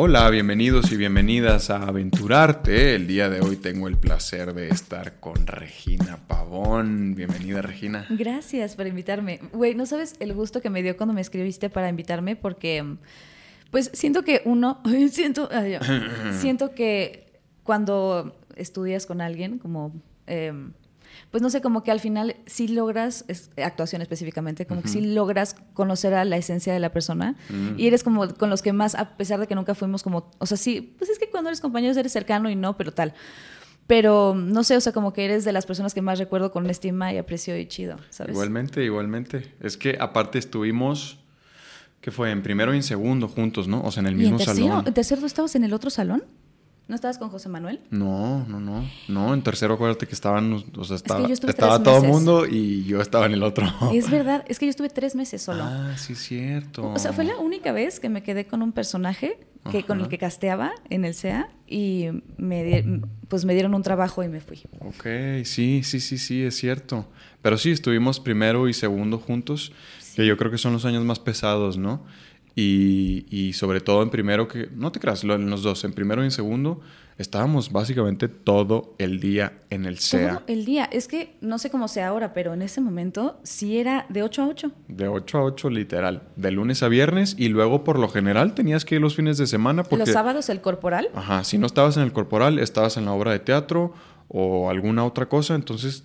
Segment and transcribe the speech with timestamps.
[0.00, 2.94] Hola, bienvenidos y bienvenidas a Aventurarte.
[2.94, 7.16] El día de hoy tengo el placer de estar con Regina Pavón.
[7.16, 8.06] Bienvenida, Regina.
[8.08, 9.40] Gracias por invitarme.
[9.52, 12.94] Güey, no sabes el gusto que me dio cuando me escribiste para invitarme porque,
[13.72, 14.80] pues, siento que uno,
[15.10, 15.50] siento,
[16.30, 20.00] siento que cuando estudias con alguien, como...
[20.28, 20.74] Em,
[21.30, 23.24] pues no sé, como que al final sí logras,
[23.62, 27.36] actuación específicamente, como que sí logras conocer a la esencia de la persona
[27.76, 30.46] y eres como con los que más, a pesar de que nunca fuimos como, o
[30.46, 33.14] sea, sí, pues es que cuando eres compañeros eres cercano y no, pero tal.
[33.86, 36.68] Pero no sé, o sea, como que eres de las personas que más recuerdo con
[36.68, 38.32] estima y aprecio y chido, ¿sabes?
[38.32, 39.54] Igualmente, igualmente.
[39.60, 41.20] Es que aparte estuvimos,
[42.02, 42.30] ¿qué fue?
[42.30, 43.80] En primero y en segundo juntos, ¿no?
[43.82, 44.86] O sea, en el mismo salón.
[44.86, 46.24] ¿En tercero estabas en el otro salón?
[46.88, 47.80] ¿No estabas con José Manuel?
[47.90, 48.82] No, no, no.
[49.08, 53.02] No, en tercero acuérdate que estaban, o sea, estaba, estaba todo el mundo y yo
[53.02, 53.66] estaba en el otro.
[53.92, 55.64] Es verdad, es que yo estuve tres meses solo.
[55.64, 56.90] Ah, sí, cierto.
[56.90, 59.38] O sea, fue la única vez que me quedé con un personaje
[59.70, 62.06] que, con el que casteaba en el SEA y
[62.38, 64.62] me, pues me dieron un trabajo y me fui.
[64.80, 67.06] Ok, sí, sí, sí, sí, es cierto.
[67.42, 69.72] Pero sí, estuvimos primero y segundo juntos,
[70.16, 72.04] que yo creo que son los años más pesados, ¿no?
[72.60, 76.24] Y, sobre todo en primero, que no te creas, en los dos, en primero y
[76.24, 76.80] en segundo,
[77.16, 80.38] estábamos básicamente todo el día en el SEA.
[80.38, 80.84] Todo el día.
[80.90, 84.42] Es que no sé cómo sea ahora, pero en ese momento sí era de 8
[84.42, 84.72] a 8.
[84.88, 86.22] De 8 a 8, literal.
[86.34, 89.46] De lunes a viernes y luego por lo general tenías que ir los fines de
[89.46, 89.84] semana.
[89.84, 91.10] Porque, los sábados el corporal.
[91.14, 93.94] Ajá, si no estabas en el corporal, estabas en la obra de teatro
[94.26, 96.04] o alguna otra cosa, entonces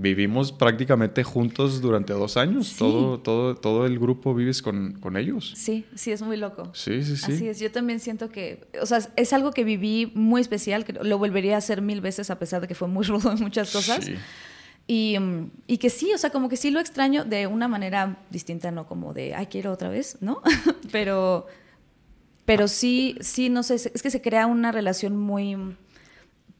[0.00, 2.76] vivimos prácticamente juntos durante dos años.
[2.76, 5.52] Todo, todo, todo el grupo vives con, con, ellos.
[5.56, 6.70] Sí, sí, es muy loco.
[6.74, 7.32] Sí, sí, sí.
[7.32, 7.60] Así es.
[7.60, 11.56] Yo también siento que, o sea, es algo que viví muy especial, que lo volvería
[11.56, 14.04] a hacer mil veces a pesar de que fue muy rudo en muchas cosas.
[14.04, 14.14] Sí.
[14.86, 15.16] Y,
[15.66, 18.86] y, que sí, o sea, como que sí lo extraño de una manera distinta, no
[18.86, 20.40] como de, ay, quiero otra vez, ¿no?
[20.90, 21.46] pero,
[22.46, 25.58] pero sí, sí, no sé, es que se crea una relación muy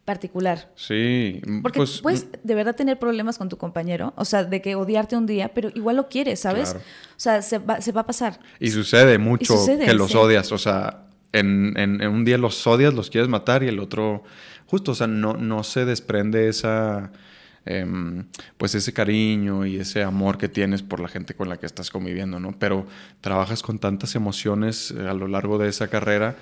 [0.08, 0.72] particular.
[0.74, 1.42] Sí.
[1.60, 2.28] Porque pues, puedes mm.
[2.42, 5.68] de verdad tener problemas con tu compañero, o sea, de que odiarte un día, pero
[5.74, 6.74] igual lo quieres, ¿sabes?
[6.74, 8.40] O sea, se va, se va, a pasar.
[8.58, 13.10] Y sucede mucho que los odias, o sea, en, en, un día los odias, los
[13.10, 14.22] quieres matar y el otro,
[14.64, 17.12] justo, o sea, no, no se desprende esa...
[17.66, 18.24] Em,
[18.56, 21.90] pues ese cariño y ese amor que tienes por la gente con la que estás
[21.90, 22.58] conviviendo, ¿no?
[22.58, 22.86] Pero
[23.20, 26.36] trabajas con tantas emociones eh, a lo largo de esa carrera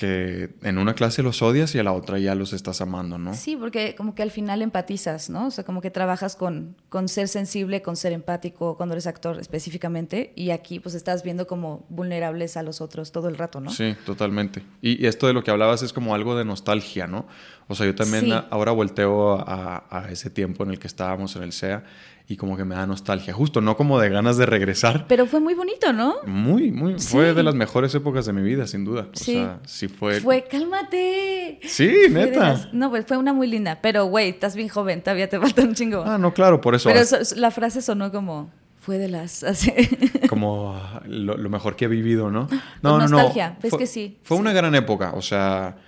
[0.00, 3.34] que en una clase los odias y a la otra ya los estás amando, ¿no?
[3.34, 5.48] Sí, porque como que al final empatizas, ¿no?
[5.48, 9.38] O sea, como que trabajas con, con ser sensible, con ser empático, cuando eres actor
[9.38, 13.70] específicamente, y aquí pues estás viendo como vulnerables a los otros todo el rato, ¿no?
[13.72, 14.62] Sí, totalmente.
[14.80, 17.26] Y, esto de lo que hablabas es como algo de nostalgia, ¿no?
[17.68, 21.42] O sea, yo también ahora volteo a, a, ese tiempo en el que estábamos en
[21.42, 21.84] el SEA
[22.30, 25.06] y como que me da nostalgia, justo, no como de ganas de regresar.
[25.08, 26.14] Pero fue muy bonito, ¿no?
[26.26, 29.08] Muy, muy, fue de las mejores épocas de mi vida, sin duda.
[29.14, 29.32] Sí.
[29.32, 30.20] O sea, sí fue...
[30.20, 31.58] Fue, cálmate.
[31.64, 32.70] Sí, neta.
[32.72, 35.74] No, pues fue una muy linda, pero güey, estás bien joven, todavía te falta un
[35.74, 36.04] chingo.
[36.06, 36.88] Ah, no, claro, por eso.
[36.88, 37.04] Pero
[37.34, 38.48] la frase sonó como
[38.78, 39.72] fue de las así.
[40.28, 42.46] como lo, mejor que he vivido, ¿no?
[42.80, 43.76] No, no, nostalgia, no.
[43.76, 44.18] que sí.
[44.22, 45.78] Fue una gran época, o sea,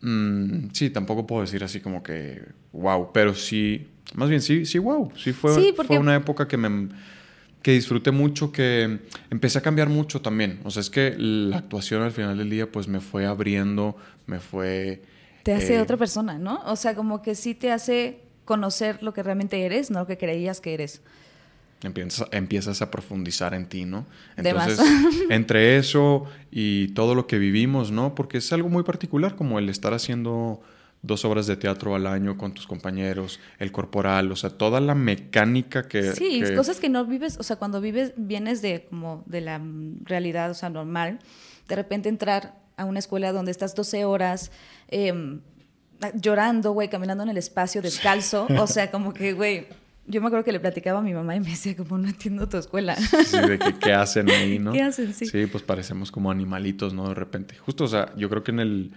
[0.00, 4.78] mm, sí, tampoco puedo decir así como que wow, pero sí más bien, sí, sí,
[4.78, 5.12] wow.
[5.16, 6.88] Sí, fue, fue una época que me
[7.62, 10.60] que disfruté mucho, que empecé a cambiar mucho también.
[10.64, 13.96] O sea, es que la actuación al final del día, pues me fue abriendo,
[14.26, 15.02] me fue.
[15.42, 16.60] Te hace eh, otra persona, ¿no?
[16.66, 20.16] O sea, como que sí te hace conocer lo que realmente eres, no lo que
[20.16, 21.02] creías que eres.
[21.82, 24.06] Empiezas, empiezas a profundizar en ti, ¿no?
[24.36, 24.80] Entonces,
[25.30, 28.14] entre eso y todo lo que vivimos, ¿no?
[28.14, 30.60] Porque es algo muy particular, como el estar haciendo
[31.02, 34.94] dos obras de teatro al año con tus compañeros, el corporal, o sea, toda la
[34.94, 36.12] mecánica que...
[36.12, 39.60] Sí, cosas que no vives, o sea, cuando vives, vienes de como de la
[40.04, 41.20] realidad, o sea, normal,
[41.68, 44.50] de repente entrar a una escuela donde estás 12 horas
[44.88, 45.40] em,
[46.14, 49.66] llorando, güey, caminando en el espacio descalzo, o sea, como que, güey...
[50.10, 52.48] Yo me acuerdo que le platicaba a mi mamá y me decía, como no entiendo
[52.48, 52.96] tu escuela.
[52.96, 54.72] Sí, de que, qué hacen ahí, ¿no?
[54.72, 55.12] ¿Qué hacen?
[55.12, 55.26] Sí.
[55.26, 57.10] Sí, pues parecemos como animalitos, ¿no?
[57.10, 57.58] De repente.
[57.58, 58.92] Justo, o sea, yo creo que en el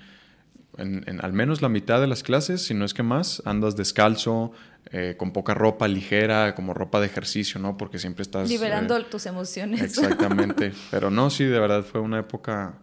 [0.81, 4.51] en, al menos la mitad de las clases, si no es que más, andas descalzo,
[4.92, 7.78] eh, con poca ropa ligera, como ropa de ejercicio, ¿no?
[7.78, 8.50] Porque siempre estás...
[8.50, 9.81] Liberando eh, tus emociones.
[9.81, 10.74] Exactamente.
[10.92, 12.80] Pero no, sí, de verdad fue una época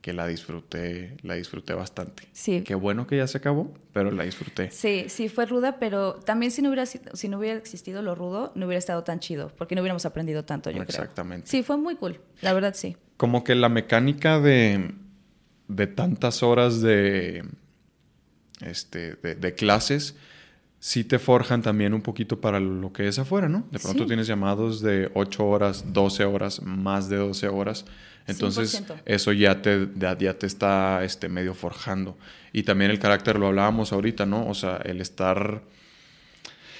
[0.00, 2.28] que la disfruté, la disfruté bastante.
[2.32, 2.62] Sí.
[2.62, 4.70] Qué bueno que ya se acabó, pero la disfruté.
[4.70, 8.52] Sí, sí, fue ruda, pero también si no hubiera, si no hubiera existido lo rudo,
[8.54, 11.48] no hubiera estado tan chido, porque no hubiéramos aprendido tanto, yo Exactamente.
[11.48, 12.96] Sí, fue muy cool, la verdad sí.
[13.16, 14.94] Como que la mecánica de
[15.68, 17.44] de tantas horas de,
[18.60, 20.16] este, de, clases,
[20.80, 23.64] sí te forjan también un poquito para lo que es afuera, ¿no?
[23.70, 27.84] De pronto tienes llamados de 8 horas, 12 horas, más de 12 horas.
[28.26, 32.18] Entonces, eso ya te, ya te está este, medio forjando.
[32.52, 34.46] Y también el carácter, lo hablábamos ahorita, ¿no?
[34.48, 35.62] O sea, el estar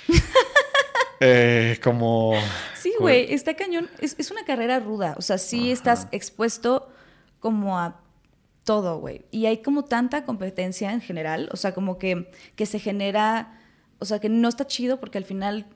[1.20, 2.34] eh, como...
[2.74, 3.88] Sí, güey, está cañón.
[3.98, 5.14] Es, una carrera ruda.
[5.16, 6.90] O sea, sí estás expuesto
[7.40, 8.00] como a
[8.68, 9.22] todo, güey.
[9.30, 11.48] Y hay como tanta competencia en general.
[11.52, 13.58] O sea, como que, que se genera...
[13.98, 15.66] O sea, que no está chido porque al final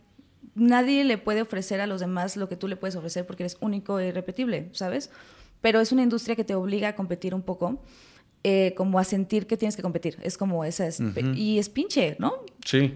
[0.54, 3.56] nadie le puede ofrecer a los demás lo que tú le puedes ofrecer porque eres
[3.60, 5.10] único e irrepetible, ¿sabes?
[5.62, 7.80] pero es una industria que te obliga a competir un poco.
[8.44, 10.18] Eh, como a sentir que tienes que competir.
[10.20, 10.84] Es como esa.
[10.88, 11.00] Es,
[11.36, 12.34] Y es pinche, ¿no?
[12.66, 12.92] Sí.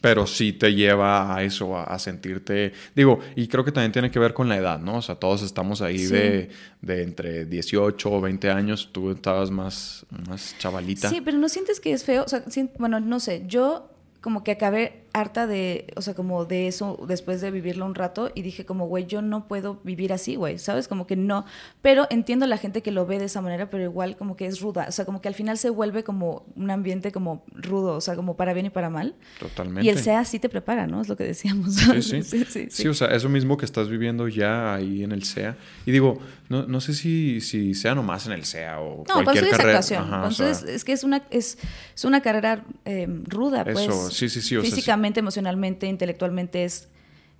[0.00, 2.72] Pero sí te lleva a eso, a, sentirte.
[2.94, 4.98] Digo, y creo que también tiene que ver con la edad, ¿no?
[4.98, 6.50] O sea, todos estamos ahí de,
[6.80, 8.90] de, entre 18 o 20 años.
[8.92, 11.08] Tú estabas más, más chavalita.
[11.08, 12.24] Sí, pero no sientes que es feo.
[12.24, 12.44] O sea,
[12.78, 13.44] bueno, no sé.
[13.46, 13.90] Yo
[14.20, 18.30] como que acabé harta de, o sea, como de eso después de vivirlo un rato
[18.34, 20.88] y dije como, güey, yo no puedo vivir así, güey, ¿sabes?
[20.88, 21.44] Como que no,
[21.82, 24.60] pero entiendo la gente que lo ve de esa manera, pero igual como que es
[24.60, 28.00] ruda, o sea, como que al final se vuelve como un ambiente como rudo, o
[28.00, 29.14] sea, como para bien y para mal.
[29.38, 29.86] Totalmente.
[29.86, 31.00] Y el SEA sí te prepara, ¿no?
[31.00, 31.76] Es lo que decíamos.
[31.88, 32.22] Sí, sí.
[32.22, 32.88] sí, sí, sí.
[32.88, 35.56] o sea, eso mismo que estás viviendo ya ahí en el SEA.
[35.86, 36.18] Y digo,
[36.48, 39.80] no, no sé si, si sea nomás en el SEA o no, cualquier carrera.
[39.80, 41.58] Entonces, es que es una, es,
[41.94, 43.80] es una carrera eh, ruda, pues.
[43.80, 44.56] Eso, sí, sí, sí.
[44.56, 46.88] O físicamente, emocionalmente, intelectualmente es,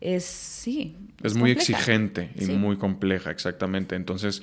[0.01, 0.97] es sí.
[1.23, 3.97] Es, muy exigente y muy compleja, exactamente.
[3.97, 4.43] Entonces,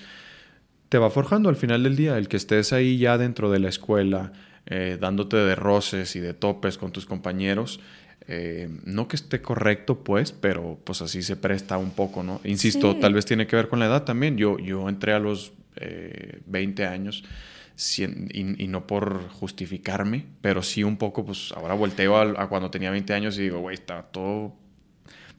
[0.89, 3.69] te va forjando al final del día el que estés ahí ya dentro de la
[3.69, 4.33] escuela,
[4.66, 7.80] eh, dándote de roces y de topes con tus compañeros.
[8.27, 12.42] Eh, no que esté correcto, pues, pero pues así se presta un poco, ¿no?
[12.44, 14.38] Insisto, tal vez tiene que ver con la edad también.
[14.38, 15.54] Yo, yo entré a los
[16.48, 17.24] 20 eh, años
[17.77, 23.13] y, no por justificarme, pero sí un poco, pues ahora volteo a, cuando tenía 20
[23.13, 24.54] años y digo, güey, está todo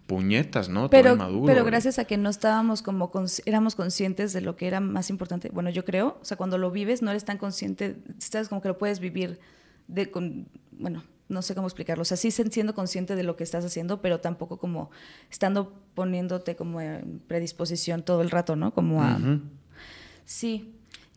[0.07, 0.89] puñetas, ¿no?
[0.91, 1.47] Pero, todo inmaduro.
[1.47, 3.11] Pero gracias a que no estábamos como,
[3.47, 6.71] éramos conscientes de lo que era más importante, bueno, yo creo, o sea, cuando lo
[6.71, 9.41] vives no eres tan consciente, estás como que lo puedes vivir
[9.89, 13.45] de, con, bueno, no sé cómo explicarlo, o sea, sí siendo consciente de lo que
[13.45, 14.91] estás haciendo, pero tampoco como
[15.31, 18.75] estando poniéndote como en predisposición todo el rato, ¿no?
[18.75, 19.19] Como a...
[20.25, 20.76] Sí,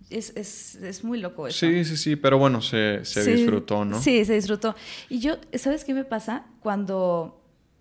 [0.10, 1.66] es, es, es, muy loco eso.
[1.66, 4.02] Sí, sí, sí, pero bueno, se, se disfrutó, ¿no?
[4.02, 4.76] Sí, se disfrutó.
[5.10, 6.46] Y yo, ¿sabes qué me pasa?
[6.62, 7.36] Cuando...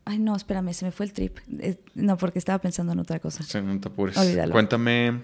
[0.05, 1.39] Ay, no, espérame, se me fue el trip.
[1.95, 3.43] No, porque estaba pensando en otra cosa.
[3.43, 4.17] Sí, no te apures.
[4.17, 4.53] Olvídalo.
[4.53, 5.23] Cuéntame,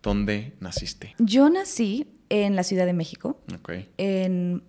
[0.00, 1.14] ¿dónde naciste?
[1.18, 3.40] Yo nací en la Ciudad de México.
[3.52, 3.72] Ok.
[3.98, 4.62] En,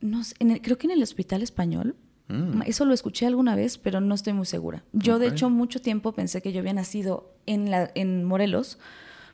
[0.00, 1.94] no en creo que en el Hospital Español.
[2.28, 2.62] Mm.
[2.66, 4.84] Eso lo escuché alguna vez, pero no estoy muy segura.
[4.92, 8.78] Yo, de hecho, mucho tiempo pensé que yo había nacido en, la, en Morelos,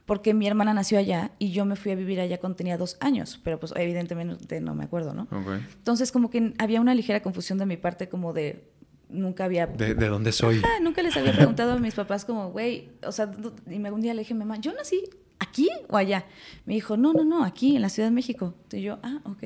[0.06, 2.96] porque mi hermana nació allá y yo me fui a vivir allá cuando tenía dos
[3.00, 5.28] años, pero pues evidentemente no me acuerdo, ¿no?
[5.76, 8.70] Entonces como que había una ligera confusión de mi parte como de
[9.08, 9.66] nunca había...
[9.66, 10.62] ¿De, dónde soy?
[10.82, 13.30] nunca les había preguntado a mis papás como, güey, o sea,
[13.68, 15.04] y un día le dije mamá, yo nací
[15.38, 16.24] ¿aquí o allá?
[16.66, 18.54] Me dijo, no, no, no, aquí en la Ciudad de México.
[18.72, 19.42] Y yo, ah, ok,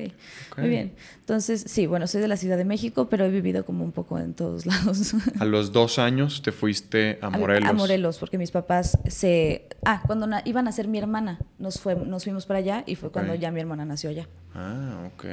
[0.57, 0.93] muy bien.
[1.19, 4.19] Entonces, sí, bueno, soy de la Ciudad de México, pero he vivido como un poco
[4.19, 5.13] en todos lados.
[5.39, 7.69] A los dos años te fuiste a Morelos.
[7.69, 9.67] A, Morelos, porque mis papás se...
[9.85, 13.11] Ah, cuando iban a ser mi hermana, nos, fue, nos fuimos para allá y fue
[13.11, 14.27] cuando ya mi hermana nació allá.
[14.53, 15.25] Ah, ok.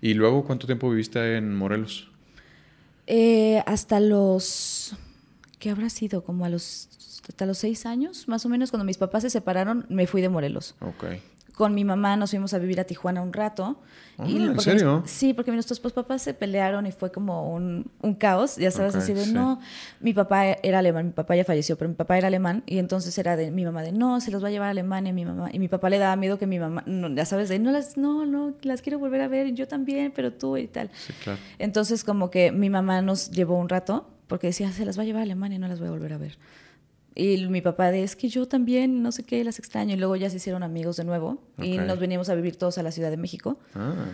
[0.00, 2.10] ¿Y luego cuánto tiempo viviste en Morelos?
[3.06, 4.96] Eh, hasta los...
[5.58, 6.22] ¿Qué habrá sido?
[6.22, 6.88] Como a los
[7.28, 10.28] hasta los seis años, más o menos, cuando mis papás se separaron, me fui de
[10.28, 10.74] Morelos.
[10.80, 11.22] Okay.
[11.54, 13.80] Con mi mamá nos fuimos a vivir a Tijuana un rato.
[14.18, 15.02] ¿En serio?
[15.06, 19.12] sí, porque nuestros papás se pelearon y fue como un, un caos, ya sabes, así
[19.12, 19.60] de no.
[20.00, 23.16] Mi papá era alemán, mi papá ya falleció, pero mi papá era alemán y entonces
[23.18, 25.50] era de mi mamá de no, se los va a llevar a Alemania, mi mamá.
[25.52, 28.24] Y mi papá le daba miedo que mi mamá, ya sabes, de no las, no,
[28.24, 30.90] no, las quiero volver a ver, yo también, pero tú y tal.
[30.94, 31.38] Sí, claro.
[31.58, 35.06] Entonces, como que mi mamá nos llevó un rato porque decía, se las va a
[35.06, 36.38] llevar a Alemania, no las voy a volver a ver.
[37.18, 39.94] Y mi papá de, es que yo también, no sé qué, las extraño.
[39.94, 42.84] Y luego ya se hicieron amigos de nuevo y nos veníamos a vivir todos a
[42.84, 43.58] la Ciudad de México.
[43.74, 44.06] Ah.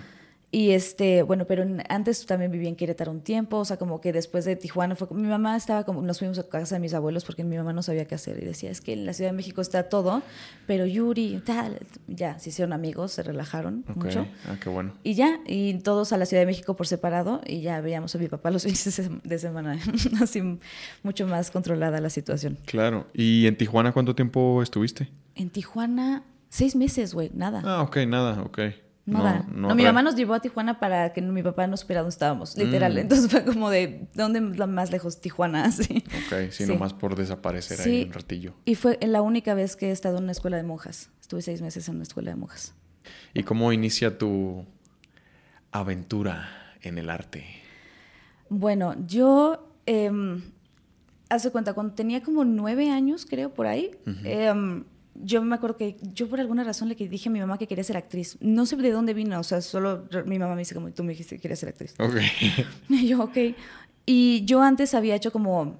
[0.54, 4.12] Y este, bueno, pero antes también viví en Querétaro un tiempo, o sea, como que
[4.12, 7.24] después de Tijuana fue, mi mamá estaba como, nos fuimos a casa de mis abuelos
[7.24, 9.36] porque mi mamá no sabía qué hacer y decía, es que en la Ciudad de
[9.36, 10.22] México está todo,
[10.68, 14.28] pero Yuri, tal, ya, se hicieron amigos, se relajaron mucho.
[14.46, 14.94] Ah, qué bueno.
[15.02, 18.18] Y ya, y todos a la Ciudad de México por separado y ya veíamos a
[18.18, 19.76] mi papá los fines de semana,
[20.22, 20.40] así
[21.02, 22.58] mucho más controlada la situación.
[22.64, 25.10] Claro, ¿y en Tijuana cuánto tiempo estuviste?
[25.34, 27.60] En Tijuana, seis meses, güey, nada.
[27.64, 28.83] Ah, ok, nada, ok.
[29.06, 32.14] No, no, mi mamá nos llevó a Tijuana para que mi papá no supiera dónde
[32.14, 32.94] estábamos, literal.
[32.94, 32.98] Mm.
[32.98, 35.20] Entonces fue como de, ¿dónde más lejos?
[35.20, 36.02] Tijuana, sí.
[36.06, 38.54] Ok, sí, nomás por desaparecer ahí un ratillo.
[38.64, 41.10] Y fue la única vez que he estado en una escuela de monjas.
[41.20, 42.74] Estuve seis meses en una escuela de monjas.
[43.34, 44.64] ¿Y cómo inicia tu
[45.70, 46.48] aventura
[46.80, 47.44] en el arte?
[48.48, 50.10] Bueno, yo, eh,
[51.28, 53.90] hace cuenta, cuando tenía como nueve años, creo, por ahí,
[54.24, 54.84] em,
[55.14, 57.84] yo me acuerdo que yo por alguna razón le dije a mi mamá que quería
[57.84, 58.36] ser actriz.
[58.40, 61.12] No sé de dónde vino, o sea, solo mi mamá me dice como tú me
[61.12, 61.94] dijiste que querías ser actriz.
[61.98, 62.16] Ok.
[62.88, 63.36] Y yo, ok.
[64.06, 65.76] Y yo antes había hecho como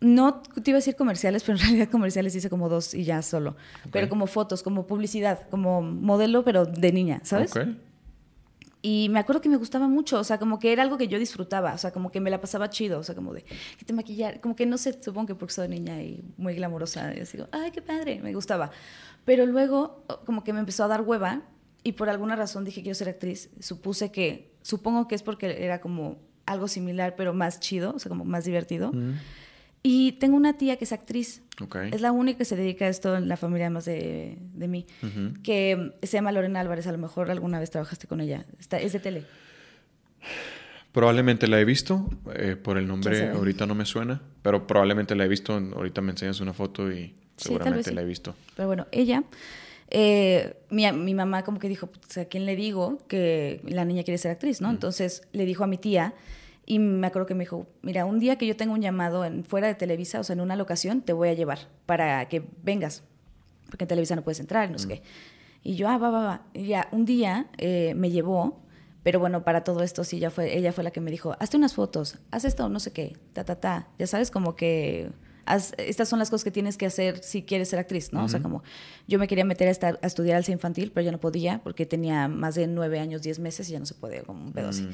[0.00, 3.22] no te iba a decir comerciales, pero en realidad comerciales hice como dos y ya
[3.22, 3.56] solo.
[3.92, 7.52] Pero como fotos, como publicidad, como modelo, pero de niña, ¿sabes?
[8.88, 11.18] Y me acuerdo que me gustaba mucho, o sea, como que era algo que yo
[11.18, 13.92] disfrutaba, o sea, como que me la pasaba chido, o sea, como de que te
[13.92, 17.36] maquillar, como que no sé, supongo que porque soy niña y muy glamurosa, y así,
[17.50, 18.70] ay, qué padre, me gustaba.
[19.24, 21.42] Pero luego, como que me empezó a dar hueva
[21.82, 23.50] y por alguna razón dije quiero ser actriz.
[23.58, 28.08] Supuse que, supongo que es porque era como algo similar, pero más chido, o sea,
[28.08, 28.92] como más divertido.
[29.88, 31.42] Y tengo una tía que es actriz.
[31.92, 34.84] Es la única que se dedica a esto en la familia más de, de mí.
[35.44, 36.88] Que se llama Lorena Álvarez.
[36.88, 38.44] A lo mejor alguna vez trabajaste con ella.
[38.58, 39.22] Está, es de tele.
[40.90, 42.10] Probablemente la he visto.
[42.34, 44.20] Eh, por el nombre ahorita no me suena.
[44.42, 45.52] Pero probablemente la he visto.
[45.52, 48.34] Ahorita me enseñas una foto y seguramente la he visto.
[48.56, 49.22] Pero bueno, ella...
[49.88, 54.02] Eh, mi, mi, mamá como que dijo, pues, ¿a quién le digo que la niña
[54.02, 54.60] quiere ser actriz?
[54.60, 54.68] ¿no?
[54.68, 56.12] Entonces le dijo a mi tía
[56.66, 59.44] y me acuerdo que me dijo, mira, un día que yo tenga un llamado en,
[59.44, 63.04] fuera de Televisa, o sea, en una locación, te voy a llevar para que vengas,
[63.70, 65.02] porque en Televisa no puedes entrar, no sé qué.
[65.62, 66.42] Y yo, ah, va, va, va.
[66.54, 68.60] Y ya, un día eh, me llevó,
[69.04, 71.56] pero bueno, para todo esto sí, ya fue, ella fue la que me dijo, hazte
[71.56, 73.88] unas fotos, haz esto, no sé qué, ta, ta, ta.
[73.98, 75.10] Ya sabes, como que
[75.78, 78.24] estas son las cosas que tienes que hacer si quieres ser actriz, ¿no?
[78.24, 78.64] O sea, como
[79.06, 81.86] yo me quería meter a, estar, a estudiar alza infantil, pero ya no podía porque
[81.86, 84.70] tenía más de nueve años, diez meses y ya no se puede, como un pedo
[84.70, 84.88] así.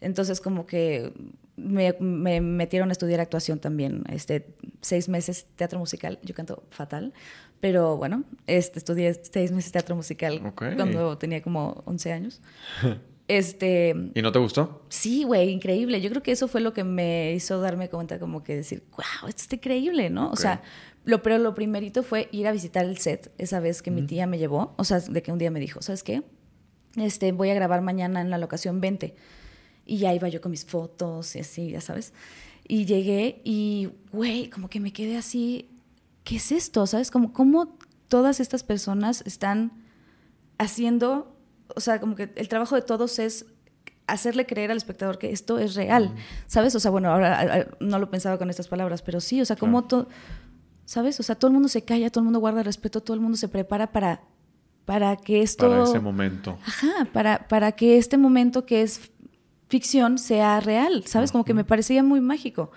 [0.00, 0.04] Mm.
[0.04, 1.12] Entonces como que
[1.56, 4.46] me, metieron a estudiar actuación también, este,
[4.80, 7.14] seis meses teatro musical, yo canto fatal,
[7.60, 12.40] pero bueno, este, estudié seis meses teatro musical cuando tenía como 11 años.
[13.28, 14.84] Este, ¿Y no te gustó?
[14.88, 16.00] Sí, güey, increíble.
[16.00, 19.28] Yo creo que eso fue lo que me hizo darme cuenta como que decir, wow,
[19.28, 20.30] esto está increíble, ¿no?
[20.30, 20.62] O sea,
[21.04, 24.28] lo, pero lo primerito fue ir a visitar el set esa vez que mi tía
[24.28, 26.22] me llevó, o sea, de que un día me dijo, ¿sabes qué?
[26.94, 29.16] Este, voy a grabar mañana en la locación 20
[29.86, 32.12] y ya iba yo con mis fotos y así, ya sabes.
[32.68, 35.70] Y llegué y, güey, como que me quedé así,
[36.24, 36.86] ¿qué es esto?
[36.86, 37.10] ¿Sabes?
[37.10, 37.78] Como, ¿Cómo
[38.08, 39.72] todas estas personas están
[40.58, 41.36] haciendo,
[41.74, 43.46] o sea, como que el trabajo de todos es
[44.06, 46.14] hacerle creer al espectador que esto es real,
[46.46, 46.74] ¿sabes?
[46.74, 49.84] O sea, bueno, ahora no lo pensaba con estas palabras, pero sí, o sea, como
[49.84, 50.08] todo,
[50.84, 51.18] ¿sabes?
[51.20, 53.36] O sea, todo el mundo se calla, todo el mundo guarda respeto, todo el mundo
[53.36, 54.22] se prepara para,
[54.84, 55.68] para que esto...
[55.68, 56.56] Para ese momento.
[56.64, 59.10] Ajá, para, para que este momento que es
[59.68, 61.32] ficción sea real, ¿sabes?
[61.32, 62.70] Como que me parecía muy mágico.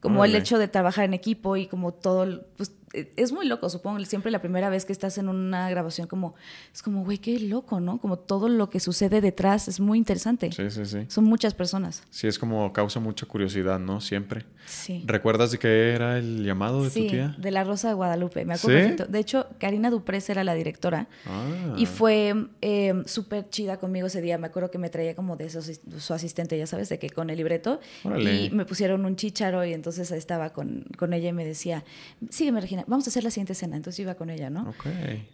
[0.00, 4.04] Como el hecho de trabajar en equipo y como todo, pues es muy loco, supongo.
[4.04, 6.34] Siempre la primera vez que estás en una grabación, como,
[6.72, 7.98] es como, güey, qué loco, ¿no?
[7.98, 10.50] Como todo lo que sucede detrás es muy interesante.
[10.52, 11.06] Sí, sí, sí.
[11.08, 12.02] Son muchas personas.
[12.10, 14.00] Sí, es como causa mucha curiosidad, ¿no?
[14.00, 14.44] Siempre.
[14.66, 15.02] Sí.
[15.06, 17.34] ¿Recuerdas de qué era el llamado de tu tía?
[17.38, 21.74] de la Rosa de Guadalupe, me acuerdo De hecho, Karina Duprés era la directora ah.
[21.76, 24.38] y fue eh, súper chida conmigo ese día.
[24.38, 27.36] Me acuerdo que me traía como de su asistente, ya sabes, de que con el
[27.36, 27.80] libreto.
[28.04, 31.84] Y me pusieron un chicharo y entonces estaba con, con ella y me decía,
[32.30, 33.76] sígueme, Regina vamos a hacer la siguiente escena.
[33.76, 34.74] Entonces iba con ella, ¿no?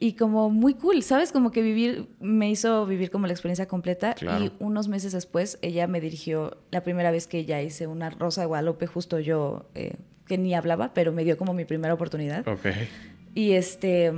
[0.00, 1.32] Y como muy cool, ¿sabes?
[1.32, 4.14] Como que vivir, me hizo vivir como la experiencia completa.
[4.20, 8.42] Y unos meses después, ella me dirigió, la primera vez que ella hice una Rosa
[8.42, 9.96] de Guadalupe, justo yo, eh,
[10.26, 12.46] que ni hablaba, pero me dio como mi primera oportunidad.
[12.48, 12.66] Ok.
[13.34, 14.12] Y este,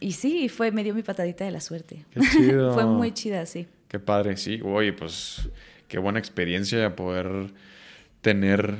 [0.00, 2.04] y sí, fue, me dio mi patadita de la suerte.
[2.10, 2.72] Qué chido.
[2.74, 3.66] fue muy chida, sí.
[3.88, 4.60] Qué padre, sí.
[4.64, 5.48] Oye, pues
[5.88, 7.52] qué buena experiencia poder
[8.22, 8.78] tener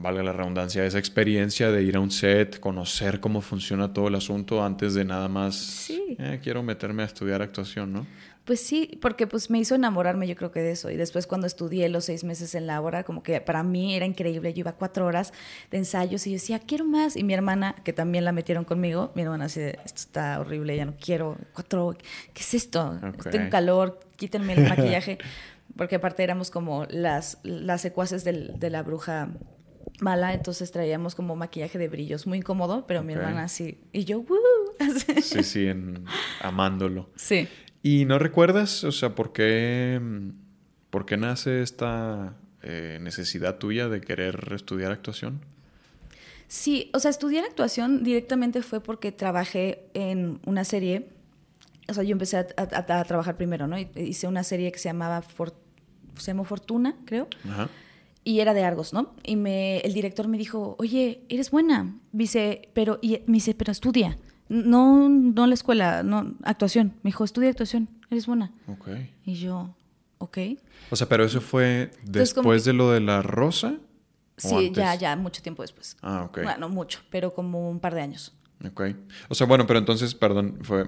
[0.00, 4.14] valga la redundancia, esa experiencia de ir a un set, conocer cómo funciona todo el
[4.14, 6.16] asunto antes de nada más, sí.
[6.18, 8.06] Eh, quiero meterme a estudiar actuación, ¿no?
[8.44, 10.90] Pues sí, porque pues me hizo enamorarme yo creo que de eso.
[10.90, 14.06] Y después cuando estudié los seis meses en la obra, como que para mí era
[14.06, 14.52] increíble.
[14.54, 15.32] Yo iba cuatro horas
[15.70, 17.16] de ensayos y yo decía, quiero más.
[17.16, 20.86] Y mi hermana, que también la metieron conmigo, mi hermana así, esto está horrible, ya
[20.86, 21.36] no quiero.
[21.52, 21.94] Cuatro,
[22.32, 22.98] ¿qué es esto?
[23.30, 25.18] Tengo calor, quítenme el maquillaje.
[25.76, 29.28] porque aparte éramos como las, las secuaces de la bruja
[30.00, 33.78] mala, entonces traíamos como maquillaje de brillos, muy incómodo, pero mi hermana sí.
[33.92, 34.38] Y yo, ¡Woo!
[35.22, 35.68] sí, sí,
[36.40, 37.10] amándolo.
[37.16, 37.48] Sí.
[37.82, 40.00] ¿Y no recuerdas, o sea, por qué,
[40.90, 45.44] por qué nace esta eh, necesidad tuya de querer estudiar actuación?
[46.48, 51.08] Sí, o sea, estudiar actuación directamente fue porque trabajé en una serie.
[51.88, 53.76] O sea, yo empecé a, trabajar primero, ¿no?
[53.78, 55.22] Hice una serie que se llamaba
[56.16, 57.28] se llamó Fortuna, creo.
[57.48, 57.68] Ajá
[58.24, 59.14] y era de Argos, ¿no?
[59.24, 61.96] Y me, el director me dijo, oye, eres buena.
[62.12, 64.18] Dice, pero, y me dice, pero estudia.
[64.48, 66.94] No, no la escuela, no, actuación.
[67.02, 68.52] Me dijo, estudia actuación, eres buena.
[68.66, 68.88] Ok.
[69.24, 69.74] Y yo,
[70.18, 70.38] ok.
[70.90, 73.74] O sea, pero eso fue después de lo de la rosa.
[74.36, 75.96] Sí, ya, ya, mucho tiempo después.
[76.02, 76.42] Ah, ok.
[76.42, 78.34] Bueno, mucho, pero como un par de años.
[78.66, 78.82] Ok.
[79.28, 80.84] O sea, bueno, pero entonces, perdón, fue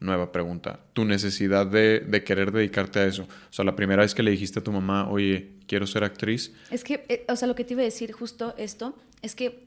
[0.00, 0.80] nueva pregunta.
[0.92, 3.22] Tu necesidad de, de, querer dedicarte a eso.
[3.22, 6.52] O sea, la primera vez que le dijiste a tu mamá, oye, quiero ser actriz.
[6.70, 9.66] Es que, eh, o sea, lo que te iba a decir justo esto, es que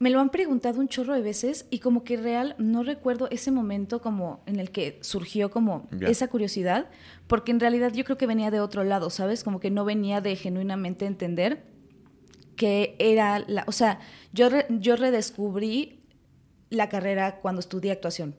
[0.00, 3.50] me lo han preguntado un chorro de veces y como que real no recuerdo ese
[3.50, 6.88] momento como en el que surgió como esa curiosidad,
[7.26, 9.44] porque en realidad yo creo que venía de otro lado, ¿sabes?
[9.44, 11.64] Como que no venía de genuinamente entender
[12.56, 14.00] que era la, o sea,
[14.32, 15.99] yo yo redescubrí
[16.70, 18.36] la carrera cuando estudié actuación.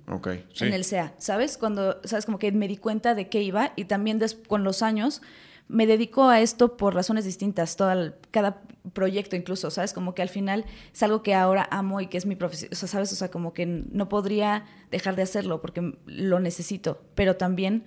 [0.59, 1.57] En el CEA, ¿sabes?
[1.57, 2.25] Cuando, ¿sabes?
[2.25, 5.21] Como que me di cuenta de qué iba y también con los años
[5.67, 8.61] me dedico a esto por razones distintas, todo cada
[8.93, 9.93] proyecto incluso, ¿sabes?
[9.93, 12.75] Como que al final es algo que ahora amo y que es mi profesión, o
[12.75, 13.11] sea, ¿sabes?
[13.13, 17.85] O sea, como que no podría dejar de hacerlo porque lo necesito, pero también,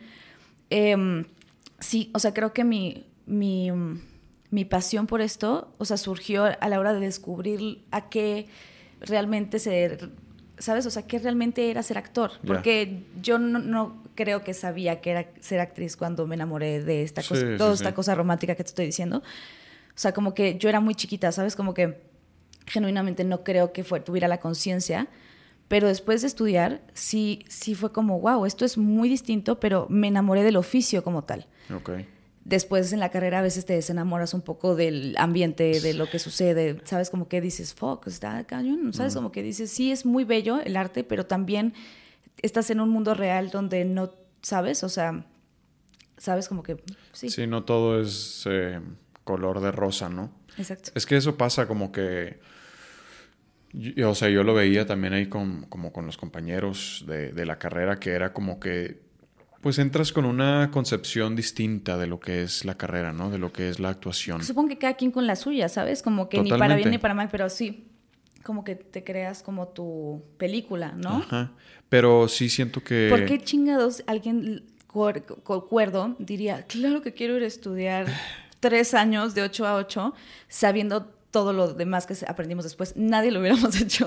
[0.71, 1.27] em,
[1.79, 3.71] sí, o sea, creo que mi, mi,
[4.51, 8.47] mi pasión por esto, o sea, surgió a la hora de descubrir a qué
[9.01, 9.99] realmente se
[10.65, 10.87] ¿sabes?
[10.87, 12.33] O sea, ¿qué realmente era ser actor?
[12.47, 17.23] Porque yo no, creo que sabía que era ser actriz cuando me enamoré de esta
[17.23, 19.19] cosa, toda esta cosa romántica que te estoy diciendo.
[19.19, 21.55] O sea, como que yo era muy chiquita, ¿sabes?
[21.55, 22.01] Como que
[22.67, 25.09] genuinamente no creo que fue, tuviera la conciencia.
[25.69, 30.09] Pero después de estudiar, sí, sí fue como, wow, esto es muy distinto, pero me
[30.09, 31.47] enamoré del oficio como tal.
[31.75, 32.07] Okay
[32.45, 36.19] después en la carrera a veces te desenamoras un poco del ambiente, de lo que
[36.19, 37.11] sucede, ¿sabes?
[37.11, 39.15] Como que dices, fuck, está cañón, ¿sabes?
[39.15, 41.75] Como que dices, sí, es muy bello el arte, pero también
[42.43, 44.85] estás en un mundo real donde no, ¿sabes?
[44.85, 45.27] O sea,
[46.19, 46.49] ¿sabes?
[46.49, 46.83] Como que,
[47.13, 47.31] sí.
[47.31, 48.81] Sí, no todo es eh,
[49.25, 50.31] color de rosa, ¿no?
[50.59, 50.91] Exacto.
[50.95, 52.41] Es que eso pasa como que...
[54.05, 57.59] o sea, yo lo veía también ahí con, como con los compañeros de, de la
[57.59, 59.04] carrera, que era como que
[59.65, 63.31] pues entras con una concepción distinta de lo que es la carrera, ¿no?
[63.31, 64.45] De lo que es la actuación.
[64.45, 66.03] Supongo que cada quien con la suya, ¿sabes?
[66.03, 67.87] Como que ni para bien ni para mal, pero sí,
[68.43, 71.17] como que te creas como tu película, ¿no?
[71.17, 71.53] Ajá.
[71.89, 73.07] Pero sí siento que...
[73.09, 78.07] ¿Por qué chingados alguien cuerdo diría, claro que quiero ir a estudiar
[78.61, 80.15] tres años de 8 a 8
[80.47, 84.07] sabiendo todo lo demás que aprendimos después, nadie lo hubiéramos hecho.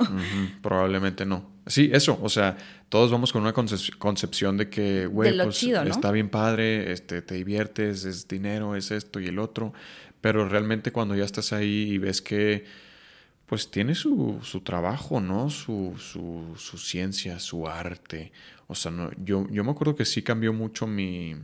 [0.62, 1.44] probablemente no.
[1.66, 2.56] Sí, eso, o sea,
[2.88, 8.06] todos vamos con una concepción de que, güey, pues está bien padre, este, te diviertes,
[8.06, 9.74] es dinero, es esto y el otro,
[10.22, 12.64] pero realmente cuando ya estás ahí y ves que,
[13.46, 15.50] pues tiene su, su trabajo, ¿no?
[15.50, 18.32] Su, su, su, ciencia, su arte.
[18.68, 21.36] O sea, no, yo, yo me acuerdo que sí cambió mucho mi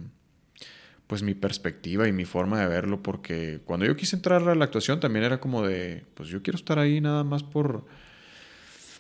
[1.14, 4.66] pues mi perspectiva y mi forma de verlo, porque cuando yo quise entrar a la
[4.66, 7.86] actuación también era como de, pues yo quiero estar ahí nada más por...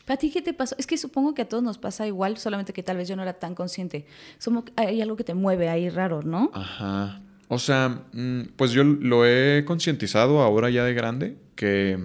[0.05, 0.75] ¿Para ti qué te pasó?
[0.77, 3.23] Es que supongo que a todos nos pasa igual, solamente que tal vez yo no
[3.23, 4.05] era tan consciente.
[4.37, 6.51] Somos, hay algo que te mueve ahí raro, ¿no?
[6.53, 7.19] Ajá.
[7.47, 11.97] O sea, mm, pues yo lo he concientizado ahora ya de grande, que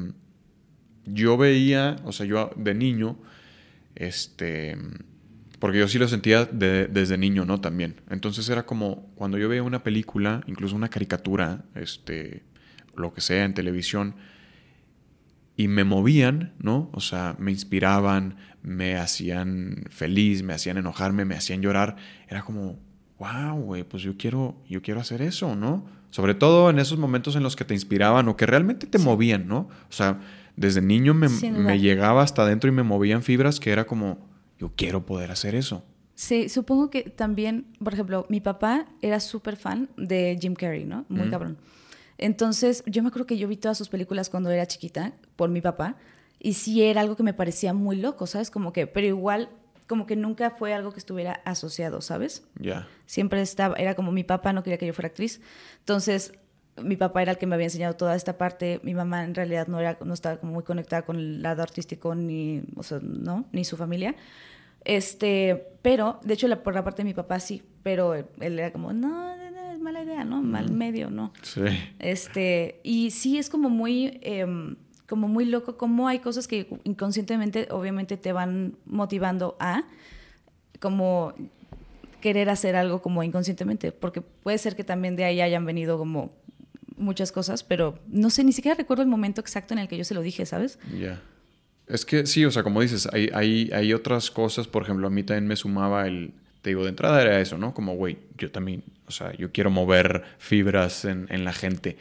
[1.04, 3.18] yo veía, o sea, yo de niño,
[3.94, 4.74] este
[5.58, 7.60] porque yo sí lo sentía desde niño, ¿no?
[7.60, 8.00] También.
[8.10, 12.42] Entonces era como cuando yo veía una película, incluso una caricatura, este,
[12.94, 14.14] lo que sea en televisión,
[15.56, 16.88] y me movían, ¿no?
[16.92, 21.96] O sea, me inspiraban, me hacían feliz, me hacían enojarme, me hacían llorar.
[22.28, 22.78] Era como,
[23.18, 25.84] wow, güey, pues yo quiero, yo quiero hacer eso, ¿no?
[26.10, 29.48] Sobre todo en esos momentos en los que te inspiraban o que realmente te movían,
[29.48, 29.68] ¿no?
[29.88, 30.20] O sea,
[30.54, 34.27] desde niño me, me llegaba hasta adentro y me movían fibras que era como,
[34.58, 35.84] yo quiero poder hacer eso.
[36.14, 41.04] Sí, supongo que también, por ejemplo, mi papá era súper fan de Jim Carrey, ¿no?
[41.08, 41.58] Muy cabrón.
[42.18, 45.60] Entonces, yo me acuerdo que yo vi todas sus películas cuando era chiquita por mi
[45.60, 45.96] papá
[46.40, 48.50] y sí era algo que me parecía muy loco, ¿sabes?
[48.50, 49.50] Como que, pero igual,
[49.86, 52.42] como que nunca fue algo que estuviera asociado, ¿sabes?
[52.60, 52.88] Ya.
[53.06, 55.40] Siempre estaba, era como mi papá no quería que yo fuera actriz.
[55.78, 56.32] Entonces,
[56.82, 58.80] mi papá era el que me había enseñado toda esta parte.
[58.82, 62.14] Mi mamá en realidad no, era, no estaba como muy conectada con el lado artístico
[62.14, 63.46] ni, o sea, ¿no?
[63.52, 64.14] ni su familia.
[64.84, 68.72] Este, pero, de hecho, la, por la parte de mi papá sí, pero él, era
[68.72, 70.40] como, no, es mala idea, ¿no?
[70.40, 71.32] Mal medio, ¿no?
[71.42, 71.62] Sí.
[71.98, 77.68] Este, y sí es como muy, em, como muy loco, como hay cosas que inconscientemente,
[77.70, 79.84] obviamente, te van motivando a,
[80.80, 81.34] como
[82.20, 86.32] querer hacer algo como inconscientemente, porque puede ser que también de ahí hayan venido como
[86.98, 90.04] muchas cosas, pero no sé, ni siquiera recuerdo el momento exacto en el que yo
[90.04, 90.78] se lo dije, ¿sabes?
[90.98, 91.20] Ya.
[91.86, 95.10] Es que sí, o sea, como dices, hay, hay, hay otras cosas, por ejemplo, a
[95.10, 97.72] mí también me sumaba el, te digo, de entrada era eso, ¿no?
[97.72, 101.96] Como, güey, yo también, o sea, yo quiero mover fibras en, en la gente.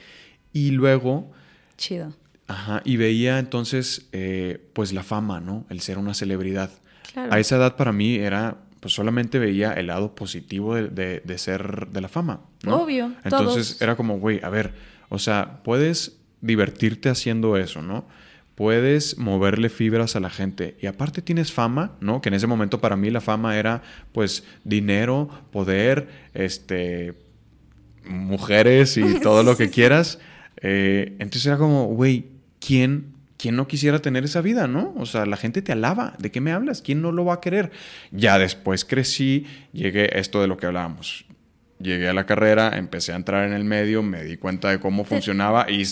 [0.51, 1.31] Y luego...
[1.77, 2.13] Chido.
[2.47, 5.65] Ajá, y veía entonces, eh, pues la fama, ¿no?
[5.69, 6.71] El ser una celebridad.
[7.13, 7.33] Claro.
[7.33, 11.87] A esa edad para mí era, pues solamente veía el lado positivo de, de, ser
[11.87, 12.41] de la fama.
[12.63, 12.83] ¿no?
[12.83, 13.13] Obvio.
[13.23, 14.73] Entonces era como, güey, a ver,
[15.09, 18.07] o sea, puedes divertirte haciendo eso, ¿no?
[18.55, 20.77] Puedes moverle fibras a la gente.
[20.81, 22.21] Y aparte tienes fama, ¿no?
[22.21, 27.13] Que en ese momento para mí la fama era, pues, dinero, poder, este,
[28.05, 30.19] mujeres y todo lo que quieras.
[30.61, 32.25] Eh, entonces era como, güey,
[32.59, 34.93] ¿quién ¿quién no quisiera tener esa vida, no?
[34.97, 36.13] O sea, la gente te alaba.
[36.19, 36.81] ¿De qué me hablas?
[36.81, 37.71] ¿Quién no lo va a querer?
[38.11, 41.25] Ya después crecí, llegué esto de lo que hablábamos.
[41.79, 45.03] Llegué a la carrera, empecé a entrar en el medio, me di cuenta de cómo
[45.03, 45.83] funcionaba y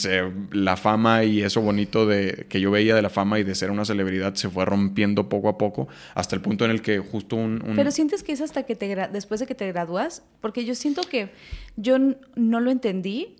[0.51, 3.69] la fama y eso bonito de que yo veía de la fama y de ser
[3.69, 7.35] una celebridad se fue rompiendo poco a poco hasta el punto en el que justo
[7.35, 7.61] un...
[7.75, 11.03] Pero sientes que es hasta que te después de que te gradúas, porque yo siento
[11.03, 11.29] que
[11.75, 11.99] yo
[12.35, 13.35] no lo entendí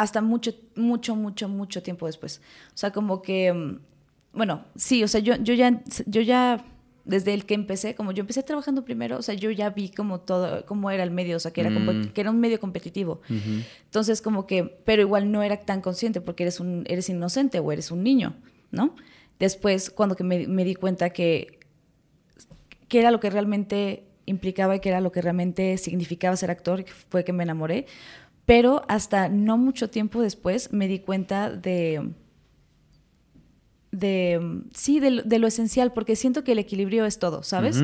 [0.00, 2.40] hasta mucho, mucho, mucho, mucho tiempo después.
[2.68, 3.78] O sea, como que, mm,
[4.32, 6.64] bueno, sí, o sea, yo, yo, ya, yo ya,
[7.04, 10.20] desde el que empecé, como yo empecé trabajando primero, o sea, yo ya vi como
[10.20, 12.12] todo, cómo era el medio, o sea, que era, mm.
[12.14, 13.20] que era un medio competitivo.
[13.84, 17.70] Entonces, como que, pero igual no era tan consciente porque eres, un, eres inocente o
[17.70, 18.36] eres un niño,
[18.70, 18.96] ¿no?
[19.38, 21.58] Después, cuando que me, me di cuenta que,
[22.88, 26.86] que era lo que realmente implicaba y que era lo que realmente significaba ser actor,
[27.10, 27.84] fue que me enamoré,
[28.46, 32.10] pero hasta no mucho tiempo después me di cuenta de,
[33.92, 37.82] de sí, de, lo esencial, porque siento que el equilibrio es todo, ¿sabes?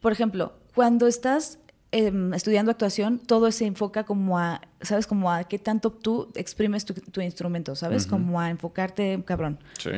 [0.00, 1.58] Por ejemplo, cuando estás
[1.92, 5.06] em, estudiando actuación, todo se enfoca como a, ¿sabes?
[5.06, 8.06] Como a qué tanto tú exprimes tu, instrumento, ¿sabes?
[8.06, 9.58] Como a enfocarte, cabrón.
[9.78, 9.90] Sí.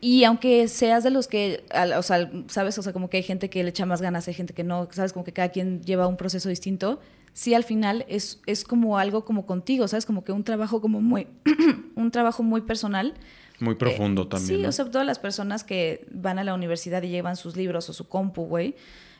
[0.00, 1.64] Y aunque seas de los que,
[1.96, 2.78] o sea, ¿sabes?
[2.78, 4.86] O sea, como que hay gente que le echa más ganas, hay gente que no,
[4.92, 5.14] ¿sabes?
[5.14, 7.00] Como que cada quien lleva un proceso distinto
[7.34, 10.06] sí al final es, es como algo como contigo, ¿sabes?
[10.06, 11.26] Como que un trabajo como muy,
[11.96, 13.14] un trabajo muy personal.
[13.60, 14.60] Muy profundo eh, también.
[14.60, 17.90] Sí, o sea, todas las personas que van a la universidad y llevan sus libros
[17.90, 18.76] o su compu, güey,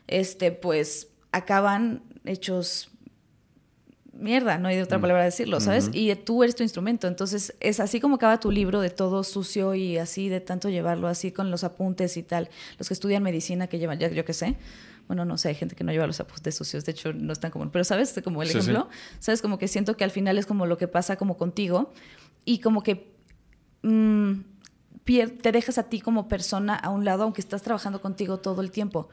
[0.06, 2.90] este, pues acaban hechos
[4.12, 5.00] mierda, no hay otra mm.
[5.00, 5.90] palabra decirlo, ¿sabes?
[5.92, 9.74] Y tú eres tu instrumento, entonces es así como acaba tu libro de todo sucio
[9.74, 12.48] y así de tanto llevarlo así con los apuntes y tal.
[12.78, 14.56] Los que estudian medicina que llevan, ya yo qué sé,
[15.06, 17.40] bueno, no sé, hay gente que no lleva los apuntes sucios, de hecho no es
[17.40, 18.88] tan común, pero sabes, como el ejemplo,
[19.18, 21.92] sabes, como que siento que al final es como lo que pasa como contigo
[22.44, 23.14] y como que
[23.82, 24.32] mm,
[25.04, 28.70] te dejas a ti como persona a un lado, aunque estás trabajando contigo todo el
[28.70, 29.08] tiempo.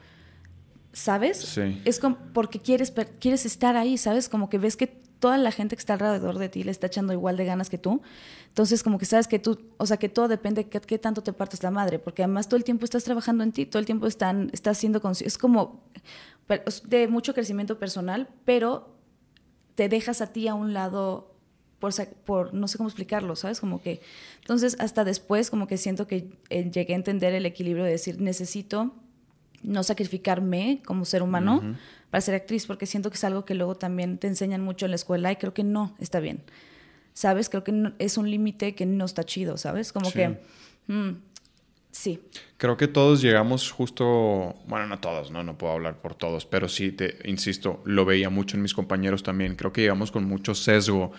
[0.93, 1.37] ¿Sabes?
[1.37, 1.81] Sí.
[1.85, 4.27] Es como porque quieres, quieres estar ahí, ¿sabes?
[4.27, 7.13] Como que ves que toda la gente que está alrededor de ti le está echando
[7.13, 8.01] igual de ganas que tú.
[8.47, 11.31] Entonces, como que sabes que tú, o sea, que todo depende de qué, tanto te
[11.31, 14.07] partes la madre, porque además todo el tiempo estás trabajando en ti, todo el tiempo
[14.07, 15.79] están, estás haciendo, es como
[16.85, 18.95] de mucho crecimiento personal, pero
[19.75, 21.31] te dejas a ti a un lado
[21.79, 21.93] por,
[22.25, 23.59] por, no sé cómo explicarlo, ¿sabes?
[23.59, 24.01] Como que,
[24.39, 28.19] entonces hasta después como que siento que eh, llegué a entender el equilibrio de decir,
[28.19, 28.91] necesito
[29.63, 31.61] no sacrificarme como ser humano
[32.11, 34.91] para ser actriz, porque siento que es algo que luego también te enseñan mucho en
[34.91, 36.43] la escuela y creo que no está bien.
[37.13, 37.49] ¿Sabes?
[37.49, 39.91] Creo que es un límite que no está chido, ¿sabes?
[39.91, 40.39] Como que...
[40.87, 41.11] Mm,
[41.91, 42.21] sí.
[42.57, 46.69] Creo que todos llegamos justo, bueno, no todos, no, no puedo hablar por todos, pero
[46.69, 49.55] sí, te insisto, lo veía mucho en mis compañeros también.
[49.55, 51.11] Creo que llegamos con mucho sesgo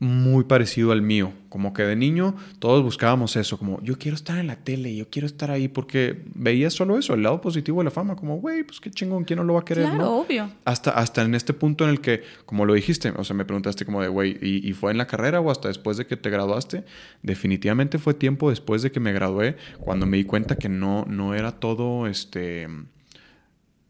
[0.00, 1.34] muy parecido al mío.
[1.50, 5.10] Como que de niño todos buscábamos eso, como yo quiero estar en la tele, yo
[5.10, 8.64] quiero estar ahí, porque veías solo eso, el lado positivo de la fama, como, güey,
[8.64, 9.84] pues qué chingón, ¿quién no lo va a querer?
[9.84, 10.50] Claro, obvio.
[10.64, 13.84] Hasta, hasta en este punto en el que, como lo dijiste, o sea, me preguntaste
[13.84, 16.30] como de, güey, ¿y, ¿y, fue en la carrera o hasta después de que te
[16.30, 16.84] graduaste?
[17.22, 21.34] Definitivamente fue tiempo después de que me gradué, cuando me di cuenta que no, no
[21.34, 22.68] era todo, este...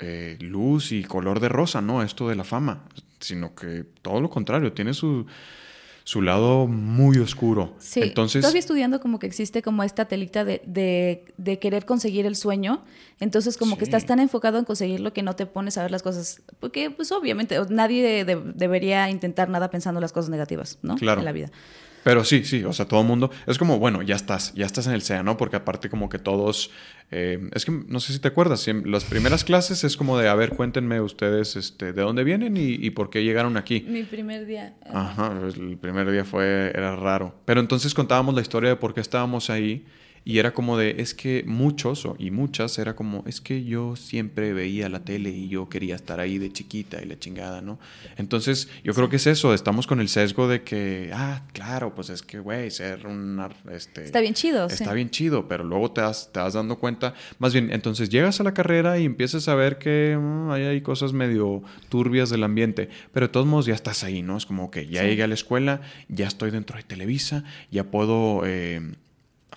[0.03, 2.03] Eh, luz y color de rosa, ¿no?
[2.03, 2.85] Esto de la fama,
[3.21, 5.27] sino que todo lo contrario, tiene su,
[6.05, 7.75] su lado muy oscuro.
[7.79, 10.63] Sí, Entonces, todavía estudiando como que existe como esta telita de,
[11.37, 12.83] de, querer conseguir el sueño,
[13.19, 16.03] entonces como que estás tan enfocado en conseguirlo que no te pones a ver las
[16.03, 20.97] cosas, porque pues obviamente nadie debería intentar nada pensando las cosas negativas, ¿no?
[20.97, 21.21] Claro.
[21.21, 21.51] En la vida.
[22.03, 23.31] Pero sí, sí, o sea, todo el mundo.
[23.47, 25.37] Es como, bueno, ya estás, ya estás en el SEA, ¿no?
[25.37, 26.71] Porque aparte, como que todos.
[27.11, 30.35] Eh, es que no sé si te acuerdas, las primeras clases es como de, a
[30.35, 33.85] ver, cuéntenme ustedes este, de dónde vienen y, por qué llegaron aquí.
[33.89, 34.75] Mi primer día.
[34.93, 37.35] Ajá, el primer día fue, era raro.
[37.45, 39.85] Pero entonces contábamos la historia de por qué estábamos ahí
[40.25, 44.53] y era como de, es que muchos y muchas era como, es que yo siempre
[44.53, 47.79] veía la tele y yo quería estar ahí de chiquita y la chingada, ¿no?
[48.17, 52.11] Entonces, yo creo que es eso, estamos con el sesgo de que, ah, claro, pues
[52.11, 53.41] es que, güey, ser un...
[53.73, 54.67] Este, está bien chido.
[54.67, 58.45] Está bien chido, pero luego te vas, te dando cuenta, más bien, entonces llegas a
[58.45, 63.27] la carrera y empiezas a ver que mm, hay cosas medio turbias del ambiente, pero
[63.27, 64.37] de todos modos ya estás ahí, ¿no?
[64.37, 68.43] Es como que ya llegué a la escuela, ya estoy dentro de Televisa, ya puedo...
[68.45, 68.81] Eh,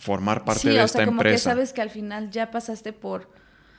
[0.03, 1.51] formar parte de esta como empresa.
[1.51, 3.29] Que sabes que al final ya pasaste por O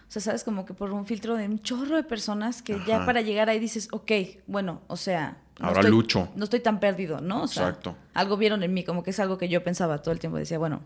[0.09, 3.21] sea, sabes, como que por un filtro de un chorro de personas que ya para
[3.21, 4.13] llegar ahí dices, ok,
[4.47, 5.39] bueno, o sea...
[5.61, 6.31] Ahora lucho.
[6.35, 7.45] No estoy tan perdido, ¿no?
[7.45, 7.97] Exacto.
[8.13, 10.39] Algo vieron en mí, como que es algo que yo pensaba todo el tiempo.
[10.39, 10.83] Decía, bueno...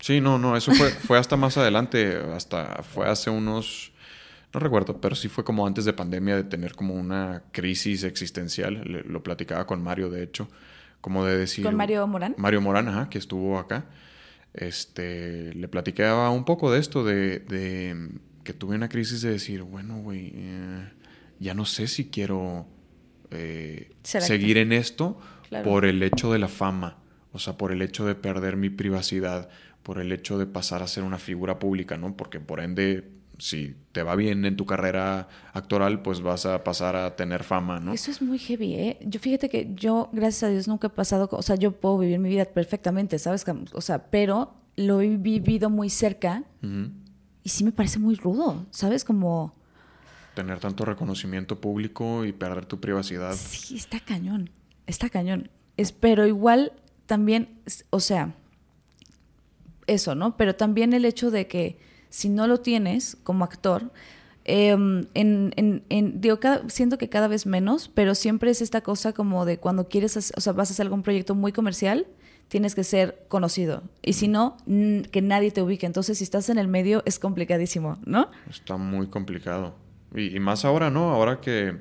[0.00, 3.92] Sí, no, no, eso fue, fue hasta más adelante, hasta fue hace unos...
[4.52, 8.82] No recuerdo, pero sí fue como antes de pandemia de tener como una crisis existencial.
[9.06, 10.48] lo platicaba con Mario, de hecho,
[11.00, 11.64] como de decir...
[11.64, 12.34] ¿Con Mario Morán?
[12.36, 13.86] Mario Morán, ajá, que estuvo acá.
[14.56, 18.08] Este, le platicaba un poco de esto, de, de
[18.42, 20.88] que tuve una crisis de decir, bueno, güey, eh,
[21.38, 22.66] ya no sé si quiero
[23.30, 25.18] eh, seguir en esto
[25.64, 26.98] por el hecho de la fama,
[27.32, 29.48] o sea, por el hecho de perder mi privacidad,
[29.82, 32.16] por el hecho de pasar a ser una figura pública, ¿no?
[32.16, 33.04] Porque por ende,
[33.38, 37.80] si te va bien en tu carrera actoral, pues vas a pasar a tener fama,
[37.80, 37.92] ¿no?
[37.92, 38.98] Eso es muy heavy, ¿eh?
[39.04, 42.18] Yo fíjate que yo, gracias a Dios, nunca he pasado, o sea, yo puedo vivir
[42.18, 43.44] mi vida perfectamente, ¿sabes?
[43.72, 46.44] O sea, pero lo he vivido muy cerca
[47.42, 49.04] y sí me parece muy rudo, ¿sabes?
[49.04, 49.54] Como...
[50.34, 53.34] Tener tanto reconocimiento público y perder tu privacidad.
[53.34, 54.50] Sí, está cañón,
[54.86, 55.50] está cañón.
[55.76, 56.72] Es, pero igual
[57.06, 58.34] también, o sea,
[59.86, 60.36] eso, ¿no?
[60.36, 61.78] Pero también el hecho de que
[62.10, 63.90] si no lo tienes como actor,
[64.44, 66.38] em, en, en, en, digo,
[66.68, 70.40] siento que cada vez menos, pero siempre es esta cosa como de cuando quieres, o
[70.40, 72.06] sea, vas a hacer algún proyecto muy comercial,
[72.48, 73.82] tienes que ser conocido.
[74.02, 75.86] Y si no, que nadie te ubique.
[75.86, 78.30] Entonces, si estás en el medio, es complicadísimo, ¿no?
[78.48, 79.74] Está muy complicado.
[80.14, 81.10] Y, más ahora, ¿no?
[81.10, 81.76] Ahora que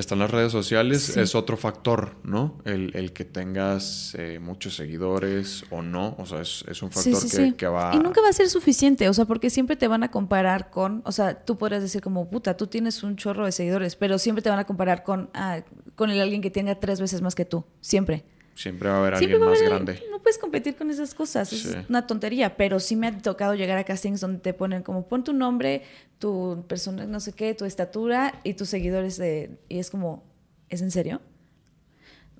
[0.00, 2.58] están las redes sociales, es otro factor, ¿no?
[2.64, 6.14] El, que tengas eh, muchos seguidores o no.
[6.18, 7.92] O sea, es, un factor que, que, va...
[7.94, 11.02] Y nunca va a ser suficiente, o sea, porque siempre te van a comparar con...
[11.04, 14.42] O sea, tú podrías decir como, puta, tú tienes un chorro de seguidores, pero siempre
[14.42, 15.62] te van a comparar con, ah,
[15.94, 17.64] con el alguien que tenga tres veces más que tú.
[17.80, 18.24] Siempre.
[18.58, 20.02] Siempre va a haber alguien más grande.
[20.10, 23.78] No puedes competir con esas cosas, es una tontería, pero sí me ha tocado llegar
[23.78, 25.84] a castings donde te ponen como pon tu nombre,
[26.18, 29.60] tu persona, no sé qué, tu estatura y tus seguidores de...
[29.68, 30.24] Y es como,
[30.70, 31.20] ¿es en serio?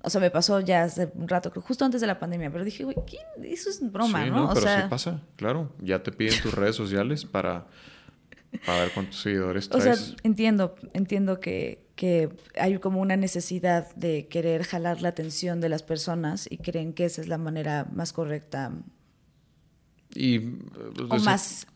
[0.03, 2.83] O sea, me pasó ya hace un rato, justo antes de la pandemia, pero dije,
[2.83, 2.97] güey,
[3.45, 4.53] eso es broma, sí, ¿no?
[4.53, 5.71] pero sí pasa, claro.
[5.79, 7.67] Ya te piden tus redes sociales para,
[8.65, 9.87] para ver cuántos seguidores traes.
[9.87, 15.61] O sea, entiendo, entiendo que, que hay como una necesidad de querer jalar la atención
[15.61, 18.71] de las personas y creen que esa es la manera más correcta.
[20.15, 20.39] Y,
[21.09, 21.67] o más,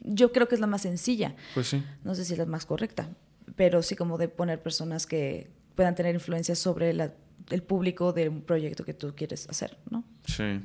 [0.00, 1.34] yo creo que es la más sencilla.
[1.54, 1.82] Pues sí.
[2.04, 3.10] No sé si es la más correcta,
[3.56, 8.84] pero sí como de poner personas que puedan tener influencia sobre el público del proyecto
[8.84, 10.04] que tú quieres hacer, ¿no?
[10.26, 10.60] Sí.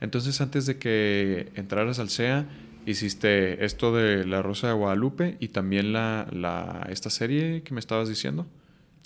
[0.00, 2.46] Entonces, antes de que entraras al SEA,
[2.86, 7.80] hiciste esto de La Rosa de Guadalupe y también la, la, esta serie que me
[7.80, 8.46] estabas diciendo.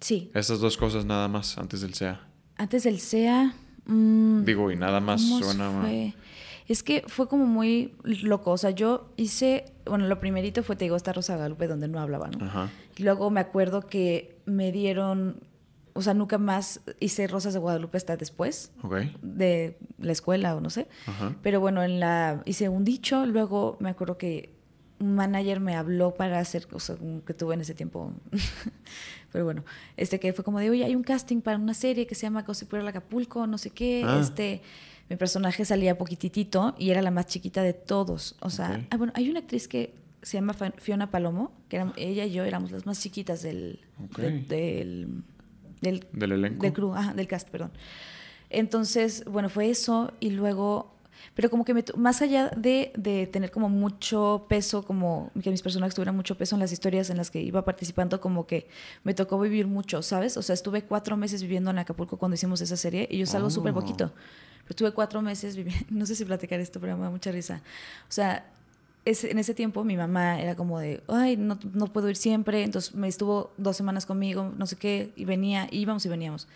[0.00, 0.30] Sí.
[0.34, 2.20] Esas dos cosas nada más antes del SEA.
[2.56, 3.54] Antes del SEA.
[3.86, 6.14] Mmm, Digo, y nada más suena fue?
[6.68, 8.52] Es que fue como muy loco.
[8.52, 9.64] O sea, yo hice.
[9.86, 12.44] Bueno, lo primerito fue, te digo, esta Rosa de Guadalupe donde no hablaba, ¿no?
[12.44, 12.70] Ajá.
[12.96, 15.40] Y luego me acuerdo que me dieron
[15.92, 18.72] o sea, nunca más hice Rosas de Guadalupe hasta después
[19.22, 20.86] de la escuela o no sé.
[21.42, 24.50] Pero bueno, en la hice un dicho, luego me acuerdo que
[25.00, 28.12] un manager me habló para hacer, o sea, que tuve en ese tiempo.
[29.32, 29.64] Pero bueno,
[29.96, 32.42] este que fue como de, oye, hay un casting para una serie que se llama
[32.42, 34.04] Gossipero Acapulco, no sé qué.
[34.06, 34.18] Ah.
[34.20, 34.60] Este,
[35.08, 38.36] mi personaje salía poquititito y era la más chiquita de todos.
[38.40, 42.26] O sea, ah, bueno, hay una actriz que se llama Fiona Palomo, que era, ella
[42.26, 43.80] y yo éramos las más chiquitas del,
[44.48, 45.22] del
[45.80, 46.62] del, del elenco.
[46.62, 47.72] Del crew, del cast, perdón.
[48.50, 50.92] Entonces, bueno, fue eso y luego,
[51.34, 55.62] pero como que me, más allá de, de, tener como mucho peso, como que mis
[55.62, 58.68] personajes tuvieran mucho peso en las historias en las que iba participando, como que
[59.04, 60.36] me tocó vivir mucho, ¿sabes?
[60.36, 63.46] O sea, estuve cuatro meses viviendo en Acapulco cuando hicimos esa serie y yo salgo
[63.46, 63.50] oh.
[63.50, 64.12] súper poquito.
[64.64, 67.62] Pero estuve cuatro meses viviendo, no sé si platicar esto, pero me da mucha risa.
[68.08, 68.44] O sea,
[69.04, 72.94] en ese tiempo mi mamá era como de, ay, no, no, puedo ir siempre, entonces
[72.94, 76.48] me estuvo dos semanas conmigo, no sé qué, y venía, íbamos y veníamos.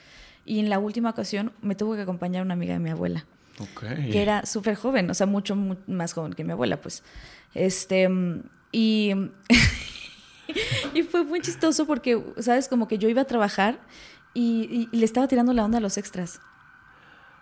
[0.45, 3.25] Y en la última ocasión me tuvo que acompañar una amiga de mi abuela,
[4.11, 7.03] que era súper joven, o sea, mucho, más joven que mi abuela, pues.
[7.55, 8.11] Este,
[8.73, 9.13] y,
[10.95, 12.69] y fue muy chistoso porque, ¿sabes?
[12.69, 13.81] Como que yo iba a trabajar
[14.35, 16.41] y, y le estaba tirando la onda a los extras.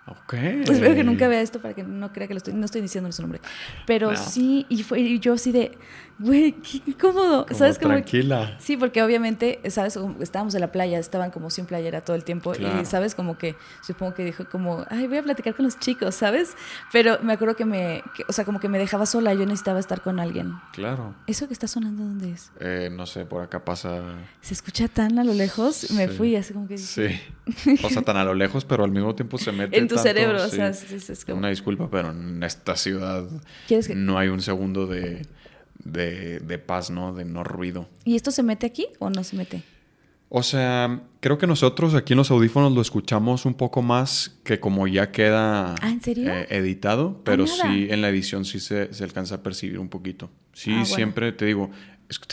[0.06, 0.34] Ok.
[0.34, 3.10] Espero que nunca vea esto para que no crea que lo estoy, no estoy diciendo
[3.12, 3.40] su nombre.
[3.86, 5.78] Pero sí, y fue y yo así de,
[6.18, 7.46] güey, qué incómodo.
[7.52, 7.78] ¿Sabes?
[7.78, 8.56] Tranquila.
[8.58, 9.98] sí, porque obviamente, ¿sabes?
[10.20, 12.52] Estábamos en la playa, estaban como sin playera todo el tiempo.
[12.54, 13.14] Y, ¿sabes?
[13.14, 16.56] Como que supongo que dijo como, ay, voy a platicar con los chicos, ¿sabes?
[16.92, 20.00] Pero me acuerdo que me, o sea, como que me dejaba sola, yo necesitaba estar
[20.02, 20.54] con alguien.
[20.72, 21.14] Claro.
[21.26, 22.52] ¿Eso que está sonando dónde es?
[22.60, 24.02] Eh, no sé, por acá pasa.
[24.40, 26.78] Se escucha tan a lo lejos, me fui así como que.
[26.78, 27.08] Sí.
[27.82, 29.78] Pasa tan a lo lejos, pero al mismo tiempo se mete.
[29.78, 31.38] en tu cerebro, o sea, es como...
[31.38, 33.24] Una disculpa, pero en esta ciudad
[33.94, 35.26] no hay un segundo de
[35.84, 37.14] de, de paz, ¿no?
[37.14, 37.88] De no ruido.
[38.04, 39.62] ¿Y esto se mete aquí o no se mete?
[40.34, 44.60] O sea, creo que nosotros aquí en los audífonos lo escuchamos un poco más que
[44.60, 49.34] como ya queda ¿Ah, eh, editado, pero sí en la edición sí se, se, alcanza
[49.34, 50.30] a percibir un poquito.
[50.54, 51.70] Sí, ah, siempre te digo,
[52.12, 52.28] es que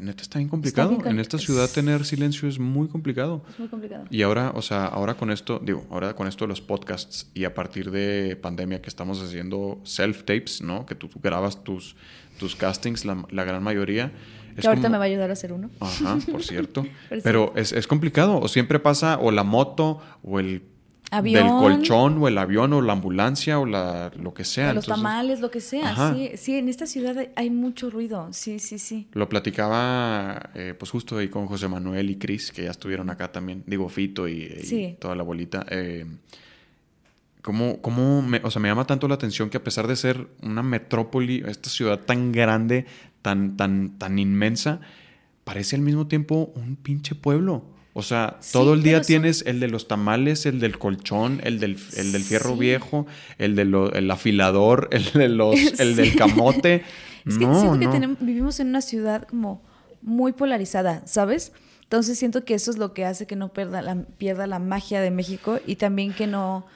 [0.00, 0.98] neta está bien complicado.
[1.06, 3.42] en esta ciudad tener silencio es muy complicado.
[3.48, 4.04] Es muy complicado.
[4.10, 7.44] Y ahora, o sea, ahora con esto, digo, ahora con esto de los podcasts y
[7.44, 10.84] a partir de pandemia que estamos haciendo self-tapes, ¿no?
[10.84, 11.96] Que tú, grabas tus,
[12.42, 14.10] tus castings, la, la gran mayoría
[14.60, 15.70] que ahorita me va a ayudar a hacer uno.
[15.80, 16.84] Ajá, por cierto.
[17.22, 18.38] Pero es, es, complicado.
[18.40, 20.62] O siempre pasa o la moto o el
[21.10, 21.46] avión.
[21.46, 24.72] del colchón o el avión o la ambulancia o la, lo que sea.
[24.72, 26.12] O los tamales, lo que sea.
[26.12, 28.28] Sí, sí, en esta ciudad hay mucho ruido.
[28.32, 29.08] Sí, sí, sí.
[29.12, 33.32] Lo platicaba eh, pues justo ahí con José Manuel y Cris, que ya estuvieron acá
[33.32, 33.62] también.
[33.66, 35.64] Digo, Fito y, toda la bolita.
[35.70, 36.04] Eh,
[37.42, 40.28] ¿Cómo, cómo me, o sea, me llama tanto la atención que a pesar de ser
[40.42, 42.86] una metrópoli, esta ciudad tan grande,
[43.20, 44.80] tan, tan, tan inmensa,
[45.44, 47.64] parece al mismo tiempo un pinche pueblo.
[47.94, 51.76] O sea, todo el día tienes el de los tamales, el del colchón, el del,
[51.96, 56.84] el del fierro viejo, el del afilador, el, de los, el del camote.
[57.26, 59.62] es que siento que vivimos en una ciudad como
[60.00, 61.52] muy polarizada, ¿sabes?
[61.82, 65.02] Entonces siento que eso es lo que hace que no pierda la, pierda la magia
[65.02, 66.66] de México y también que no...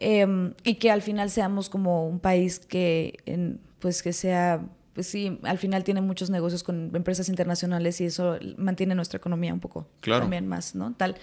[0.00, 4.62] Em, y que al final seamos como un país que, en, pues que sea
[4.94, 9.54] pues sí, al final tiene muchos negocios con empresas internacionales y eso mantiene nuestra economía
[9.54, 10.22] un poco claro.
[10.22, 10.94] también más, ¿no?
[10.94, 11.16] Tal.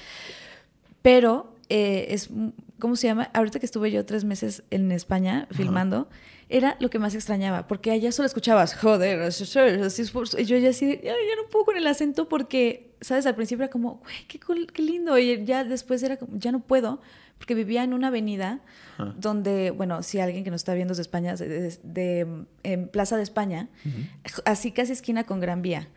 [1.02, 2.30] Pero eh, es,
[2.80, 3.30] ¿cómo se llama?
[3.34, 6.08] Ahorita que estuve yo tres meses en España filmando,
[6.50, 11.00] era lo que más extrañaba, porque allá solo escuchabas, joder, así y yo ya así,
[11.04, 13.26] ya, no puedo con el acento porque, ¿sabes?
[13.26, 14.40] Al principio era como, güey, qué,
[14.72, 17.02] qué lindo, y ya después era como, ya no puedo,
[17.38, 18.62] porque vivía en una avenida
[19.15, 23.69] donde, bueno, si alguien que nos está viendo de España, de, en Plaza de España,
[24.45, 25.88] así casi esquina con Gran Vía.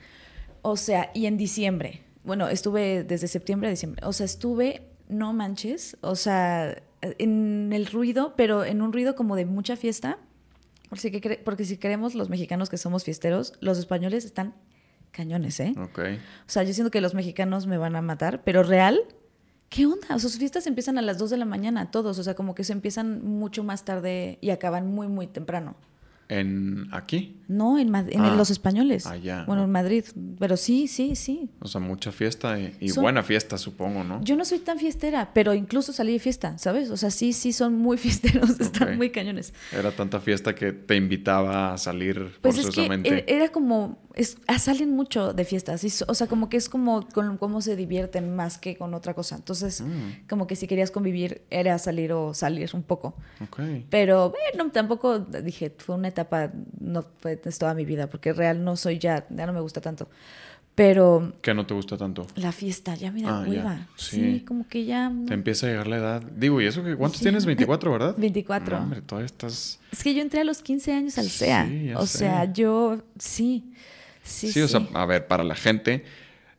[0.62, 5.33] O sea, y en diciembre, bueno, estuve desde septiembre a diciembre, o sea, estuve, no
[5.33, 10.18] manches, o sea, en el ruido, pero en un ruido como de mucha fiesta,
[10.90, 14.55] porque, porque si queremos los mexicanos que somos fiesteros, los españoles están
[15.11, 15.72] cañones, ¿eh?
[15.79, 15.98] Ok.
[15.98, 19.00] O sea, yo siento que los mexicanos me van a matar, pero real,
[19.70, 20.09] ¿qué onda?
[20.09, 22.18] O sea, sus fiestas empiezan a las 2 de la mañana, todos.
[22.18, 25.76] O sea, como que se empiezan mucho más tarde y acaban muy, muy temprano.
[26.28, 27.40] ¿En aquí?
[27.48, 29.04] No, en, en ah, los españoles.
[29.04, 29.42] Allá.
[29.48, 30.04] Bueno, en Madrid.
[30.38, 31.50] Pero sí, sí, sí.
[31.59, 34.22] O sea, mucha fiesta y, buena fiesta, supongo, ¿no?
[34.22, 36.90] Yo no soy tan fiestera, pero incluso salí de fiesta, ¿sabes?
[36.90, 39.52] O sea, sí, sí son muy fiesteros, están muy cañones.
[39.72, 43.09] Era tanta fiesta que te invitaba a salir pues forzosamente.
[43.09, 46.68] Es que era como es, ah, salen mucho de fiestas, o sea, como que es
[46.68, 49.37] como con cómo se divierten más que con otra cosa.
[49.37, 50.29] Entonces, mm.
[50.29, 53.14] como que si querías convivir, era salir o salir un poco.
[53.88, 58.77] Pero, bueno, tampoco dije, fue una etapa, no fue toda mi vida, porque real no
[58.77, 60.09] soy ya, ya no me gusta tanto.
[60.75, 61.35] Pero...
[61.42, 62.27] ¿Qué no te gusta tanto?
[62.37, 63.88] La fiesta, ya me da ah, hueva.
[63.96, 64.44] Sí.
[64.46, 65.12] como que ya...
[65.27, 66.23] Te empieza a llegar la edad.
[66.23, 67.44] Digo, ¿y eso que cuántos tienes?
[67.44, 68.14] 24, ¿verdad?
[68.18, 68.79] 24.
[68.79, 69.79] hombre, todavía estás...
[69.92, 71.68] Es que yo entré a los 15 años al SEA.
[71.96, 73.75] o sea, yo sí.
[74.31, 76.05] Sí, o sea, a ver, para la gente,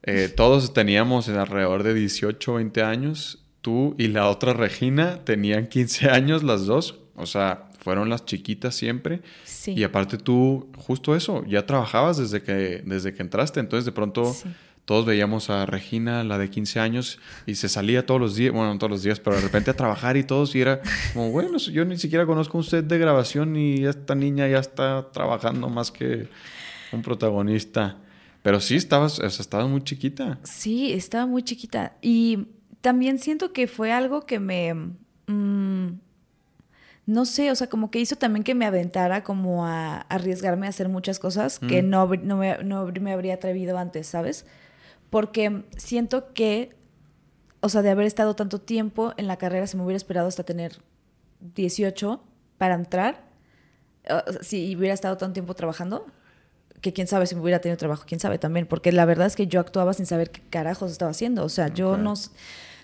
[0.04, 3.44] eh, todos teníamos alrededor de 18, 20 años.
[3.62, 7.00] Tú y la otra Regina tenían 15 años las dos.
[7.16, 9.22] O sea, fueron las chiquitas siempre.
[9.44, 9.74] Sí.
[9.74, 13.60] Y aparte tú, justo eso, ya trabajabas desde que, desde que entraste.
[13.60, 14.36] Entonces de pronto
[14.86, 18.74] todos veíamos a Regina, la de 15 años, y se salía todos los días, bueno,
[18.74, 20.82] no todos los días, pero de repente a trabajar y todos, y era
[21.14, 25.12] como, bueno, yo ni siquiera conozco un set de grabación y esta niña ya está
[25.14, 26.28] trabajando más que
[26.91, 27.97] un protagonista.
[28.43, 30.39] Pero sí, estabas, o sea, estabas muy chiquita.
[30.43, 31.95] Sí, estaba muy chiquita.
[32.01, 32.47] Y
[32.82, 34.73] también siento que fue algo que me...
[35.27, 35.99] Mm,
[37.06, 40.69] no sé, o sea, como que hizo también que me aventara como a, arriesgarme a
[40.69, 44.45] hacer muchas cosas que no, no, me, no me habría atrevido antes, ¿sabes?
[45.10, 46.75] Porque siento que,
[47.60, 50.43] o sea, de haber estado tanto tiempo en la carrera, se me hubiera esperado hasta
[50.43, 50.82] tener
[51.56, 52.23] 18
[52.58, 53.25] para entrar.
[54.41, 56.06] Si hubiera estado tanto tiempo trabajando,
[56.82, 59.36] que quién sabe si me hubiera tenido trabajo, quién sabe también, porque la verdad es
[59.36, 62.13] que yo actuaba sin saber qué carajos estaba haciendo, o sea, yo no,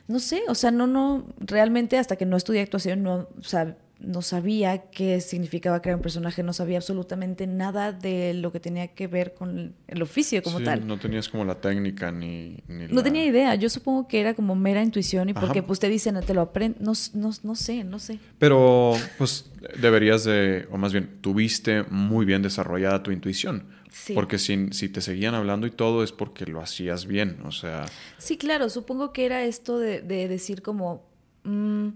[0.08, 3.76] no sé, o sea, no, no, realmente hasta que no estudié actuación, no, o sea,
[4.00, 8.90] no sabía qué significaba crear un personaje, no sabía absolutamente nada de lo que tenía
[8.90, 10.86] que ver con el oficio como tal.
[10.86, 12.58] No tenías como la técnica ni...
[12.68, 16.20] no tenía idea, yo supongo que era como mera intuición y porque pues te dicen,
[16.26, 18.20] te lo aprendes, no, no, no, sé, no sé.
[18.38, 23.66] Pero pues deberías de, o más bien, tuviste muy bien desarrollada tu intuición.
[24.14, 27.86] Porque si, si te seguían hablando y todo es porque lo hacías bien, o sea...
[28.18, 31.06] Sí, claro, supongo que era esto de, decir como...
[31.44, 31.90] Mm,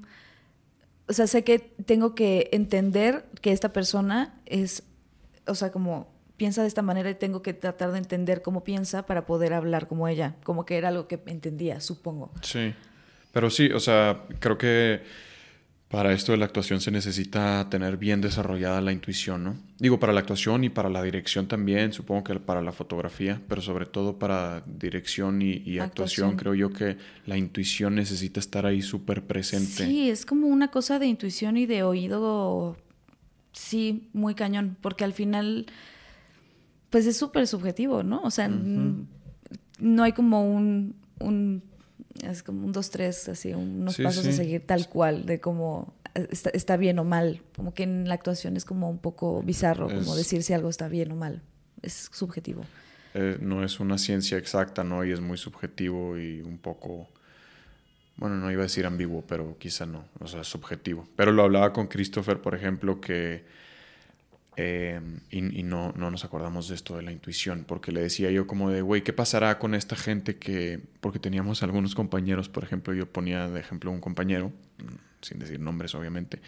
[1.08, 4.84] o sea, sé que tengo que entender que esta persona es,
[5.46, 9.06] o sea, como piensa de esta manera y tengo que tratar de entender cómo piensa
[9.06, 10.36] para poder hablar como ella.
[10.44, 12.32] Como que era algo que entendía, supongo.
[12.42, 12.74] Sí.
[13.32, 15.02] Pero sí, o sea, creo que
[15.92, 19.58] para esto de la actuación se necesita tener bien desarrollada la intuición, ¿no?
[19.78, 23.62] Digo, para la actuación y para la dirección también, supongo que para la fotografía, pero
[23.62, 29.24] sobre todo para dirección y, actuación, creo yo que la intuición necesita estar ahí súper
[29.24, 29.86] presente.
[29.86, 32.78] Sí, es como una cosa de intuición y de oído,
[33.52, 35.66] sí, muy cañón, porque al final,
[36.90, 38.22] pues es súper subjetivo, ¿no?
[38.24, 40.96] O sea, no hay como un
[42.24, 46.78] es como un dos, tres, así, unos pasos a seguir tal cual, de cómo está,
[46.78, 47.42] bien o mal.
[47.56, 50.88] Como que en la actuación es como un poco bizarro, como decir si algo está
[50.88, 51.42] bien o mal.
[51.82, 52.64] Es subjetivo.
[53.14, 55.04] Eh, no es una ciencia exacta, ¿no?
[55.04, 57.10] Y es muy subjetivo y un poco,
[58.18, 61.08] bueno, no iba a decir ambiguo, pero quizá no, o sea, subjetivo.
[61.16, 63.44] Pero lo hablaba con Christopher, por ejemplo, que
[64.58, 68.48] Em, y, no, no, nos acordamos de esto de la intuición, porque le decía yo
[68.48, 72.94] como de, güey, ¿qué pasará con esta gente que, porque teníamos algunos compañeros, por ejemplo,
[72.94, 76.42] yo ponía de ejemplo un compañero, mm, sin decir nombres obviamente,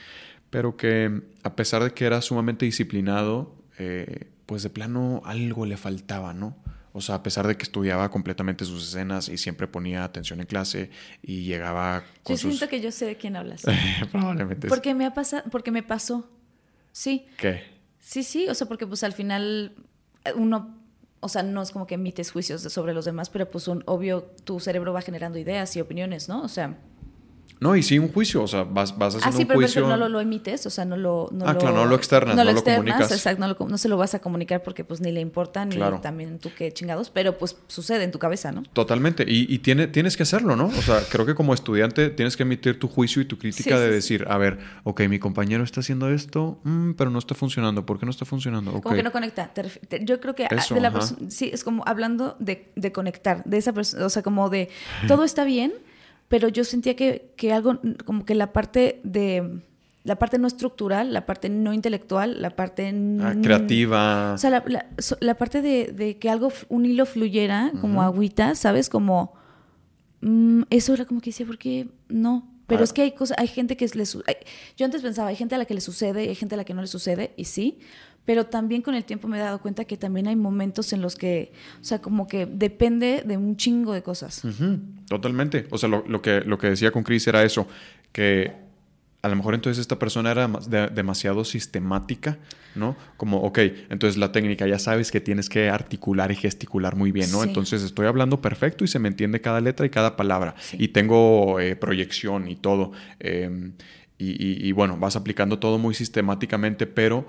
[0.49, 5.77] pero que a pesar de que era sumamente disciplinado, eh, pues de plano algo le
[5.77, 6.57] faltaba, ¿no?
[6.91, 10.45] O sea, a pesar de que estudiaba completamente sus escenas y siempre ponía atención en
[10.45, 10.91] clase
[11.23, 13.63] y llegaba con Yo siento que yo sé de quién hablas.
[14.11, 14.67] Probablemente.
[14.67, 16.29] Porque me ha pasado, porque me pasó.
[16.91, 17.25] Sí.
[17.37, 17.72] ¿Qué?
[18.03, 19.73] Sí, sí, o sea, porque pues al final
[20.25, 20.75] eh, uno,
[21.21, 24.23] o sea, no es como que emites juicios sobre los demás, pero pues un, obvio
[24.43, 26.43] tu cerebro va generando ideas y opiniones, ¿no?
[26.43, 26.77] O sea,
[27.63, 29.83] no, y sí un juicio, o sea, vas, vas haciendo ah, sí, un juicio.
[29.83, 31.29] pero no lo, lo, emites, o sea, no lo...
[31.31, 33.09] No ah, claro, no lo externas, no, lo, comunicas.
[33.09, 36.39] Exacto, no, no, se lo vas a comunicar porque pues ni le importa, ni también
[36.39, 38.63] tú qué chingados, pero pues sucede en tu cabeza, ¿no?
[38.73, 40.65] Totalmente, y, y tiene, tienes que hacerlo, ¿no?
[40.65, 43.89] O sea, creo que como estudiante tienes que emitir tu juicio y tu crítica de
[43.89, 47.97] decir, a ver, ok, mi compañero está haciendo esto, mm, pero no está funcionando, ¿por
[47.97, 48.71] qué no está funcionando?
[48.71, 48.81] Okay.
[48.81, 49.53] Como que no conecta.
[50.01, 54.05] Yo creo que de la sí, es como hablando de, de conectar, de esa persona,
[54.05, 54.67] o sea, como de
[55.07, 55.71] todo está bien
[56.27, 59.61] pero yo sentía que, que algo, como que la parte de
[60.03, 64.33] la parte no estructural, la parte no intelectual, la parte ah, creativa.
[64.33, 64.85] O sea, la,
[65.21, 68.89] la, parte de, de, que algo, un hilo fluyera como agüita, ¿sabes?
[68.89, 69.33] Como
[70.21, 72.49] mm, eso era como que decía, ¿por qué no?
[72.67, 72.83] Pero ah.
[72.83, 74.13] es que hay cosas, hay gente que les...
[74.13, 76.65] yo antes pensaba, hay gente a la que le sucede y hay gente a la
[76.65, 77.79] que no le sucede, y sí,
[78.25, 81.15] pero también con el tiempo me he dado cuenta que también hay momentos en los
[81.15, 81.51] que,
[81.81, 84.43] o sea, como que depende de un chingo de cosas.
[85.07, 85.67] Totalmente.
[85.71, 87.67] O sea, lo, que, lo que decía con Chris era eso,
[88.11, 88.63] que
[89.23, 90.47] a lo mejor entonces esta persona era
[90.89, 92.39] demasiado sistemática,
[92.75, 92.97] ¿no?
[93.15, 93.57] Como, ok,
[93.89, 97.41] entonces la técnica, ya sabes que tienes que articular y gesticular muy bien, ¿no?
[97.41, 100.55] Entonces estoy hablando perfecto y se me entiende cada letra y cada palabra.
[100.73, 102.91] Y tengo eh, proyección y todo.
[103.19, 103.73] Em,
[104.17, 107.27] y, y, bueno, vas aplicando todo muy sistemáticamente, pero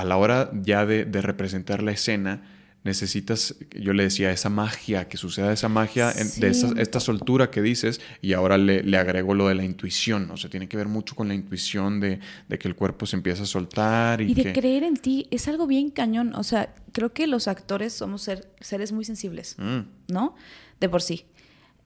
[0.00, 2.42] a la hora ya de, representar la escena,
[2.84, 8.00] necesitas, yo le decía, esa magia, que suceda esa magia, de esta soltura que dices,
[8.22, 11.28] y ahora le, agrego lo de la intuición, o sea, tiene que ver mucho con
[11.28, 14.20] la intuición de, que el cuerpo se empieza a soltar.
[14.20, 17.48] Y, y de creer en ti, es algo bien cañón, o sea, creo que los
[17.48, 18.28] actores somos
[18.60, 19.80] seres muy sensibles, mm.
[20.08, 20.34] ¿no?
[20.80, 21.26] De por sí.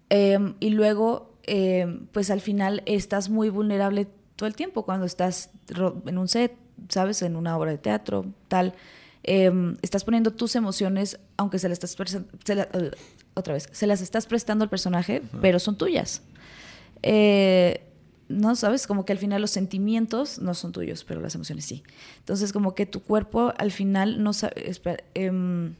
[0.08, 5.50] Em, y luego, em, pues al final estás muy vulnerable todo el tiempo cuando estás
[6.06, 6.52] en un set,
[6.88, 7.22] ¿sabes?
[7.22, 8.74] En una obra de teatro, tal.
[9.24, 12.90] Em, estás poniendo tus emociones, aunque se las estás uh,
[13.34, 16.22] otra vez, se las estás prestando al personaje, pero son tuyas.
[17.02, 17.88] Eh,
[18.28, 21.82] no sabes, como que al final los sentimientos no son tuyos, pero las emociones sí.
[22.18, 24.74] Entonces, como que tu cuerpo al final no sabe,
[25.14, 25.74] em,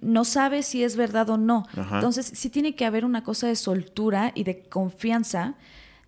[0.00, 1.66] no sabe si es verdad o no.
[1.76, 5.54] Entonces, sí tiene que haber una cosa de soltura y de confianza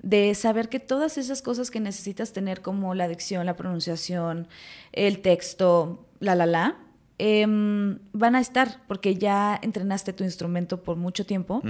[0.04, 4.48] de saber que todas esas cosas que necesitas tener, como la dicción, la pronunciación,
[4.92, 6.76] el texto, la, la, la,
[7.18, 11.62] em, van a estar porque ya entrenaste tu instrumento por mucho tiempo.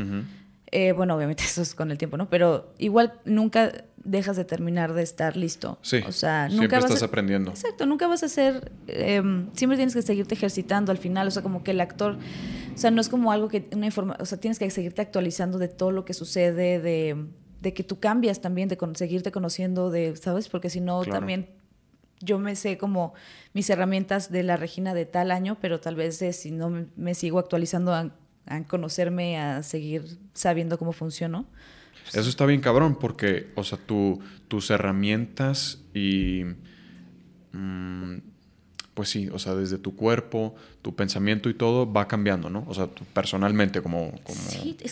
[0.73, 2.29] Eh, bueno, obviamente eso es con el tiempo, ¿no?
[2.29, 5.79] Pero igual nunca dejas de terminar de estar listo.
[5.83, 6.01] Sí.
[6.05, 7.53] O sea, nunca siempre estás aprendiendo.
[7.53, 8.73] Exacto, nunca vas a ser.
[8.89, 11.29] Em, siempre tienes que seguirte ejercitando al final.
[11.29, 12.19] O sea, como que el actor.
[12.75, 13.69] O sea, no es como algo que.
[13.73, 17.29] una informa, O sea, tienes que seguirte actualizando de todo lo que sucede, de
[17.65, 20.49] de que tú cambias también, de seguirte conociendo, de, ¿sabes?
[20.49, 21.49] Porque si no, también
[22.21, 23.15] yo me sé como
[23.55, 27.39] mis herramientas de la Regina de tal año, pero tal vez si no me, sigo
[27.39, 28.13] actualizando a,
[28.69, 31.47] conocerme, a seguir sabiendo cómo funciono.
[32.13, 36.45] Eso está bien cabrón, porque, o sea, tu, tus herramientas y...
[37.53, 38.19] Mm,
[38.95, 42.65] pues sí, o sea, desde tu cuerpo, tu pensamiento y todo va cambiando, ¿no?
[42.69, 44.13] O sea, personalmente como,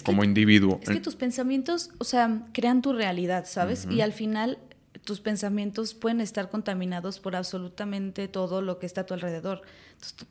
[0.05, 0.81] como, individuo.
[0.83, 3.87] Es que tus pensamientos, o sea, crean tu realidad, ¿sabes?
[3.91, 4.59] Y al final
[5.05, 9.63] tus pensamientos pueden estar contaminados por absolutamente todo lo que está a tu alrededor.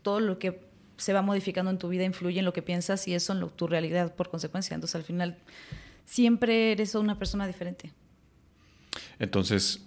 [0.01, 0.61] todo lo que
[0.97, 3.67] se va modificando en tu vida influye en lo que piensas y eso en tu
[3.67, 4.75] realidad por consecuencia.
[4.75, 5.37] Entonces, al final,
[6.05, 7.91] siempre eres una persona diferente.
[9.17, 9.81] Entonces,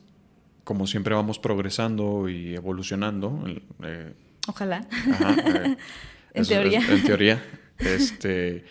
[0.65, 3.45] como siempre vamos progresando y evolucionando.
[3.83, 4.13] Eh,
[4.49, 4.87] Ojalá.
[4.91, 5.77] Eh,
[6.35, 6.81] en teoría.
[6.89, 7.43] en teoría.
[7.79, 8.65] Este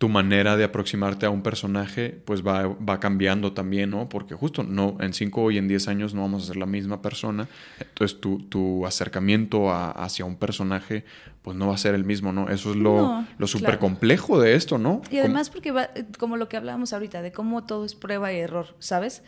[0.00, 4.08] tu manera de aproximarte a un personaje pues va, va, cambiando también, ¿no?
[4.08, 7.02] Porque justo no, en 5 y en 10 años no vamos a ser la misma
[7.02, 7.48] persona.
[7.78, 11.04] Entonces tu, tu acercamiento hacia un personaje
[11.42, 12.48] pues no va a ser el mismo, ¿no?
[12.48, 15.02] Eso es lo, lo súper complejo de esto, ¿no?
[15.10, 18.38] Y además porque va, como lo que hablábamos ahorita, de cómo todo es prueba y
[18.38, 19.22] error, ¿sabes?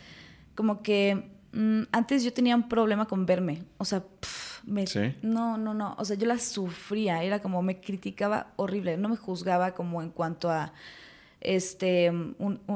[0.55, 4.03] Como que mm, antes yo tenía un problema con verme, o sea...
[5.21, 5.95] No, no, no.
[5.97, 7.21] O sea, yo la sufría.
[7.23, 8.97] Era como me criticaba horrible.
[8.97, 10.73] No me juzgaba como en cuanto a
[11.41, 12.09] este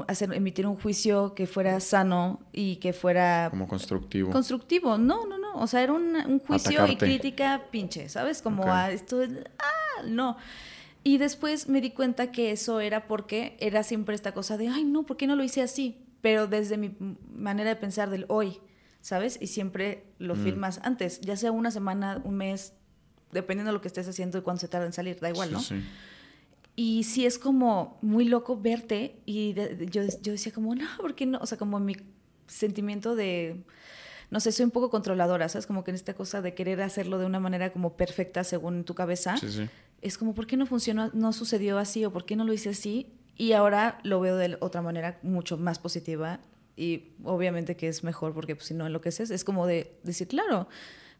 [0.08, 4.32] hacer, emitir un juicio que fuera sano y que fuera como constructivo.
[4.32, 4.98] Constructivo.
[4.98, 5.56] No, no, no.
[5.56, 8.42] O sea, era un, juicio y crítica pinche, ¿sabes?
[8.42, 9.22] Como a esto.
[9.60, 10.38] Ah, no.
[11.04, 14.84] Y después me di cuenta que eso era porque era siempre esta cosa de, ay,
[14.84, 15.98] no, ¿por qué no lo hice así?
[16.20, 16.94] Pero desde mi
[17.34, 18.60] manera de pensar del hoy.
[19.08, 19.38] ¿Sabes?
[19.40, 20.44] Y siempre lo mm.
[20.44, 22.74] filmas antes, ya sea una semana, un mes,
[23.32, 25.62] dependiendo de lo que estés haciendo y cuándo se tarda en salir, da igual, ¿no?
[25.62, 25.82] Sí.
[26.76, 31.26] Y sí es como muy loco verte y yo, yo decía como, no, ¿por qué
[31.26, 31.40] no?
[31.40, 31.96] O sea, como mi
[32.48, 33.64] sentimiento de,
[34.30, 35.68] no sé, soy un poco controladora, ¿sabes?
[35.68, 38.94] Como que en esta cosa de querer hacerlo de una manera como perfecta según tu
[38.94, 39.70] cabeza, sí, sí.
[40.02, 42.72] es como, ¿por qué no funcionó, no sucedió así o por qué no lo hice
[42.72, 43.08] así?
[43.38, 46.42] Y ahora lo veo de otra manera mucho más positiva
[46.78, 50.70] y obviamente que es mejor porque pues, si no enloqueces, es como de decir, claro,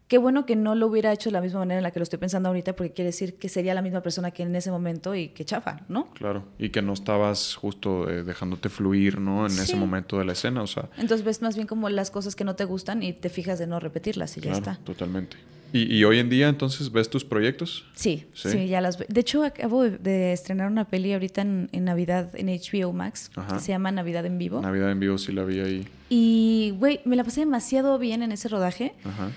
[0.06, 2.04] qué bueno que no lo hubiera hecho de la misma manera en la que lo
[2.04, 5.14] estoy pensando ahorita, porque quiere decir que sería la misma persona que en ese momento
[5.14, 6.06] y que chafa, ¿no?
[6.14, 9.46] Claro, y que no estabas justo eh, dejándote fluir, ¿no?
[9.46, 10.88] En ese momento de la escena, o sea.
[10.96, 13.66] Entonces ves más bien como las cosas que no te gustan y te fijas de
[13.66, 14.78] no repetirlas y ya está.
[14.84, 15.36] Totalmente.
[15.72, 17.84] ¿Y, hoy en día entonces ves tus proyectos?
[17.94, 19.06] Sí, sí, ya las veo.
[19.10, 23.72] De hecho, acabo de, estrenar una peli ahorita en, Navidad en HBO Max, que se
[23.72, 24.60] llama Navidad en Vivo.
[24.60, 25.88] Navidad en Vivo, sí la vi ahí.
[26.08, 28.94] Y, güey, me la pasé demasiado bien en ese rodaje.
[29.04, 29.30] Ajá.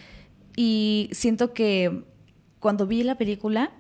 [0.56, 2.04] Y siento que
[2.60, 3.72] cuando vi la película,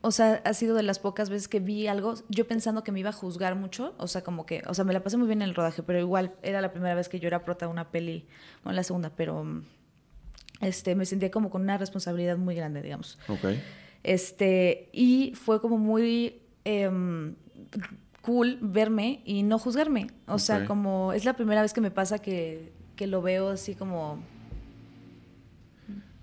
[0.00, 3.00] o sea, ha sido de las pocas veces que vi algo, yo pensando que me
[3.00, 5.42] iba a juzgar mucho, o sea, como que, o sea, me la pasé muy bien
[5.42, 7.90] en el rodaje, pero igual era la primera vez que yo era prota de una
[7.90, 8.26] peli,
[8.64, 9.62] no la segunda, pero
[10.60, 13.18] este, me sentía como con una responsabilidad muy grande, digamos.
[13.28, 13.62] Okay.
[14.02, 17.34] Este, y fue como muy em,
[18.22, 20.08] cool verme y no juzgarme.
[20.26, 23.74] O sea, como es la primera vez que me pasa que, que lo veo así
[23.74, 24.18] como...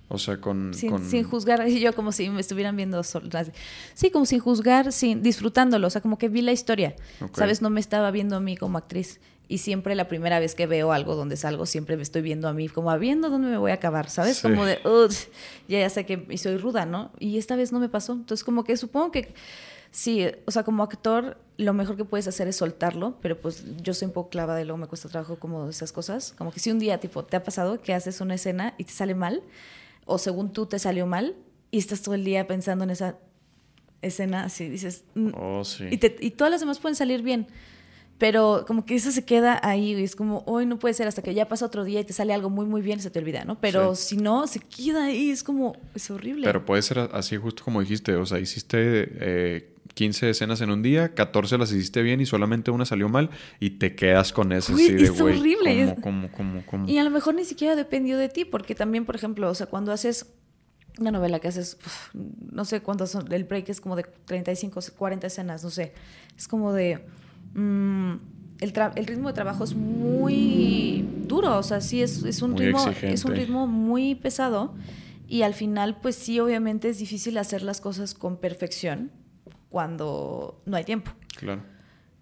[0.08, 4.40] O sea, con sin, sin, juzgar, yo como si me estuvieran viendo Sí, como sin
[4.40, 5.88] juzgar, sin disfrutándolo.
[5.88, 6.96] O sea, como que vi la historia.
[7.34, 7.62] ¿Sabes?
[7.62, 10.92] No me estaba viendo a mí como actriz y siempre la primera vez que veo
[10.92, 13.72] algo donde salgo, siempre me estoy viendo a mí como a viendo dónde me voy
[13.72, 14.40] a acabar, ¿sabes?
[14.42, 14.80] Como de,
[15.68, 17.12] ya, ya sé que soy ruda, ¿no?
[17.20, 18.14] Y esta vez no me pasó.
[18.14, 19.34] Entonces, como que supongo que
[19.92, 23.94] sí, o sea, como actor, lo mejor que puedes hacer es soltarlo, pero pues yo
[23.94, 26.34] soy un poco clavada y luego me cuesta trabajo como esas cosas.
[26.38, 28.92] Como que si un día, tipo, te ha pasado que haces una escena y te
[28.92, 29.44] sale mal,
[30.06, 31.36] o según tú te salió mal,
[31.72, 33.18] y estás todo el día pensando en esa
[34.02, 35.86] escena, así dices, mm", oh, sí.
[35.92, 37.48] y, y todas las demás pueden salir bien
[38.18, 41.22] pero como que eso se queda ahí y es como, hoy no puede ser hasta
[41.22, 43.20] que ya pasa otro día y te sale algo muy, muy bien y se te
[43.20, 43.60] olvida, ¿no?
[43.60, 46.46] Pero si no, se queda ahí, es como, es horrible.
[46.46, 50.82] Pero puede ser así justo como dijiste, o sea, hiciste eh, 15 escenas en un
[50.82, 54.74] día, 14 las hiciste bien y solamente una salió mal y te quedas con eso
[54.74, 55.96] así de, Es horrible.
[56.02, 59.16] ¿cómo, cómo, cómo, Y a lo mejor ni siquiera dependió de ti, porque también, por
[59.16, 60.28] ejemplo, o sea, cuando haces
[60.98, 61.78] una novela que haces,
[62.14, 65.94] no sé cuántos son, el break es como de 35, 40 escenas, no sé,
[66.38, 67.06] es como de
[67.56, 68.16] Mm,
[68.60, 72.86] el, el, ritmo de trabajo es muy duro, o sea, sí es, es un, ritmo,
[73.02, 74.74] es un ritmo muy pesado
[75.28, 79.12] y al final, pues sí, obviamente es difícil hacer las cosas con perfección
[79.70, 81.12] cuando no hay tiempo.
[81.38, 81.62] Claro.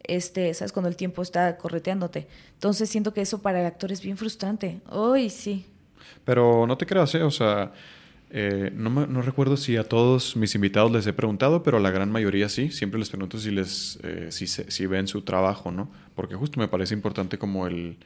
[0.04, 0.72] Este, ¿sabes?
[0.72, 2.28] Cuando el tiempo está correteándote.
[2.54, 4.82] Entonces siento que eso para el actor es bien frustrante.
[4.92, 5.66] Uy, sí.
[6.26, 7.24] Pero no te creas, ¿eh?
[7.24, 7.72] O sea,
[8.36, 11.92] eh, no, no, recuerdo si a todos mis invitados les he preguntado, pero a la
[11.92, 12.72] gran mayoría sí.
[12.72, 15.92] Siempre les pregunto si les eh, si, si, ven su trabajo, ¿no?
[16.16, 17.98] Porque justo me parece importante como el...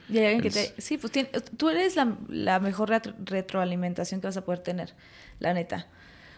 [0.76, 1.12] sí, pues
[1.56, 2.90] tú eres la, la mejor
[3.24, 4.94] retroalimentación que vas a poder tener,
[5.40, 5.88] la neta.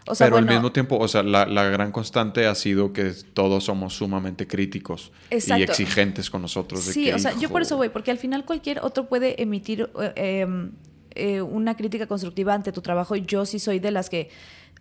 [0.07, 3.13] O sea, pero al mismo tiempo, o sea, la, la, gran constante ha sido que
[3.35, 6.85] todos somos sumamente críticos y exigentes con nosotros.
[6.85, 10.43] sí, o sea, yo por eso voy, porque al final cualquier otro puede emitir eh,
[10.43, 10.73] em,
[11.15, 13.17] eh, una crítica constructiva ante tu trabajo.
[13.17, 14.31] Yo sí soy de las que,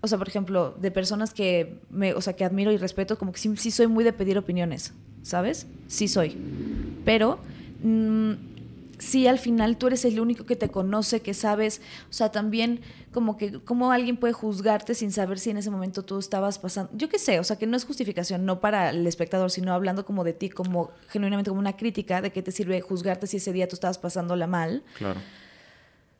[0.02, 3.32] o sea, por ejemplo, de personas que, me, o sea, que admiro y respeto, como
[3.32, 5.68] que sí, soy muy de pedir opiniones, ¿sabes?
[5.88, 6.38] Sí soy.
[7.06, 7.40] Pero
[7.84, 8.34] mm,
[9.00, 12.82] sí al final tú eres el único que te conoce, que sabes, o sea, también
[13.12, 16.92] como que cómo alguien puede juzgarte sin saber si en ese momento tú estabas pasando,
[16.94, 20.06] yo qué sé, o sea, que no es justificación, no para el espectador, sino hablando
[20.06, 23.52] como de ti, como genuinamente como una crítica de qué te sirve juzgarte si ese
[23.52, 24.84] día tú estabas pasándola mal.
[24.98, 25.20] Claro.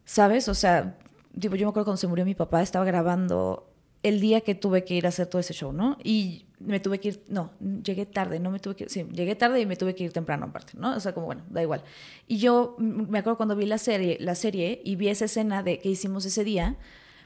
[0.10, 0.50] ¿Sabes?
[0.50, 0.98] O sea,
[1.40, 3.70] tipo, yo me acuerdo cuando se murió mi papá, estaba grabando
[4.02, 6.00] el día que tuve que ir a hacer todo ese show, ¿no?
[6.04, 7.52] Y me tuve que ir, no,
[7.84, 10.12] llegué tarde, no me tuve que ir, sí, llegué tarde y me tuve que ir
[10.12, 10.96] temprano aparte, ¿no?
[10.96, 11.84] O sea, como bueno, da igual.
[12.28, 15.78] Y yo me acuerdo cuando vi la serie, la serie y vi esa escena de
[15.78, 16.76] que hicimos ese día,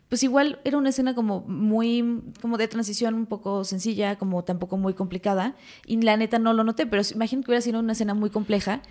[0.09, 4.75] pues igual era una escena como muy, como de transición un poco sencilla, como tampoco
[4.75, 5.55] muy complicada,
[5.87, 8.81] y la neta no lo noté, pero imagino que hubiera sido una escena muy compleja,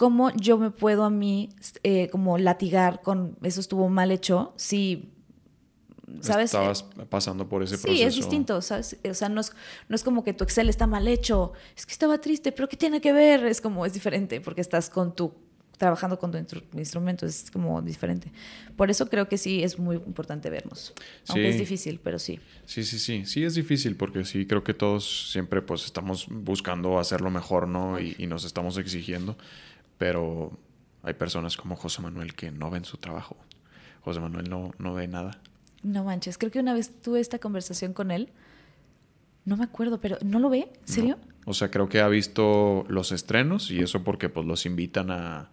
[0.00, 1.50] ¿cómo yo me puedo a mí
[1.82, 5.12] eh, como latigar con eso estuvo mal hecho si
[6.22, 6.46] ¿sabes?
[6.46, 7.94] Estabas pasando por ese proceso.
[7.94, 8.96] Sí, es distinto, ¿sabes?
[9.04, 9.52] O sea, no es,
[9.90, 12.78] no es como que tu Excel está mal hecho, es que estaba triste, pero ¿qué
[12.78, 13.44] tiene que ver?
[13.44, 15.34] Es como, es diferente, porque estás con tu,
[15.76, 16.38] trabajando con tu
[16.78, 18.32] instrumento, es como diferente.
[18.76, 20.94] Por eso creo que sí es muy importante vernos,
[21.28, 22.40] aunque es difícil, pero sí.
[22.64, 26.98] Sí, sí, sí, sí es difícil, porque sí creo que todos siempre pues estamos buscando
[26.98, 28.00] hacerlo mejor, ¿no?
[28.00, 29.36] Y, y nos estamos exigiendo,
[30.00, 30.58] pero
[31.02, 33.36] hay personas como José Manuel que no ven su trabajo.
[34.00, 35.42] José Manuel no, no ve nada.
[35.82, 38.30] No manches, creo que una vez tuve esta conversación con él.
[39.44, 40.72] No me acuerdo, pero ¿no lo ve?
[40.86, 41.18] ¿Serio?
[41.44, 45.50] O sea, creo que ha visto los estrenos y eso porque pues los invitan a,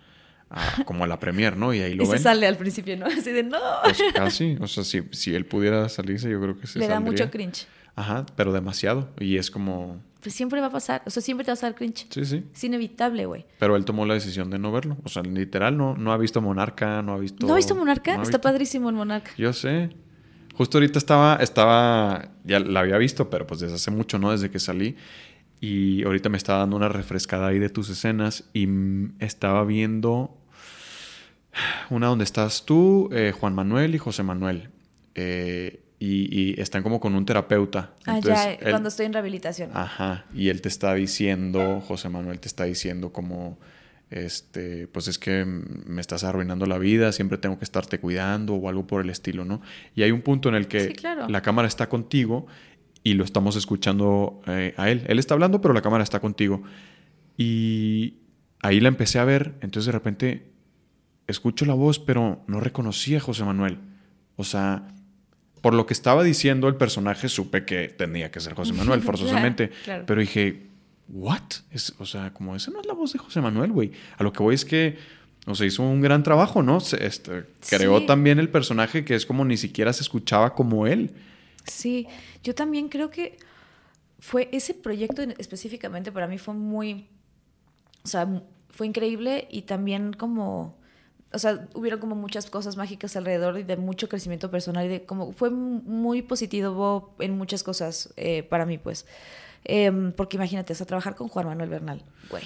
[0.86, 1.74] como a la premier, ¿no?
[1.74, 3.06] Y ahí lo y se sale al principio, ¿no?
[3.18, 3.60] Así de no.
[3.84, 7.02] Pues casi, o sea, si, si él pudiera salirse, yo creo que se Le da
[7.02, 7.68] mucho cringe.
[7.98, 9.10] Ajá, pero demasiado.
[9.20, 10.02] Y es como...
[10.22, 12.08] Pues siempre va a pasar, o sea, siempre te va a dar cringe.
[12.10, 12.44] Sí, sí.
[12.54, 13.46] Es inevitable, güey.
[13.60, 14.98] Pero él tomó la decisión de no verlo.
[15.04, 17.46] O sea, literal, no, no ha visto Monarca, no ha visto...
[17.46, 18.22] ¿No ha visto Monarca?
[18.22, 19.32] Está padrísimo el Monarca.
[19.38, 19.90] Yo sé.
[20.56, 24.32] Justo ahorita estaba, estaba, ya la había visto, pero pues desde hace mucho, ¿no?
[24.32, 24.96] Desde que salí.
[25.62, 28.68] Y ahorita me estaba dando una refrescada ahí de tus escenas y
[29.20, 30.36] estaba viendo
[31.90, 34.70] una donde estás tú, eh, Juan Manuel y José Manuel.
[35.16, 37.94] Eh, y, están como con un terapeuta.
[38.06, 39.72] Ah, ya, cuando estoy en rehabilitación.
[39.74, 43.58] Ajá, y él te está diciendo, José Manuel te está diciendo como
[44.10, 48.70] este, pues es que me estás arruinando la vida, siempre tengo que estarte cuidando o
[48.70, 49.62] algo por el estilo, ¿no?
[49.96, 50.94] Y hay un punto en el que
[51.28, 52.48] la cámara está contigo
[53.04, 55.04] y lo estamos escuchando eh, a él.
[55.08, 56.64] Él está hablando, pero la cámara está contigo.
[57.38, 58.20] Y
[58.62, 60.52] ahí la empecé a ver, entonces de repente
[61.28, 63.80] escucho la voz, pero no reconocía a José Manuel.
[64.38, 64.88] O sea,
[65.62, 69.72] por lo que estaba diciendo el personaje, supe que tenía que ser José Manuel, forzosamente.
[70.06, 70.68] Pero dije,
[71.10, 71.42] ¿what?
[71.72, 73.92] Es, o sea, como esa no es la voz de José Manuel, güey.
[74.18, 74.98] A lo que voy es que,
[75.46, 76.78] o sea, hizo un gran trabajo, ¿no?
[76.78, 81.12] este, creó también el personaje que es como ni siquiera se escuchaba como él.
[81.66, 82.08] Sí,
[82.44, 83.38] yo también creo que
[84.20, 87.08] fue ese proyecto específicamente para mí fue muy,
[88.04, 90.77] o sea, fue increíble y también como,
[91.34, 95.06] o sea, hubieron como muchas cosas mágicas alrededor y de mucho crecimiento personal y de
[95.06, 99.06] como fue muy positivo en muchas cosas eh, para mí, pues.
[99.66, 102.44] Em, porque imagínate, o trabajar con Juan Manuel Bernal, güey.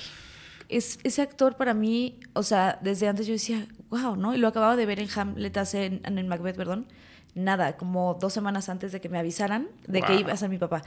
[0.69, 4.33] Es, ese actor para mí, o sea, desde antes yo decía, wow, ¿no?
[4.33, 6.87] Y lo acababa de ver en Hamlet, hace, en, en Macbeth, perdón.
[7.33, 10.57] Nada, como dos semanas antes de que me avisaran de que iba a ser mi
[10.57, 10.81] papá.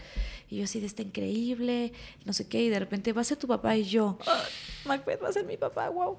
[0.51, 1.93] Y yo así, de está increíble,
[2.25, 4.43] no sé qué, y de repente va a ser tu papá y yo, ah,
[4.85, 6.19] Macbeth va a ser mi papá, wow.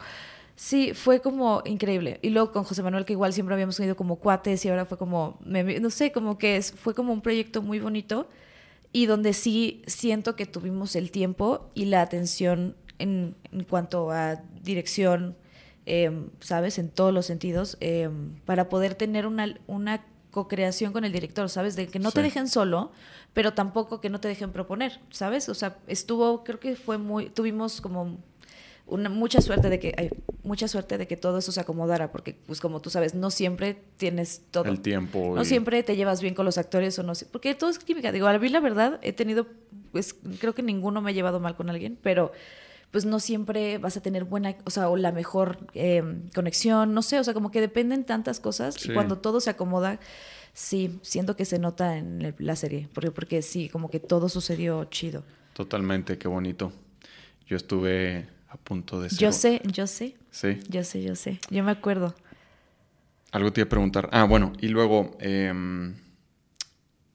[0.56, 2.20] Sí, fue como increíble.
[2.22, 4.97] Y luego con José Manuel, que igual siempre habíamos tenido como cuates y ahora fue
[4.97, 8.30] como, no sé, como que fue como un proyecto muy bonito
[8.93, 13.36] y donde sí siento que tuvimos el tiempo y la atención en,
[13.70, 15.36] cuanto a dirección,
[15.86, 16.80] em, ¿sabes?
[16.80, 21.76] En todos los sentidos, em, para poder tener una, una co-creación con el director, ¿sabes?
[21.76, 22.91] De que no te dejen solo,
[23.34, 25.49] pero tampoco que no te dejen proponer, ¿sabes?
[25.49, 28.18] O sea, estuvo, creo que fue muy, tuvimos como
[28.88, 30.09] una, mucha suerte de que hay
[30.43, 33.81] mucha suerte de que todo eso se acomodara porque pues como tú sabes no siempre
[33.97, 34.65] tienes todo.
[34.65, 37.79] El tiempo no siempre te llevas bien con los actores o no porque todo es
[37.79, 38.11] química.
[38.11, 39.47] Digo a mí la verdad he tenido
[39.91, 42.31] pues creo que ninguno me ha llevado mal con alguien pero
[42.91, 47.01] pues no siempre vas a tener buena o sea o la mejor eh, conexión no
[47.01, 49.99] sé o sea como que dependen tantas cosas y cuando todo se acomoda
[50.53, 54.86] sí siento que se nota en la serie porque porque sí como que todo sucedió
[54.86, 55.23] chido.
[55.53, 56.71] Totalmente qué bonito.
[57.47, 58.27] Yo estuve
[58.58, 59.20] punto de ser.
[59.20, 60.16] Yo sé, yo sé.
[60.32, 60.60] Sí.
[60.70, 61.39] Yo sé, yo sé.
[61.50, 62.16] Yo me acuerdo.
[63.32, 64.10] Algo te iba a preguntar.
[64.12, 65.96] Ah, bueno, y luego, em,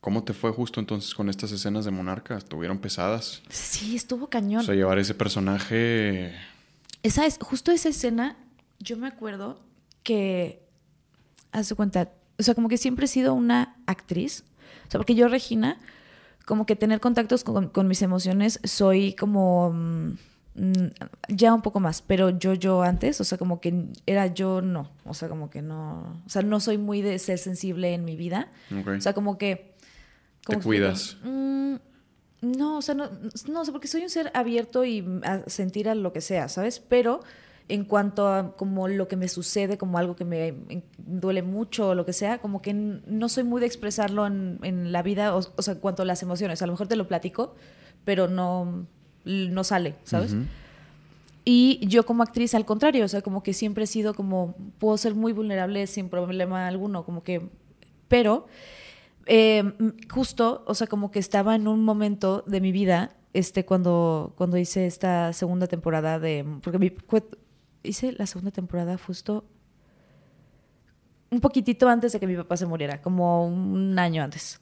[0.00, 2.36] ¿cómo te fue justo entonces con estas escenas de Monarca?
[2.36, 3.42] ¿Estuvieron pesadas?
[3.48, 4.60] Sí, estuvo cañón.
[4.60, 6.34] O sea, llevar ese personaje.
[7.02, 8.36] Esa es, justo esa escena,
[8.78, 9.62] yo me acuerdo
[10.02, 10.62] que.
[11.52, 12.12] Haz cuenta.
[12.38, 14.44] O sea, como que siempre he sido una actriz.
[14.86, 15.78] O sea, porque yo, Regina,
[16.44, 19.72] como que tener contactos con, mis emociones, soy como.
[19.72, 20.18] Mm,
[21.28, 24.90] ya un poco más, pero yo, yo antes, o sea, como que era yo no,
[25.04, 28.16] o sea, como que no, o sea, no soy muy de ser sensible en mi
[28.16, 29.74] vida, o sea, como que...
[30.44, 31.18] ¿Te cuidas?
[31.22, 31.76] Mm,
[32.42, 33.10] no, o sea, no,
[33.48, 36.48] no, o sea, porque soy un ser abierto y a sentir a lo que sea,
[36.48, 36.80] ¿sabes?
[36.80, 37.20] Pero
[37.68, 40.54] en cuanto a como lo que me sucede, como algo que me
[40.98, 44.90] duele mucho o lo que sea, como que no soy muy de expresarlo en, en
[44.90, 47.06] la vida, o, o sea, en cuanto a las emociones, a lo mejor te lo
[47.06, 47.54] platico,
[48.04, 48.86] pero no
[49.24, 50.34] no sale, ¿sabes?
[51.44, 54.96] Y yo como actriz, al contrario, o sea, como que siempre he sido como, puedo
[54.98, 57.48] ser muy vulnerable sin problema alguno, como que,
[58.08, 58.46] pero
[59.26, 59.72] em,
[60.10, 64.58] justo, o sea, como que estaba en un momento de mi vida, este, cuando, cuando
[64.58, 66.94] hice esta segunda temporada de, porque
[67.82, 69.44] hice la segunda temporada justo
[71.30, 74.60] un poquitito antes de que mi papá se muriera, como un año antes.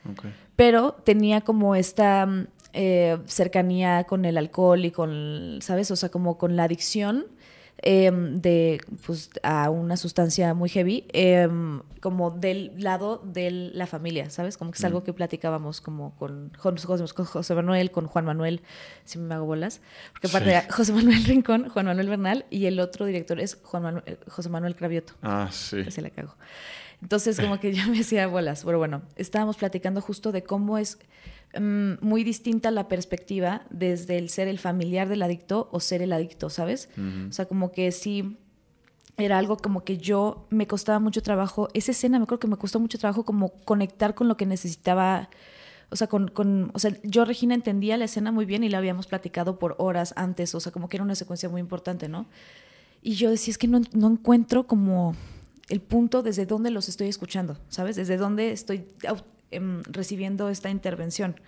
[0.55, 2.29] Pero tenía como esta
[2.73, 5.91] eh, cercanía con el alcohol y con, ¿sabes?
[5.91, 7.27] O sea, como con la adicción
[7.81, 14.31] em, de, pues, a una sustancia muy heavy, em, como del lado de la familia,
[14.31, 14.57] ¿sabes?
[14.57, 18.63] Como que es algo que platicábamos como con, José Manuel, con Juan Manuel,
[19.05, 19.81] si me hago bolas,
[20.13, 24.05] porque aparte José Manuel Rincón, Juan Manuel Bernal, y el otro director es Juan Manuel,
[24.07, 25.15] eh, José Manuel Cravioto.
[25.23, 25.91] Ah, sí.
[25.91, 26.35] se la cago.
[27.01, 28.65] Entonces, como que ya me hacía bolas.
[28.65, 30.99] Pero bueno, estábamos platicando justo de cómo es
[31.55, 36.13] Mm, muy distinta la perspectiva desde el ser el familiar del adicto o ser el
[36.13, 36.91] adicto, ¿sabes?
[37.29, 38.37] O sea, como que sí
[39.17, 42.57] era algo como que yo me costaba mucho trabajo, esa escena me acuerdo que me
[42.57, 45.31] costó mucho trabajo como conectar con lo que necesitaba,
[45.89, 48.79] o sea, con, con, o sea, yo Regina entendía la escena muy bien y la
[48.79, 52.27] habíamos platicado por horas antes, o sea, como que era una secuencia muy importante, ¿no?
[53.03, 55.17] Y yo decía, es que no, no encuentro como
[55.71, 57.97] el punto desde donde los estoy escuchando, ¿sabes?
[57.97, 58.85] Desde dónde estoy
[59.51, 61.41] Em, recibiendo esta intervención.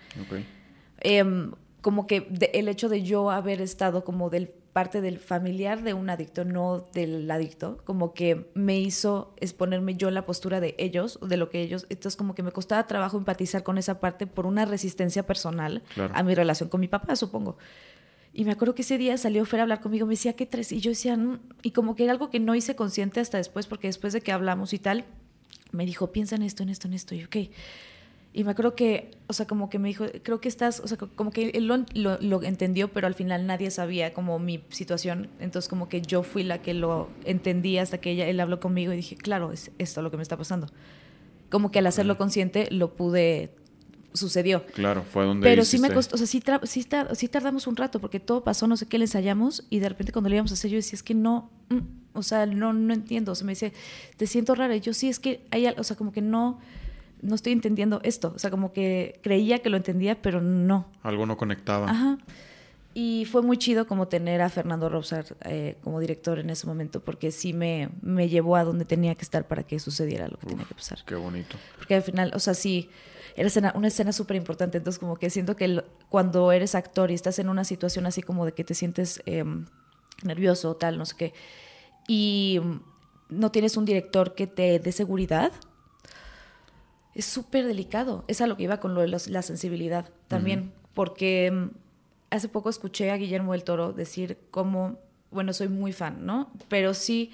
[1.00, 5.92] Em, como que el hecho de yo haber estado como del parte del familiar de
[5.92, 10.74] un adicto, no del adicto, como que me hizo exponerme yo en la postura de
[10.78, 14.26] ellos, de lo que ellos, entonces como que me costaba trabajo empatizar con esa parte
[14.26, 15.82] por una resistencia personal
[16.14, 17.58] a mi relación con mi papá, supongo.
[18.32, 20.70] Y me acuerdo que ese día salió Fer a hablar conmigo, me decía, ¿qué tres?
[20.70, 23.66] Y yo decía, mm", y como que era algo que no hice consciente hasta después,
[23.66, 25.04] porque después de que hablamos y tal,
[25.72, 27.36] me dijo, piensa en esto, en esto, en esto, y ok.
[28.32, 30.96] Y me acuerdo que, o sea, como que me dijo, creo que estás, o sea,
[30.96, 35.28] como que él lo, entendió, pero al final nadie sabía como mi situación.
[35.40, 38.92] Entonces como que yo fui la que lo entendí hasta que ella, él habló conmigo
[38.92, 40.68] y dije, claro, es esto lo que me está pasando.
[41.50, 43.50] Como que al hacerlo consciente lo pude,
[44.12, 44.64] sucedió.
[44.66, 47.98] Claro, fue donde Pero sí me costó, o sea, sí, sí, sí, tardamos un rato
[47.98, 50.54] porque todo pasó, no sé qué, le ensayamos y de repente cuando le íbamos a
[50.54, 51.78] hacer yo decía, es que no, mm,
[52.12, 53.32] o sea, no, no entiendo.
[53.32, 53.72] O sea, me dice,
[54.16, 54.76] te siento rara.
[54.76, 56.60] Y yo sí, es que hay, o sea, como que no
[57.22, 58.32] no estoy entendiendo esto.
[58.34, 60.86] O sea, como que creía que lo entendía, pero no.
[61.02, 61.90] Algo no conectaba.
[61.90, 62.18] Ajá.
[62.92, 67.00] Y fue muy chido como tener a Fernando Robsar eh, como director en ese momento,
[67.00, 70.48] porque sí me, me llevó a donde tenía que estar para que sucediera lo que
[70.48, 70.98] tenía que pasar.
[71.06, 71.56] Qué bonito.
[71.76, 72.90] Porque al final, o sea, sí,
[73.36, 77.38] era una escena súper importante, entonces como que siento que cuando eres actor y estás
[77.38, 79.44] en una situación así como de que te sientes eh,
[80.24, 81.34] nervioso, tal, no sé qué,
[82.08, 82.60] y
[83.28, 85.52] no tienes un director que te dé seguridad,
[87.20, 88.24] es súper delicado.
[88.28, 91.70] Es a lo que iba con lo de la sensibilidad también, porque mm,
[92.30, 94.98] hace poco escuché a Guillermo del Toro decir cómo,
[95.30, 96.50] bueno, soy muy fan, ¿no?
[96.68, 97.30] Pero sí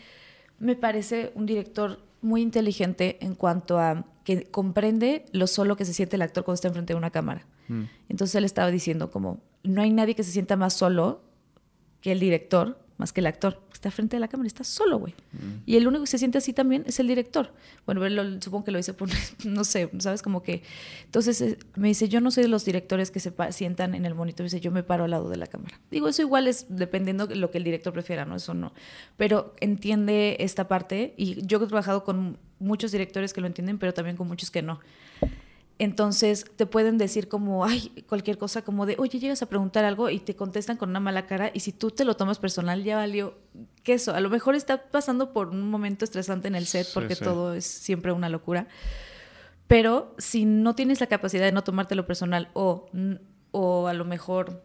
[0.59, 5.95] me parece un director muy inteligente en cuanto a que comprende lo solo que se
[5.95, 7.47] siente el actor cuando está enfrente de una cámara.
[7.69, 7.85] Mm.
[8.09, 11.23] Entonces él estaba diciendo como, no hay nadie que se sienta más solo
[12.01, 13.63] que el director más que el actor.
[13.73, 15.15] Está frente a la cámara, está solo, güey.
[15.33, 15.63] Mm.
[15.67, 17.53] Y el único que se siente así también es el director.
[17.85, 18.03] Bueno,
[18.41, 19.09] supongo que lo dice por,
[19.45, 20.23] no sé, ¿sabes?
[20.23, 20.63] Como que...
[21.05, 24.15] Entonces eh, me dice, yo no soy de los directores que se sientan en el
[24.15, 24.45] monitor.
[24.45, 25.81] Dice, yo me paro al lado de la cámara.
[25.91, 28.37] Digo, eso igual es dependiendo de lo que el director prefiera, ¿no?
[28.37, 28.73] Eso no.
[29.17, 33.93] Pero entiende esta parte y yo he trabajado con muchos directores que lo entienden, pero
[33.93, 34.81] también con muchos que no.
[35.79, 40.09] Entonces te pueden decir como, ay, cualquier cosa como de, oye, llegas a preguntar algo
[40.09, 42.97] y te contestan con una mala cara y si tú te lo tomas personal ya
[42.97, 43.37] valió
[43.83, 44.15] queso.
[44.15, 47.67] A lo mejor está pasando por un momento estresante en el set porque todo es
[47.67, 48.69] siempre una locura.
[49.67, 52.89] Pero si no tienes la capacidad de no tomártelo personal o,
[53.51, 54.63] o a lo mejor...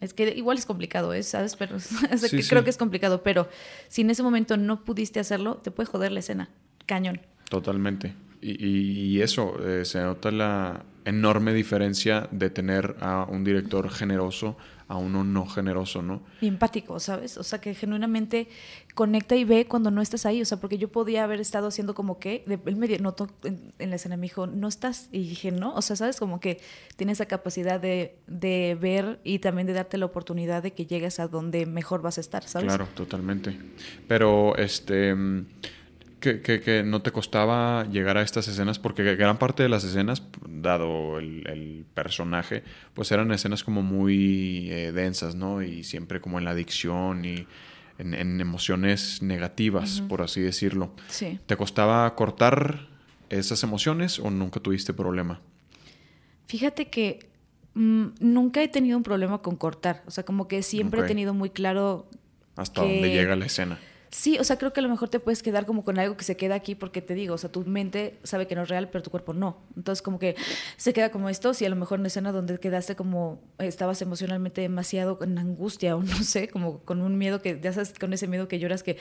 [0.00, 1.24] Es que igual es complicado, ¿eh?
[1.24, 1.56] ¿sabes?
[1.56, 1.76] Pero
[2.48, 3.48] creo que es complicado, pero
[3.88, 6.48] si en ese momento no pudiste hacerlo, te puede joder la escena.
[6.86, 7.20] Cañón.
[7.50, 8.14] Totalmente.
[8.42, 14.56] Y, eso, eh, se nota la enorme diferencia de tener a un director generoso
[14.92, 16.22] a uno no generoso, ¿no?
[16.42, 17.38] Y empático, ¿sabes?
[17.38, 18.48] O sea, que genuinamente
[18.94, 20.42] conecta y ve cuando no estás ahí.
[20.42, 23.88] O sea, porque yo podía haber estado haciendo como que, él me notó en, en,
[23.88, 25.08] la escena, me dijo, no estás.
[25.10, 25.74] Y dije, no.
[25.74, 26.18] O sea, ¿sabes?
[26.18, 26.60] Como que
[26.96, 31.20] tiene esa capacidad de, de ver y también de darte la oportunidad de que llegues
[31.20, 32.66] a donde mejor vas a estar, ¿sabes?
[32.66, 33.58] Claro, totalmente.
[34.08, 35.14] Pero, este
[36.22, 40.22] que, que, no te costaba llegar a estas escenas, porque gran parte de las escenas,
[40.48, 42.62] dado el, personaje,
[42.94, 45.62] pues eran escenas como muy eh, densas, ¿no?
[45.62, 47.46] Y siempre como en la adicción y
[47.98, 50.94] en, emociones negativas, por así decirlo.
[51.08, 51.38] Sí.
[51.44, 52.88] ¿Te costaba cortar
[53.28, 55.40] esas emociones o nunca tuviste problema?
[56.46, 57.28] Fíjate que
[57.74, 61.34] mm, nunca he tenido un problema con cortar, o sea, como que siempre he tenido
[61.34, 62.08] muy claro...
[62.56, 63.78] Hasta dónde llega la escena.
[64.12, 66.24] Sí, o sea, creo que a lo mejor te puedes quedar como con algo que
[66.24, 68.90] se queda aquí porque te digo, o sea, tu mente sabe que no es real,
[68.90, 69.56] pero tu cuerpo no.
[69.74, 70.36] Entonces, como que
[70.76, 74.02] se queda como esto, si a lo mejor en una escena donde quedaste como, estabas
[74.02, 78.12] emocionalmente demasiado en angustia o no sé, como con un miedo que, ya sabes, con
[78.12, 78.98] ese miedo que lloras que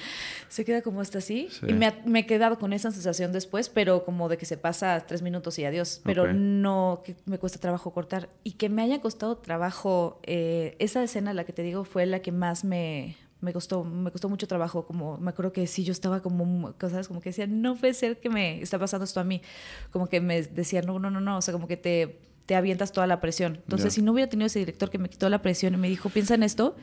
[0.47, 1.49] se queda como hasta así.
[1.67, 5.21] Y me, he quedado con esa sensación después, pero como de que se pasa tres
[5.21, 5.99] minutos y adiós.
[6.05, 8.29] Pero no, que me cuesta trabajo cortar.
[8.45, 12.21] Y que me haya costado trabajo, eh, esa escena, la que te digo, fue la
[12.21, 15.91] que más me me costó, me costó mucho trabajo, como me acuerdo que sí, yo
[15.91, 19.23] estaba como, cosas como que decía, no puede ser que me está pasando esto a
[19.23, 19.41] mí,
[19.89, 22.91] como que me decía, no, no, no, no, o sea, como que te, te avientas
[22.91, 23.55] toda la presión.
[23.63, 26.09] Entonces, si no hubiera tenido ese director que me quitó la presión y me dijo,
[26.09, 26.75] piensa en esto,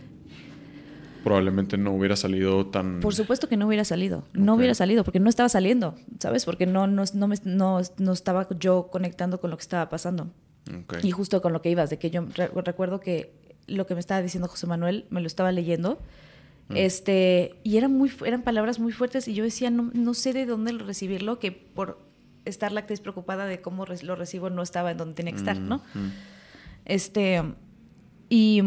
[1.23, 3.01] probablemente no hubiera salido tan...
[3.01, 6.45] Por supuesto que no hubiera salido, no hubiera salido, porque no estaba saliendo, ¿sabes?
[6.45, 10.33] Porque no, no, no, me, no, no estaba yo conectando con lo que estaba pasando.
[11.03, 13.33] Y justo con lo que ibas, de que yo recuerdo que
[13.67, 15.99] lo que me estaba diciendo José Manuel, me lo estaba leyendo
[16.69, 16.77] Mm.
[16.77, 20.47] Este, y eran, muy, eran palabras muy fuertes y yo decía, no, no sé de
[20.47, 22.07] dónde recibirlo, que por
[22.45, 25.59] estar la actriz preocupada de cómo lo recibo no estaba en donde tenía que estar,
[25.59, 25.79] ¿no?
[25.95, 26.13] Mm, mm.
[26.85, 27.43] Este,
[28.29, 28.63] y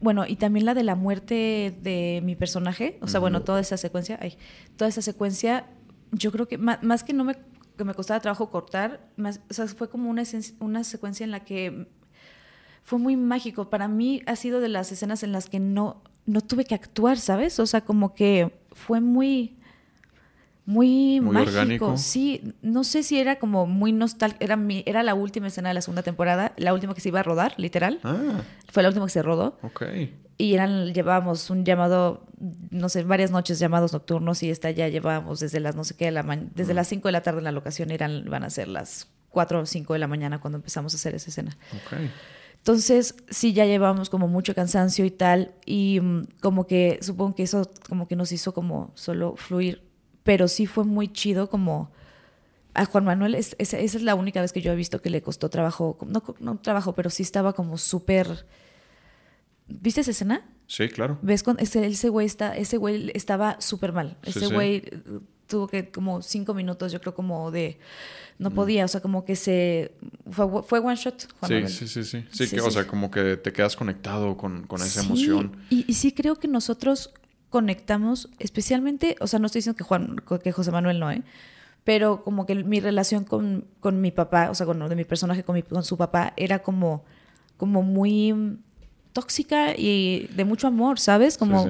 [0.00, 3.76] bueno, y también la de la muerte de mi personaje, o sea, bueno, toda esa
[3.76, 4.36] secuencia, ay,
[4.76, 5.66] toda esa secuencia,
[6.12, 7.36] yo creo que más, que no me,
[7.76, 10.22] que me costaba trabajo cortar, más, o sea, fue como una,
[10.60, 11.88] una secuencia en la que
[12.82, 13.70] fue muy mágico.
[13.70, 17.18] Para mí ha sido de las escenas en las que no, no tuve que actuar,
[17.18, 17.58] ¿sabes?
[17.58, 19.56] O sea, como que fue muy
[20.66, 21.96] muy, mágico.
[21.96, 24.44] Sí, no sé si era como muy nostálgico.
[24.44, 27.22] Era, era la última escena de la segunda temporada, la última que se iba a
[27.22, 28.00] rodar, literal.
[28.04, 28.42] Ah.
[28.70, 29.58] Fue la última que se rodó.
[29.62, 29.84] Ok.
[30.36, 32.26] Y eran, llevábamos un llamado,
[32.70, 36.10] no sé, varias noches llamados nocturnos y esta ya llevábamos desde las no sé qué,
[36.10, 36.22] la
[36.54, 39.60] desde las 5 de la tarde en la locación, eran, van a ser las 4
[39.60, 41.56] o 5 de la mañana cuando empezamos a hacer esa escena.
[41.72, 41.98] Ok.
[42.68, 47.44] Entonces, sí, ya llevamos como mucho cansancio y tal, y mm, como que supongo que
[47.44, 49.80] eso como que nos hizo como solo fluir,
[50.22, 51.90] pero sí fue muy chido como
[52.74, 55.48] a Juan Manuel, esa es la única vez que yo he visto que le costó
[55.48, 58.44] trabajo, no, no trabajo, pero sí estaba como súper...
[59.66, 60.46] ¿Viste esa escena?
[60.66, 61.18] Sí, claro.
[61.22, 61.42] ¿Ves?
[61.42, 64.18] Con ese, ese güey está, ese güey estaba súper mal.
[64.24, 64.84] Ese güey
[65.48, 67.78] tuvo que como cinco minutos, yo creo, como de
[68.38, 69.90] no podía, o sea, como que se
[70.30, 71.26] fue, fue one shot.
[71.48, 74.80] sí, sí, sí, sí, sí, que, o sea, como que te quedas conectado con, con
[74.80, 75.56] esa emoción.
[75.70, 77.12] Y, y, sí creo que nosotros
[77.50, 81.22] conectamos, especialmente, o sea, no estoy diciendo que Juan, que José Manuel no, ¿eh?
[81.82, 85.42] Pero como que mi relación con, con mi papá, o sea, con de mi personaje
[85.42, 87.04] con, mi, con su papá, era como,
[87.56, 88.58] como muy
[89.12, 91.38] tóxica y de mucho amor, ¿sabes?
[91.38, 91.68] Como,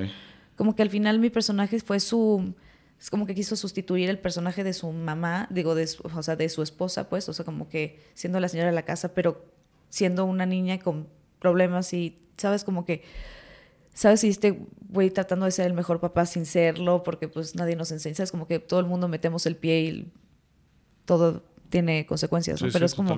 [0.56, 2.52] como que al final mi personaje fue su
[3.00, 6.34] es como que quiso sustituir el personaje de su mamá, digo, de su, o sea,
[6.36, 9.44] de su esposa, pues, o sea, como que siendo la señora de la casa, pero
[9.88, 11.06] siendo una niña con
[11.38, 12.64] problemas y, ¿sabes?
[12.64, 13.04] Como que,
[13.94, 14.24] ¿sabes?
[14.24, 17.92] Y este güey tratando de ser el mejor papá sin serlo, porque pues nadie nos
[17.92, 18.32] enseña, ¿sabes?
[18.32, 20.12] Como que todo el mundo metemos el pie y
[21.04, 22.68] todo tiene consecuencias, ¿no?
[22.72, 23.16] pero es como...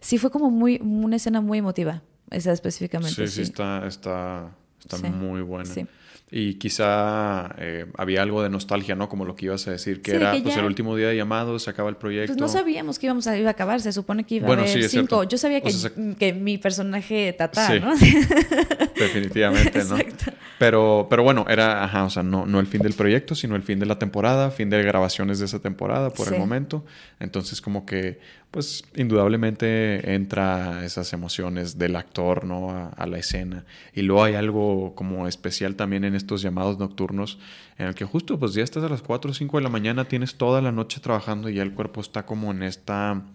[0.00, 3.26] Sí, fue como muy, una escena muy emotiva, esa específicamente.
[3.26, 5.72] Sí, sí, está, está, está muy buena.
[5.72, 5.86] Sí.
[6.28, 9.08] Y quizá eh, había algo de nostalgia, ¿no?
[9.08, 11.70] Como lo que ibas a decir, que era pues el último día de llamados, se
[11.70, 12.32] acaba el proyecto.
[12.32, 14.88] Pues no sabíamos que íbamos a, ir a acabar, se supone que iba a haber
[14.88, 15.22] cinco.
[15.22, 15.72] Yo sabía que,
[16.18, 17.94] que mi personaje Tata, ¿no?
[18.96, 19.98] Definitivamente, ¿no?
[19.98, 20.32] Exacto.
[20.58, 23.62] Pero, pero bueno, era, ajá, o sea, no, no el fin del proyecto, sino el
[23.62, 26.84] fin de la temporada, fin de grabaciones de esa temporada por el momento.
[27.20, 28.18] Entonces, como que,
[28.56, 32.70] pues, indudablemente entra esas emociones del actor, ¿no?
[32.70, 33.66] A, a, la escena.
[33.92, 37.38] Y luego hay algo como especial también en estos llamados nocturnos,
[37.76, 40.08] en el que justo, pues, ya estás a las 4 o 5 de la mañana,
[40.08, 43.26] tienes toda la noche trabajando y ya el cuerpo está como en esta,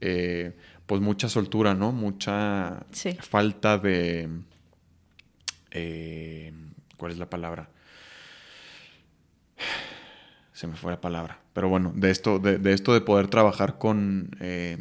[0.00, 0.56] eh,
[0.86, 1.92] pues, mucha soltura, ¿no?
[1.92, 2.86] Mucha
[3.20, 4.30] falta de
[5.70, 6.50] eh,
[6.96, 7.68] ¿Cuál es la palabra?
[10.54, 11.41] Se me fue la palabra.
[11.52, 14.30] Pero bueno, de esto de, esto de poder trabajar con...
[14.40, 14.78] Eh,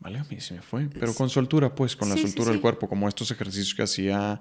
[0.00, 0.88] vale, a mí se me fue.
[0.88, 4.40] Pero con soltura, pues, con la soltura del cuerpo, como estos ejercicios que hacía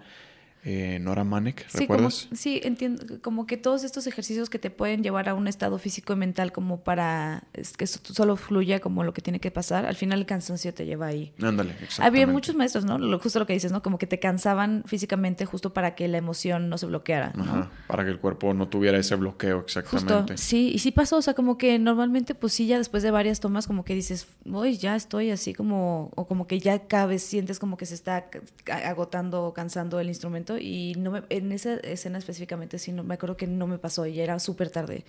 [0.67, 2.27] eh, Nora Manek, ¿recuerdas?
[2.33, 6.13] Sí, entiendo, como que todos estos ejercicios que te pueden llevar a un estado físico
[6.13, 7.43] y mental como para
[7.77, 10.87] que eso solo fluya como lo que tiene que pasar, al final el cansancio te
[10.87, 11.33] lleva ahí.
[11.39, 12.03] Ándale, exactamente.
[12.03, 13.19] Había muchos maestros, ¿no?
[13.19, 13.83] justo lo que dices, ¿no?
[13.83, 17.43] Como que te cansaban físicamente justo para que la emoción no se bloqueara, ¿no?
[17.43, 20.35] Ajá, para que el cuerpo no tuviera ese bloqueo, exactamente.
[20.39, 23.39] sí, y sí pasó, o sea, como que normalmente pues sí, ya después de varias
[23.39, 27.21] tomas como que dices, uy, ya estoy así como, o como que ya cada vez
[27.21, 28.27] sientes como que se está
[28.65, 33.37] agotando, cansando el instrumento y no me, en esa escena específicamente sí no, me acuerdo
[33.37, 35.05] que no me pasó y era súper tarde.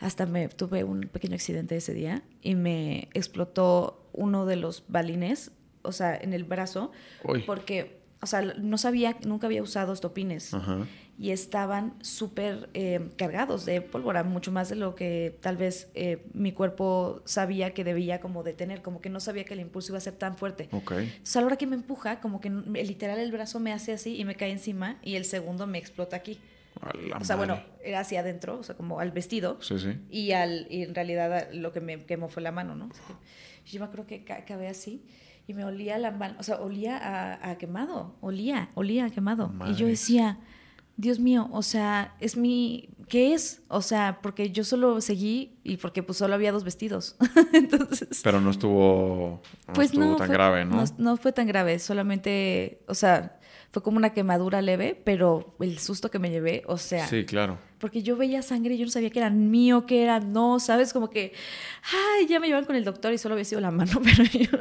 [0.00, 5.52] Hasta me tuve un pequeño accidente ese día y me explotó uno de los balines,
[5.82, 6.92] o sea, en el brazo,
[7.46, 10.54] porque, o sea, no sabía, nunca había usado estopines.
[10.54, 10.86] Ajá
[11.22, 16.26] y estaban súper eh, cargados de pólvora, mucho más de lo que tal vez eh,
[16.34, 19.98] mi cuerpo sabía que debía como detener, como que no sabía que el impulso iba
[19.98, 20.68] a ser tan fuerte.
[20.72, 21.06] Okay.
[21.06, 24.16] Entonces a la hora que me empuja, como que literal el brazo me hace así
[24.16, 26.40] y me cae encima y el segundo me explota aquí.
[27.20, 29.58] O sea, bueno, era hacia adentro, o sea, como al vestido.
[29.60, 30.00] Sí, sí.
[30.10, 32.90] Y, al, y en realidad lo que me quemó fue la mano, ¿no?
[33.64, 35.06] yo me creo que acabé así
[35.46, 36.98] y me olía la mano, o sea, olía
[37.48, 39.52] a, quemado, olía, olía a quemado.
[39.68, 40.40] Y yo decía,
[41.02, 43.60] Dios mío, o sea, es mi, ¿qué es?
[43.66, 47.16] O sea, porque yo solo seguí y porque pues solo había dos vestidos.
[47.52, 48.20] Entonces.
[48.22, 50.76] Pero no estuvo, no pues estuvo tan grave, ¿no?
[50.76, 50.84] ¿no?
[50.98, 51.16] ¿no?
[51.16, 53.40] fue tan grave, solamente, o sea,
[53.72, 57.08] fue como una quemadura leve, pero el susto que me llevé, o sea.
[57.08, 60.20] Sí, claro porque yo veía sangre y yo no sabía que era mío, que era
[60.20, 60.92] no, ¿sabes?
[60.92, 61.32] Como que,
[61.92, 64.56] ay, ya me llevan con el doctor y solo había sido la mano, pero yo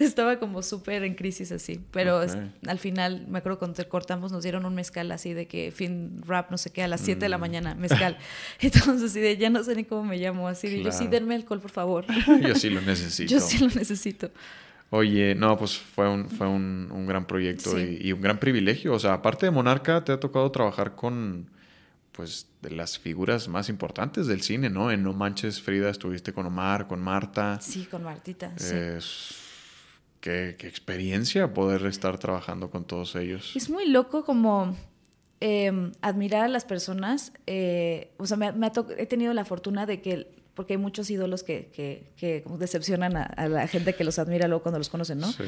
[0.00, 1.80] estaba como súper en crisis así.
[1.92, 2.20] Pero
[2.66, 6.50] al final, me acuerdo cuando cortamos, nos dieron un mezcal así de que fin rap,
[6.50, 7.40] no sé qué, a las 7 de la mm.
[7.40, 8.18] mañana, mezcal.
[8.60, 11.36] Entonces, así de, ya no sé ni cómo me llamo, así de, yo sí, denme
[11.36, 12.04] alcohol, por favor.
[12.42, 13.30] yo sí lo necesito.
[13.30, 14.32] Yo sí lo necesito.
[14.90, 18.94] Oye, no, pues fue un, fue un, gran proyecto y, y, un gran privilegio.
[18.94, 21.46] O sea, aparte de Monarca, te ha tocado trabajar con,
[22.14, 24.90] pues de las figuras más importantes del cine, ¿no?
[24.90, 27.60] En No Manches Frida estuviste con Omar, con Marta.
[27.60, 28.52] Sí, con Martita.
[28.56, 29.40] Es...
[30.20, 33.54] Qué, experiencia poder estar trabajando con todos ellos.
[33.56, 34.74] Es muy loco como
[35.40, 37.32] em, admirar a las personas.
[37.46, 38.52] Eh, o sea, me,
[38.96, 43.48] he tenido la fortuna de que porque hay muchos ídolos que, que, que decepcionan a,
[43.48, 45.30] la gente que los admira luego cuando los conocen, ¿no?
[45.32, 45.42] Sí.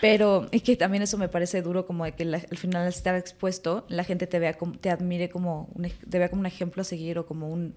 [0.00, 3.84] Pero, y que también eso me parece duro, como de que al final estar expuesto,
[3.88, 7.18] la gente te vea, te admire como, un, te vea como un ejemplo a seguir
[7.18, 7.74] o como un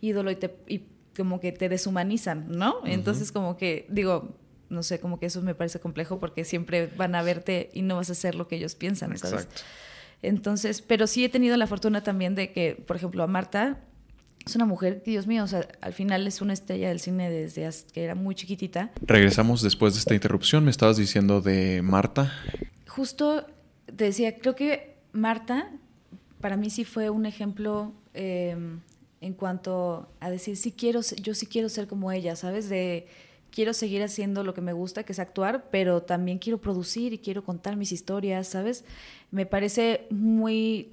[0.00, 0.82] ídolo y, te, y
[1.16, 2.80] como que te deshumanizan, ¿no?
[2.84, 4.36] Entonces, como que, digo,
[4.68, 7.96] no sé, como que eso me parece complejo porque siempre van a verte y no
[7.96, 9.42] vas a hacer lo que ellos piensan, ¿sabes?
[9.42, 9.62] Exacto.
[10.20, 13.84] Entonces, pero sí he tenido la fortuna también de que, por ejemplo, a Marta
[14.46, 17.68] es una mujer, Dios mío, o sea, al final es una estrella del cine desde
[17.92, 18.90] que era muy chiquitita.
[19.00, 20.64] Regresamos después de esta interrupción.
[20.64, 22.32] Me estabas diciendo de Marta.
[22.86, 23.46] Justo
[23.86, 25.70] te decía, creo que Marta
[26.40, 28.80] para mí sí fue un ejemplo em,
[29.22, 32.68] en cuanto a decir, sí quiero, yo sí quiero ser como ella, ¿sabes?
[32.68, 33.06] De
[33.50, 37.18] quiero seguir haciendo lo que me gusta, que es actuar, pero también quiero producir y
[37.18, 38.84] quiero contar mis historias, ¿sabes?
[39.30, 40.90] Me parece muy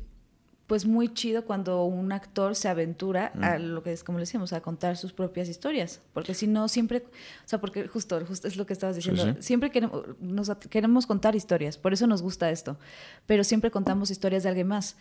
[0.71, 4.53] pues muy chido cuando un actor se aventura a lo que es como le decíamos
[4.53, 5.99] a contar sus propias historias.
[6.13, 9.35] Porque si no siempre o sea porque justo, justo es lo que estabas diciendo.
[9.41, 12.77] siempre queremos nos queremos contar historias por eso nos gusta esto.
[13.25, 14.95] Pero siempre contamos historias de alguien más.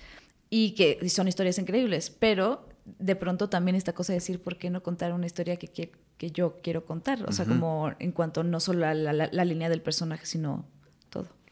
[0.52, 2.10] Y que son historias increíbles.
[2.10, 5.68] Pero de pronto también esta cosa de decir por qué no contar una historia que,
[5.68, 5.92] que,
[6.32, 10.26] yo quiero contar o sea como en cuanto no solo a la línea del personaje
[10.26, 10.66] sino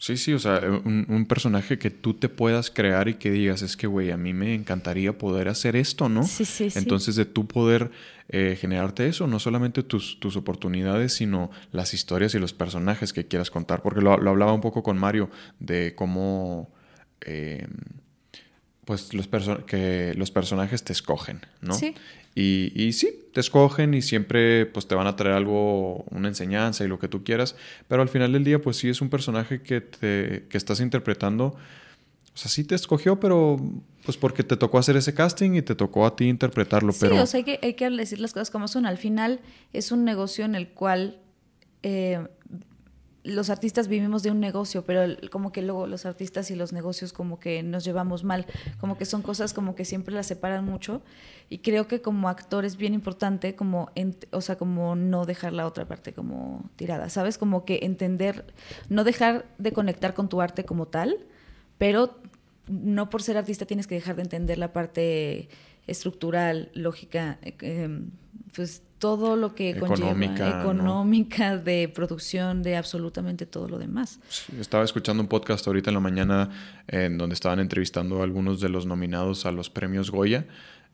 [0.00, 3.76] Sí, sí, o sea, un, personaje que tú te puedas crear y que digas, es
[3.76, 6.22] que, güey, a mí me encantaría poder hacer esto, ¿no?
[6.22, 6.78] Sí, sí, sí.
[6.78, 7.90] Entonces, de tú poder
[8.28, 13.26] eh, generarte eso, no solamente tus, tus, oportunidades, sino las historias y los personajes que
[13.26, 13.82] quieras contar.
[13.82, 16.70] Porque lo, hablaba un poco con Mario de cómo...
[17.22, 17.66] Eh,
[18.84, 19.28] pues los,
[19.66, 21.74] que los personajes te escogen, ¿no?
[21.74, 21.94] Sí.
[22.40, 26.84] Y, y, sí, te escogen y siempre pues te van a traer algo, una enseñanza
[26.84, 27.56] y lo que tú quieras,
[27.88, 31.46] pero al final del día pues sí es un personaje que, te, que estás interpretando,
[31.46, 33.56] o sea, sí te escogió, pero
[34.04, 37.20] pues porque te tocó hacer ese casting y te tocó a ti interpretarlo, sí, pero...
[37.20, 39.40] o sea, hay que, hay que decir las cosas como son, al final
[39.72, 41.18] es un negocio en el cual...
[41.82, 42.24] Eh,
[43.24, 47.12] los artistas vivimos de un negocio, pero como que luego los artistas y los negocios
[47.12, 48.46] como que nos llevamos mal,
[48.78, 51.02] como que son cosas como que siempre las separan mucho
[51.50, 53.90] y creo que como actor es bien importante como,
[54.30, 57.38] o sea, como no dejar la otra parte como tirada, ¿sabes?
[57.38, 58.52] Como que entender,
[58.88, 61.18] no dejar de conectar con tu arte como tal,
[61.76, 62.18] pero
[62.68, 65.48] no por ser artista tienes que dejar de entender la parte
[65.86, 67.88] estructural, lógica, eh,
[68.58, 74.18] pues todo lo que económica, económica, de producción, de absolutamente todo lo demás.
[74.58, 76.50] estaba escuchando un podcast ahorita en la mañana
[76.88, 80.44] en donde estaban entrevistando a algunos de los nominados a los premios Goya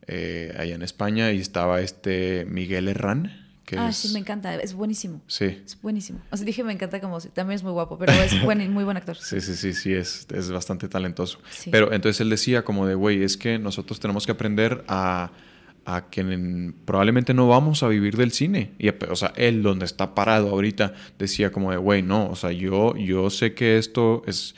[0.07, 3.33] eh, allá en España y estaba este Miguel Herrán.
[3.65, 5.23] Que ah, sí, me encanta, es buenísimo.
[5.27, 5.63] Sí.
[5.65, 6.21] Es buenísimo.
[6.31, 8.99] O sea, dije me encanta como también es muy guapo, pero es buen, muy buen
[8.99, 9.17] actor.
[9.17, 11.39] Sí, sí, sí, sí, es, es bastante talentoso.
[11.71, 15.33] Pero entonces él decía como de, güey, es que nosotros tenemos que aprender a
[15.85, 18.73] a que probablemente no vamos a vivir del cine.
[18.79, 22.53] Y, o sea, él donde está parado ahorita decía como de, güey, no, o sea,
[22.53, 24.55] yo, yo sé que esto es,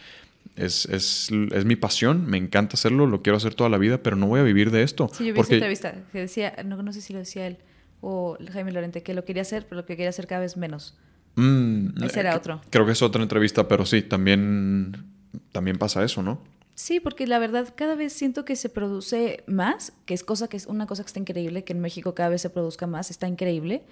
[0.54, 4.16] es, es, es, mi pasión, me encanta hacerlo, lo quiero hacer toda la vida, pero
[4.16, 5.08] no voy a vivir de esto.
[5.12, 5.54] Sí, yo vi porque...
[5.54, 7.58] entrevista que decía, no, no sé si lo decía él
[8.00, 10.96] o Jaime Lorente, que lo quería hacer, pero lo que quería hacer cada vez menos.
[11.34, 12.60] Mm, Ese era otro.
[12.70, 15.04] Creo que es otra entrevista, pero sí, también,
[15.52, 16.40] también pasa eso, ¿no?
[16.76, 20.58] Sí, porque la verdad cada vez siento que se produce más, que es cosa que
[20.58, 23.26] es una cosa que está increíble, que en México cada vez se produzca más, está
[23.26, 23.82] increíble,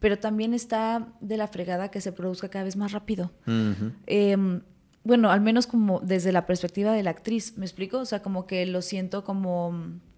[0.00, 3.30] pero también está de la fregada que se produzca cada vez más rápido.
[4.06, 4.62] Em,
[5.04, 8.00] bueno, al menos como desde la perspectiva de la actriz, ¿me explico?
[8.00, 9.72] O sea, como que lo siento como,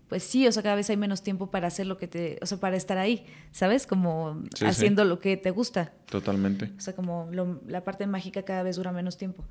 [0.08, 2.46] pues sí, o sea, cada vez hay menos tiempo para hacer lo que te, o
[2.46, 3.86] sea, para estar ahí, ¿sabes?
[3.86, 5.92] Como haciendo lo que te gusta.
[6.08, 6.72] Totalmente.
[6.78, 7.28] O sea, como
[7.66, 9.44] la parte mágica cada vez dura menos tiempo.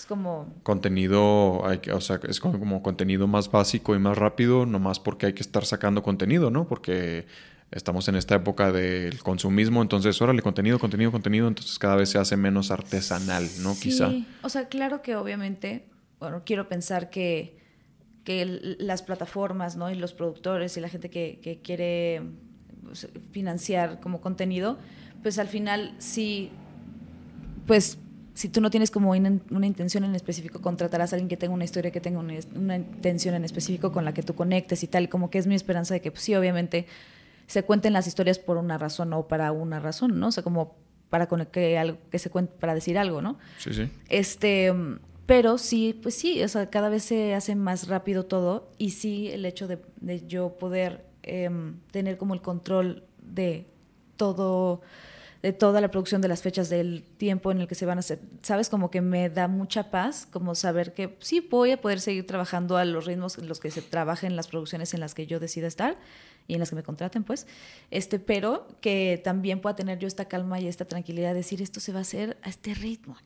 [0.00, 0.50] Es como...
[0.62, 5.26] Contenido, hay que, o sea, es como, contenido más básico y más rápido, nomás porque
[5.26, 6.66] hay que estar sacando contenido, ¿no?
[6.66, 7.26] Porque
[7.70, 12.16] estamos en esta época del consumismo, entonces, órale, contenido, contenido, contenido, entonces cada vez se
[12.16, 13.74] hace menos artesanal, ¿no?
[13.74, 13.90] Sí.
[13.90, 14.10] Quizá.
[14.40, 15.84] O sea, claro que obviamente,
[16.18, 17.58] bueno, quiero pensar que,
[18.24, 19.90] que las plataformas, ¿no?
[19.90, 22.22] Y los productores y la gente que, que quiere
[22.84, 24.78] pues, financiar como contenido,
[25.22, 26.50] pues al final sí,
[27.66, 27.98] pues
[28.34, 31.64] si tú no tienes como una, intención en específico, contratarás a alguien que tenga una
[31.64, 35.30] historia, que tenga una, intención en específico con la que tú conectes y tal, como
[35.30, 36.86] que es mi esperanza de que pues, sí, obviamente
[37.46, 40.28] se cuenten las historias por una razón o para una razón, ¿no?
[40.28, 40.76] O sea, como
[41.08, 43.38] para que algo que se cuente para decir algo, ¿no?
[43.58, 43.90] Sí, sí.
[44.08, 44.72] Este,
[45.26, 49.28] pero sí, pues sí, o sea, cada vez se hace más rápido todo y sí
[49.28, 49.78] el hecho de,
[50.26, 53.66] yo poder em, tener como el control de
[54.16, 54.82] todo
[55.42, 58.00] de toda la producción de las fechas del tiempo en el que se van a
[58.00, 58.68] hacer, ¿sabes?
[58.68, 62.76] Como que me da mucha paz, como saber que sí voy a poder seguir trabajando
[62.76, 65.66] a los ritmos en los que se trabajen las producciones en las que yo decida
[65.66, 65.96] estar
[66.46, 67.46] y en las que me contraten, pues,
[67.90, 71.80] este, pero que también pueda tener yo esta calma y esta tranquilidad de decir esto
[71.80, 73.16] se va a hacer a este ritmo.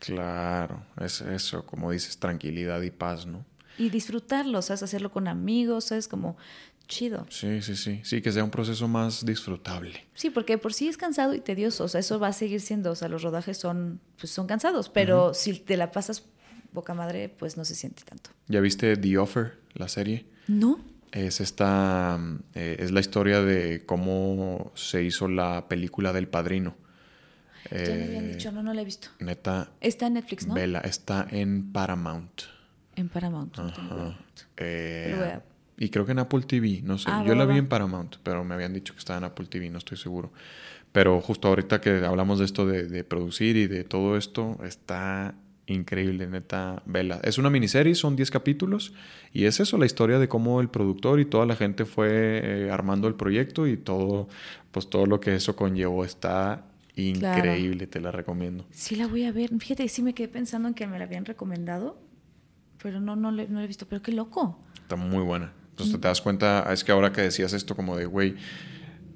[0.00, 3.44] Claro, es eso, como dices, tranquilidad y paz, ¿no?
[3.76, 4.82] Y disfrutarlo, ¿sabes?
[4.82, 6.08] Hacerlo con amigos, ¿sabes?
[6.08, 6.36] Como
[6.88, 7.26] chido.
[7.28, 8.00] Sí, sí, sí.
[8.02, 10.06] Sí, que sea un proceso más disfrutable.
[10.14, 11.84] Sí, porque por sí es cansado y tedioso.
[11.84, 12.90] O sea, eso va a seguir siendo.
[12.90, 14.88] O sea, los rodajes son, pues, son cansados.
[14.88, 16.24] Pero si te la pasas
[16.72, 18.30] boca madre, pues no se siente tanto.
[18.48, 20.26] ¿Ya viste The Offer, la serie?
[20.48, 20.80] No.
[21.12, 22.18] Es esta.
[22.54, 26.76] Eh, es la historia de cómo se hizo la película del padrino.
[27.70, 29.08] Ya me habían eh, dicho, no, no la he visto.
[29.18, 29.72] Neta.
[29.80, 30.54] Está en Netflix, ¿no?
[30.54, 32.42] Vela, está en Paramount.
[32.96, 33.58] En Paramount.
[33.58, 34.18] Ajá.
[34.56, 35.38] Eh,
[35.78, 37.08] y creo que en Apple TV, no sé.
[37.10, 39.70] Ah, Yo la vi en Paramount, pero me habían dicho que estaba en Apple TV,
[39.70, 40.32] no estoy seguro.
[40.92, 45.34] Pero justo ahorita que hablamos de esto de, producir y de todo esto, está
[45.66, 47.20] increíble, neta, vela.
[47.22, 48.94] Es una miniserie, son 10 capítulos
[49.32, 52.70] y es eso, la historia de cómo el productor y toda la gente fue eh,
[52.70, 54.28] armando el proyecto y todo,
[54.72, 56.64] pues todo lo que eso conllevó está
[56.96, 58.64] increíble, te la recomiendo.
[58.70, 59.50] Sí la voy a ver.
[59.58, 62.00] Fíjate, sí me quedé pensando en que me la habían recomendado,
[62.82, 64.58] pero no, no, no la he visto, pero qué loco.
[64.74, 65.52] Está muy buena.
[65.78, 68.34] Entonces te das cuenta, es que ahora que decías esto como de, güey,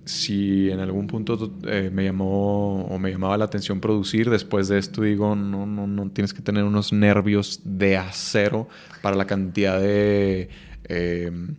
[0.05, 4.79] si en algún punto eh, me llamó o me llamaba la atención producir, después de
[4.79, 8.69] esto digo, no, no, no, tienes que tener unos nervios de acero
[9.03, 10.51] para la cantidad de...
[10.85, 11.57] Em,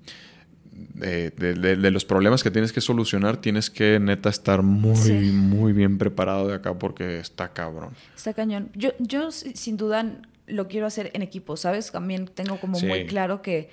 [0.96, 6.48] de, los problemas que tienes que solucionar, tienes que neta estar muy, muy bien preparado
[6.48, 7.90] de acá porque está cabrón.
[8.16, 8.70] Está cañón.
[8.74, 11.92] Yo, yo sin duda lo quiero hacer en equipo, ¿sabes?
[11.92, 13.70] También tengo como muy claro que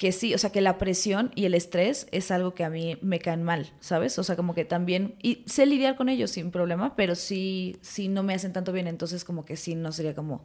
[0.00, 2.96] que sí, o sea, que la presión y el estrés es algo que a mí
[3.02, 4.18] me caen mal, ¿sabes?
[4.18, 8.08] O sea, como que también, y sé lidiar con ellos sin problema, pero sí, sí
[8.08, 10.42] no me hacen tanto bien, entonces como que sí, no sería como,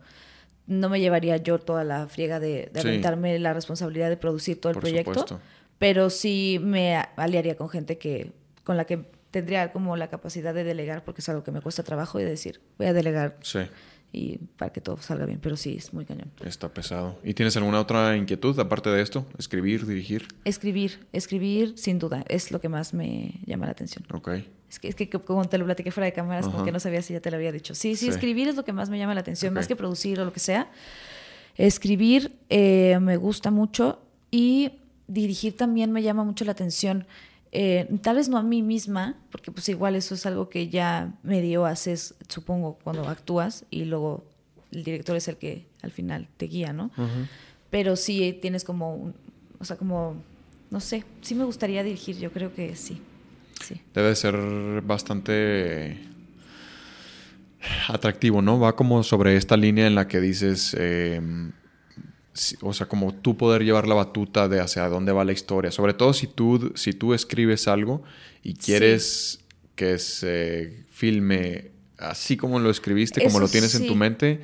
[0.67, 4.73] no me llevaría yo toda la friega de, de aventarme la responsabilidad de producir todo
[4.73, 5.39] el proyecto,
[5.79, 8.33] pero sí me aliaría con gente que,
[8.65, 11.81] con la que tendría como la capacidad de delegar, porque es algo que me cuesta
[11.81, 13.37] trabajo y decir, voy a delegar.
[13.41, 13.59] Sí
[14.15, 16.31] y para que todo salga bien, pero sí, es muy cañón.
[16.45, 17.19] Está pesado.
[17.21, 19.25] ¿Y tienes alguna otra inquietud aparte de esto?
[19.37, 20.27] ¿Escribir, dirigir?
[20.45, 24.05] Escribir, escribir sin duda, es lo que más me llama la atención.
[24.13, 24.29] Ok.
[24.69, 27.01] Es que, es que como te lo platiqué fuera de cámaras, como que no sabía
[27.01, 27.75] si ya te lo había dicho.
[27.75, 30.25] Sí, sí, escribir es lo que más me llama la atención, más que producir o
[30.25, 30.71] lo que sea.
[31.55, 33.99] Escribir eh, me gusta mucho
[34.31, 34.71] y
[35.07, 37.05] dirigir también me llama mucho la atención.
[37.57, 41.13] Eh, tal vez no a mí misma, porque pues igual eso es algo que ya
[41.23, 44.25] medio haces, supongo, cuando actúas y luego
[44.73, 46.91] el director es el que al final te guía, ¿no?
[47.69, 49.15] Pero sí tienes como, un,
[49.57, 50.17] o sea, como,
[50.69, 53.01] no sé, sí me gustaría dirigir, yo creo que sí.
[53.65, 53.79] sí.
[53.93, 54.35] Debe ser
[54.81, 55.97] bastante
[57.87, 58.59] atractivo, ¿no?
[58.59, 61.53] Va como sobre esta línea en la que dices, em,
[62.61, 65.71] o sea, como tú poder llevar la batuta de hacia dónde va la historia.
[65.71, 68.03] Sobre todo si tú, si tú escribes algo
[68.43, 69.39] y quieres
[69.75, 74.41] que se filme así como lo escribiste, como lo tienes en tu mente,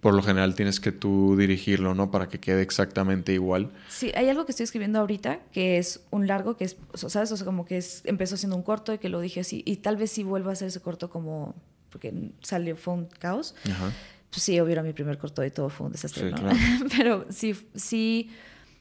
[0.00, 2.10] por lo general tienes que tú dirigirlo, ¿no?
[2.12, 3.72] Para que quede exactamente igual.
[3.88, 7.32] Sí, hay algo que estoy escribiendo ahorita que es un largo, que es, ¿sabes?
[7.32, 9.76] O sea, como que es, empezó siendo un corto y que lo dije así, y
[9.76, 11.56] tal vez sí vuelva a hacer ese corto como,
[11.90, 13.56] porque salió, fue un caos.
[13.68, 13.92] Ajá
[14.30, 16.50] pues sí, obvio mi primer corto y todo fue un desastre, ¿no?
[16.96, 18.30] Pero sí, sí,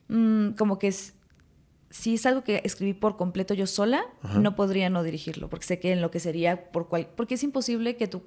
[0.10, 1.14] mm, como que es,
[1.90, 4.04] si es algo que escribí por completo yo sola,
[4.36, 7.44] no podría no dirigirlo, porque sé que en lo que sería por cual, porque es
[7.44, 8.24] imposible que tú,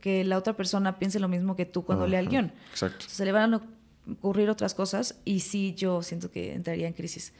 [0.00, 2.52] que la otra persona piense lo mismo que tú cuando lea el guion.
[2.70, 3.06] Exacto.
[3.08, 3.62] se le van a
[4.10, 7.32] ocurrir otras cosas y sí yo siento que entraría en crisis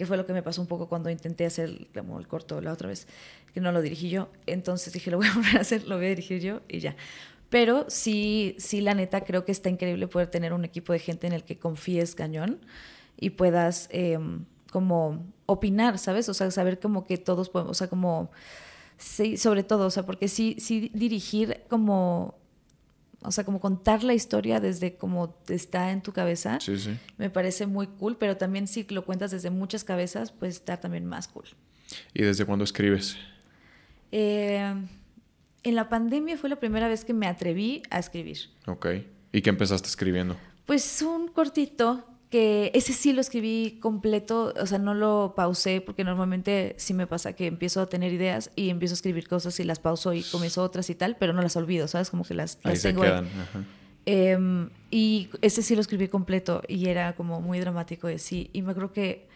[0.00, 2.88] que fue lo que me pasó un poco cuando intenté hacer el corto la otra
[2.88, 3.06] vez,
[3.52, 4.30] que no lo dirigí yo.
[4.46, 6.96] Entonces dije, lo voy a volver a hacer, lo voy a dirigir yo y ya.
[7.50, 11.26] Pero sí, sí, la neta, creo que está increíble poder tener un equipo de gente
[11.26, 12.60] en el que confíes cañón
[13.18, 16.28] y puedas em, como opinar, ¿sabes?
[16.28, 18.30] O sea, saber como que todos podemos, o sea, como,
[18.96, 22.38] sí, sobre todo, o sea, porque sí, sí dirigir como,
[23.22, 26.96] o sea, como contar la historia desde como está en tu cabeza, sí, sí.
[27.18, 31.04] me parece muy cool, pero también si lo cuentas desde muchas cabezas, pues está también
[31.04, 31.48] más cool.
[32.14, 33.16] ¿Y desde cuándo escribes?
[34.12, 34.72] Eh,
[35.62, 38.38] en la pandemia fue la primera vez que me atreví a escribir.
[38.66, 38.86] Ok.
[39.32, 40.36] ¿Y qué empezaste escribiendo?
[40.66, 46.04] Pues un cortito que ese sí lo escribí completo, o sea, no lo pausé porque
[46.04, 49.64] normalmente sí me pasa que empiezo a tener ideas y empiezo a escribir cosas y
[49.64, 52.08] las pauso y comienzo otras y tal, pero no las olvido, ¿sabes?
[52.08, 53.28] Como que las, ahí se quedan.
[54.06, 58.48] Em, y ese sí lo escribí completo y era como muy dramático de sí.
[58.52, 59.28] Y me creo que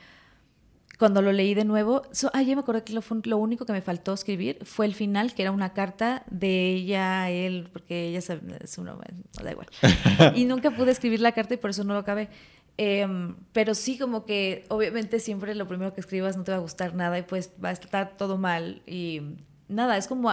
[0.98, 2.02] cuando lo leí de nuevo,
[2.32, 5.34] ah, ya me acordé que lo, lo, único que me faltó escribir fue el final,
[5.34, 8.96] que era una carta de ella a él, porque ella es una,
[9.42, 9.66] da igual.
[10.34, 12.28] y nunca pude escribir la carta y por eso no lo acabé.
[12.76, 16.60] Em, pero sí, como que obviamente siempre lo primero que escribas no te va a
[16.60, 18.82] gustar nada y pues va a estar todo mal.
[18.86, 19.22] Y
[19.68, 20.32] nada, es como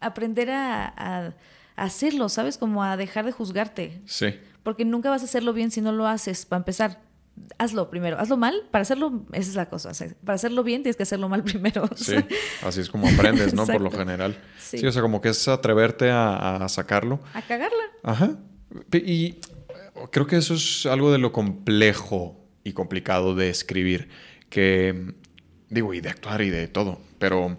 [0.00, 1.34] aprender a, a,
[1.76, 2.58] hacerlo, ¿sabes?
[2.58, 4.00] Como a dejar de juzgarte.
[4.06, 4.34] Sí.
[4.62, 7.07] Porque nunca vas a hacerlo bien si no lo haces, para empezar
[7.58, 9.92] hazlo primero, hazlo mal, para hacerlo, esa es la cosa,
[10.24, 11.88] para hacerlo bien tienes que hacerlo mal primero.
[11.96, 12.14] Sí,
[12.62, 13.66] así es como aprendes, ¿no?
[13.66, 14.36] Por lo general.
[14.58, 14.84] Sí.
[14.86, 17.20] o sea, como que es atreverte a, sacarlo.
[17.34, 17.84] A cagarla.
[18.02, 18.38] Ajá.
[18.92, 19.36] Y
[20.10, 24.08] creo que eso es algo de lo complejo y complicado de escribir,
[24.48, 25.14] que
[25.68, 27.58] digo, y de actuar y de todo, pero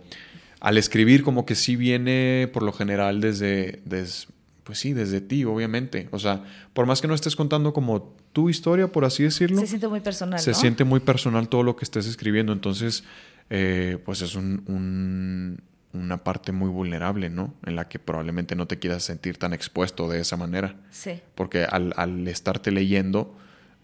[0.60, 4.28] al escribir como que sí viene por lo general desde, desde
[4.70, 6.10] pues sí, desde ti, obviamente.
[6.12, 6.44] O sea,
[6.74, 9.60] por más que no estés contando como tu historia, por así decirlo.
[9.62, 10.40] Se siente muy personal.
[10.40, 12.54] Se siente muy personal todo lo que estés escribiendo.
[12.54, 13.04] Entonces,
[13.50, 15.60] eh, pues es un,
[15.92, 17.56] una parte muy vulnerable, ¿no?
[17.66, 20.76] En la que probablemente no te quieras sentir tan expuesto de esa manera.
[20.92, 21.20] Sí.
[21.34, 23.36] Porque al, estarte leyendo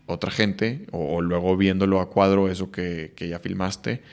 [0.06, 4.04] otra gente o, luego viéndolo a cuadro, eso que, que ya filmaste,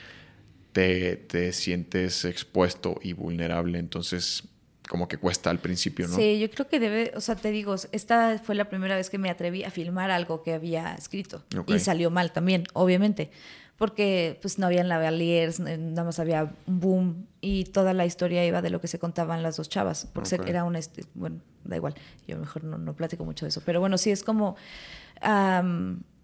[0.71, 3.77] te, te sientes expuesto y vulnerable.
[3.77, 4.45] Entonces,
[4.89, 6.15] como que cuesta al principio, ¿no?
[6.15, 9.17] Sí, yo creo que debe, o sea, te digo, esta fue la primera vez que
[9.17, 11.43] me atreví a filmar algo que había escrito.
[11.67, 13.31] Y salió mal también, obviamente,
[13.77, 18.61] porque pues no habían lavaliers, nada más había un boom y toda la historia iba
[18.61, 20.79] de lo que se contaban las dos chavas, porque era una,
[21.15, 21.95] bueno, da igual,
[22.27, 24.57] yo mejor no, no platico mucho de eso, pero bueno, sí es como,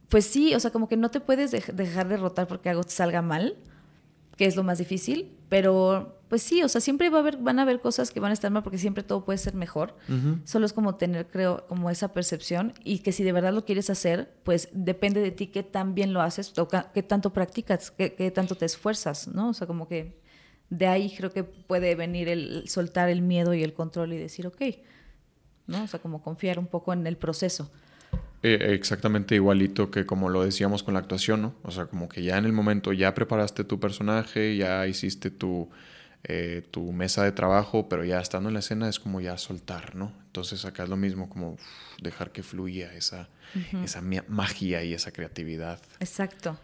[0.10, 3.22] pues sí, o sea, como que no te puedes dejar derrotar porque algo te salga
[3.22, 3.56] mal,
[4.40, 7.60] que es lo más difícil, pero pues sí, o sea, siempre va a haber, van
[7.60, 9.98] a haber cosas que van a estar mal porque siempre todo puede ser mejor.
[10.45, 13.90] Solo es como tener, creo, como esa percepción y que si de verdad lo quieres
[13.90, 16.53] hacer, pues depende de ti qué tan bien lo haces,
[16.94, 19.49] qué tanto practicas, qué, tanto te esfuerzas, ¿no?
[19.49, 20.22] O sea, como que
[20.70, 24.48] de ahí creo que puede venir el soltar el miedo y el control y decir,
[24.48, 24.61] ok,
[25.68, 25.84] ¿no?
[25.84, 27.74] O sea, como confiar un poco en el proceso.
[28.41, 31.56] Eh, exactamente igualito que como lo decíamos con la actuación, ¿no?
[31.64, 35.70] O sea, como que ya en el momento ya preparaste tu personaje, ya hiciste tu,
[36.24, 39.95] eh, tu mesa de trabajo, pero ya estando en la escena es como ya soltar,
[39.95, 40.14] ¿no?
[40.28, 41.57] Entonces acá es lo mismo, como
[42.02, 43.28] dejar que fluya esa,
[43.84, 45.82] esa magia y esa creatividad.
[45.99, 46.57] Exacto.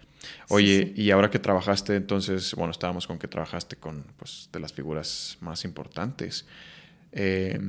[0.49, 4.71] Oye, y ahora que trabajaste, entonces, bueno, estábamos con que trabajaste con, pues, de las
[4.73, 6.45] figuras más importantes.
[7.11, 7.59] Eh,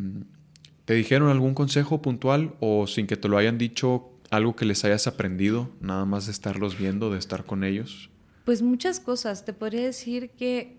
[0.87, 4.85] ¿Te dijeron algún consejo puntual o sin que te lo hayan dicho algo que les
[4.85, 8.09] hayas aprendido, nada más de estarlos viendo, de estar con ellos?
[8.45, 9.45] Pues muchas cosas.
[9.45, 10.79] Te podría decir que,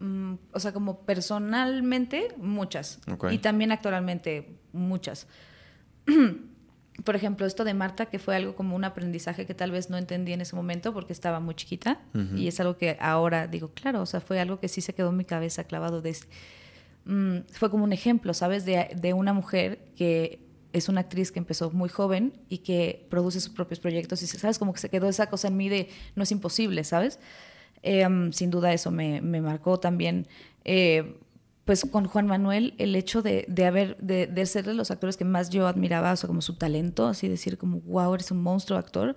[0.00, 3.00] mm, o sea, como personalmente, muchas.
[3.30, 5.26] Y también actualmente, muchas.
[7.04, 9.96] Por ejemplo, esto de Marta, que fue algo como un aprendizaje que tal vez no
[9.96, 12.00] entendí en ese momento porque estaba muy chiquita.
[12.34, 15.10] Y es algo que ahora digo, claro, o sea, fue algo que sí se quedó
[15.10, 16.00] en mi cabeza clavado.
[16.00, 16.16] De,
[17.06, 18.64] mm, fue como un ejemplo, ¿sabes?
[18.64, 20.40] De, una mujer que
[20.72, 24.58] es una actriz que empezó muy joven y que produce sus propios proyectos y sabes
[24.58, 27.18] como que se quedó esa cosa en mí de no es imposible, ¿sabes?
[27.82, 30.26] Em, sin duda eso me, marcó también.
[30.64, 31.18] Eh,
[31.64, 35.24] pues con Juan Manuel el hecho de, haber, de, de, ser de los actores que
[35.24, 38.78] más yo admiraba, o sea, como su talento, así decir como, wow, eres un monstruo
[38.78, 39.16] actor,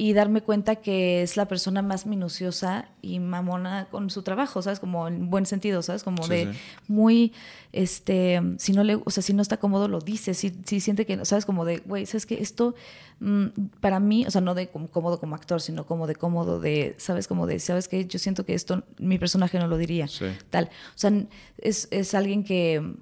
[0.00, 4.78] y darme cuenta que es la persona más minuciosa y mamona con su trabajo, ¿sabes?
[4.78, 6.04] Como en buen sentido, ¿sabes?
[6.04, 6.52] Como de
[6.86, 7.32] muy,
[7.72, 11.04] este, si no le, o sea, si no está cómodo lo dice, si, si siente
[11.04, 11.44] que, ¿sabes?
[11.44, 12.76] Como de, güey, ¿sabes que Esto,
[13.18, 13.46] mm,
[13.80, 17.26] para mí, o sea, no de cómodo como actor, sino como de cómodo de, ¿sabes?
[17.26, 20.06] Como de, ¿sabes que Yo siento que esto, mi personaje no lo diría,
[20.50, 20.66] tal.
[20.66, 21.12] O sea,
[21.58, 22.94] es, es alguien que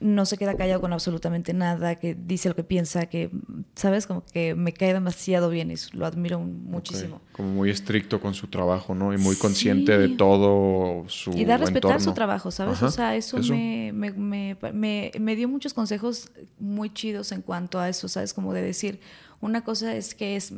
[0.00, 3.30] no se queda callado con absolutamente nada, que dice lo que piensa, que,
[3.74, 4.06] ¿sabes?
[4.06, 7.20] Como que me cae demasiado bien y lo admiro muchísimo.
[7.32, 9.12] Como muy estricto con su trabajo, ¿no?
[9.12, 12.82] Y muy consciente de todo su Y da a respetar su trabajo, ¿sabes?
[12.82, 17.88] o sea, eso, Me, me, me, me, dio muchos consejos muy chidos en cuanto a
[17.88, 18.34] eso, ¿sabes?
[18.34, 19.00] Como de decir,
[19.44, 20.52] una cosa es que es,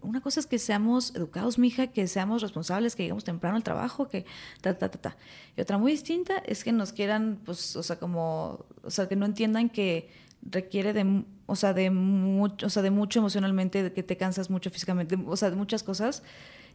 [0.00, 4.08] una cosa es que seamos educados, mija, que seamos responsables, que llegamos temprano al trabajo,
[4.08, 4.26] que
[4.60, 5.16] ta, ta, ta, ta.
[5.56, 9.14] Y otra muy distinta es que nos quieran, pues, o sea, como, o sea, que
[9.14, 10.10] no entiendan que
[10.42, 14.50] requiere de, o sea, de mucho, o sea, de mucho emocionalmente, de que te cansas
[14.50, 16.24] mucho físicamente, o sea, de muchas cosas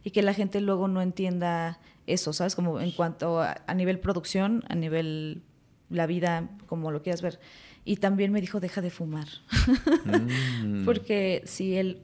[0.02, 2.54] y que la gente luego no entienda eso, ¿sabes?
[2.54, 5.42] Como en cuanto a nivel producción, a nivel
[5.90, 7.38] la vida, como lo quieras ver.
[7.88, 9.28] Y también me dijo, deja de fumar.
[10.62, 10.84] Mm.
[10.84, 12.02] Porque si él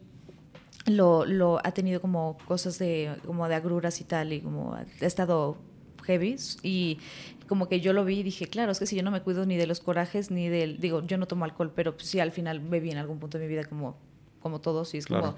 [0.87, 4.87] lo, lo, ha tenido como cosas de, como de agruras y tal, y como ha
[5.01, 5.59] estado
[6.05, 6.37] heavy.
[6.63, 7.01] Y
[7.49, 9.45] como que yo lo vi y dije, claro, es que si yo no me cuido
[9.45, 12.61] ni de los corajes, ni del, digo, yo no tomo alcohol, pero sí al final
[12.61, 13.99] bebí en algún punto de mi vida como,
[14.41, 14.95] como todos.
[14.95, 15.35] Y es como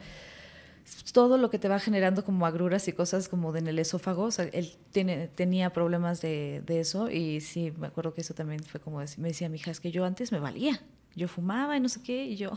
[1.13, 4.25] todo lo que te va generando como agruras y cosas como en el esófago.
[4.25, 8.35] O sea, él tiene, tenía problemas de, de, eso y sí, me acuerdo que eso
[8.35, 10.81] también fue como, me decía mi hija, es que yo antes me valía.
[11.15, 12.53] Yo fumaba y no sé qué y yo...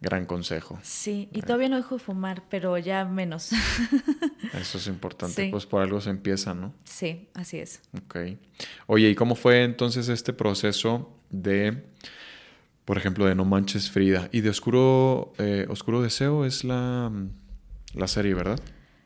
[0.00, 0.78] Gran consejo.
[0.82, 3.50] Sí, y todavía no dejo de fumar, pero ya menos.
[4.54, 6.72] Eso es importante, pues por algo se empieza, ¿no?
[6.84, 7.80] Sí, así es.
[8.04, 8.16] Ok.
[8.86, 11.84] Oye, ¿y cómo fue entonces este proceso de
[12.88, 14.30] por ejemplo, de No Manches Frida.
[14.32, 17.12] Y de Oscuro, eh, Oscuro Deseo es la,
[17.92, 18.58] la serie, ¿verdad?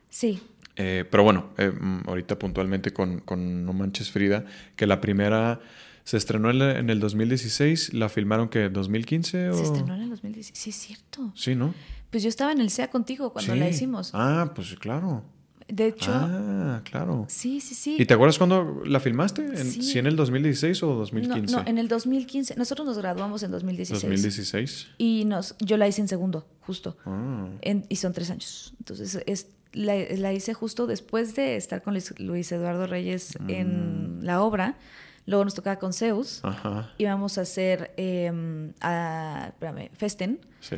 [0.09, 0.39] Sí.
[0.77, 4.45] Eh, pero bueno, eh, mm, ahorita puntualmente con, con, No Manches Frida,
[4.77, 5.59] que la primera
[6.05, 9.57] se estrenó en, el 2016, ¿la filmaron que 2015 o...?
[9.57, 11.33] Se estrenó en el 2016, sí es cierto.
[11.35, 11.73] Sí, ¿no?
[12.09, 14.11] Pues yo estaba en el SEA contigo cuando la hicimos.
[14.13, 15.25] Ah, pues claro.
[15.67, 16.11] De hecho.
[16.13, 17.25] Ah, claro.
[17.29, 17.95] Sí, sí, sí.
[17.99, 19.43] ¿Y te acuerdas cuándo la filmaste?
[19.43, 19.81] ¿En, sí.
[19.81, 21.55] ¿Si en el 2016 o 2015?
[21.55, 22.55] No, en el 2015.
[22.55, 24.01] Nosotros nos graduamos en 2016.
[24.01, 24.87] 2016.
[24.97, 26.97] Y nos, yo la hice en segundo, justo.
[27.05, 27.47] Ah.
[27.89, 28.73] y son tres años.
[28.79, 34.23] Entonces, es, la, hice justo después de estar con Luis, Eduardo Reyes en mm.
[34.23, 34.77] la obra.
[35.25, 36.41] Luego nos tocaba con Zeus.
[36.43, 36.91] Ajá.
[36.97, 40.39] Íbamos a hacer, eh, a, espérame, Festen.
[40.59, 40.75] Sí.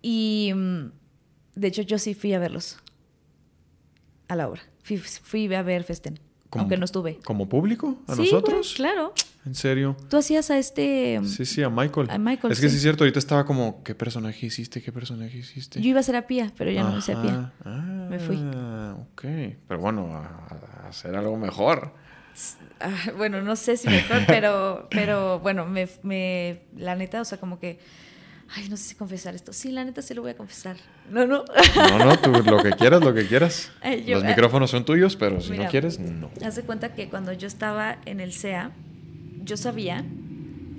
[0.00, 0.90] Y mm,
[1.54, 2.78] de hecho yo sí fui a verlos
[4.32, 4.62] a la obra.
[4.82, 6.18] Fui, a ver Festen,
[6.50, 7.18] aunque no estuve.
[7.24, 7.96] ¿Como público?
[8.06, 8.74] ¿A nosotros?
[8.76, 9.14] claro.
[9.44, 9.96] ¿En serio?
[10.08, 11.20] Tú hacías a este...
[11.24, 12.08] Sí, sí, a Michael.
[12.10, 14.80] A Michael, Es que sí es cierto, ahorita estaba como, ¿qué personaje hiciste?
[14.80, 15.80] ¿Qué personaje hiciste?
[15.80, 17.52] Yo iba a ser a Pía, pero ya no hice a Pía.
[17.64, 18.36] Ah, Me fui.
[18.36, 19.22] ok.
[19.66, 21.92] Pero bueno, a, hacer algo mejor.
[22.78, 27.38] Ah, bueno, no sé si mejor, pero, pero bueno, me, me, la neta, o sea,
[27.38, 27.80] como que
[28.54, 29.52] Ay, no sé si confesar esto.
[29.52, 30.76] Sí, la neta sí lo voy a confesar.
[31.10, 31.44] No, no.
[31.74, 33.72] No, no, tú lo que quieras, lo que quieras.
[34.06, 36.30] Los micrófonos son tuyos, pero si no quieres, no.
[36.44, 38.72] Haz de cuenta que cuando yo estaba en el CEA,
[39.42, 40.04] yo sabía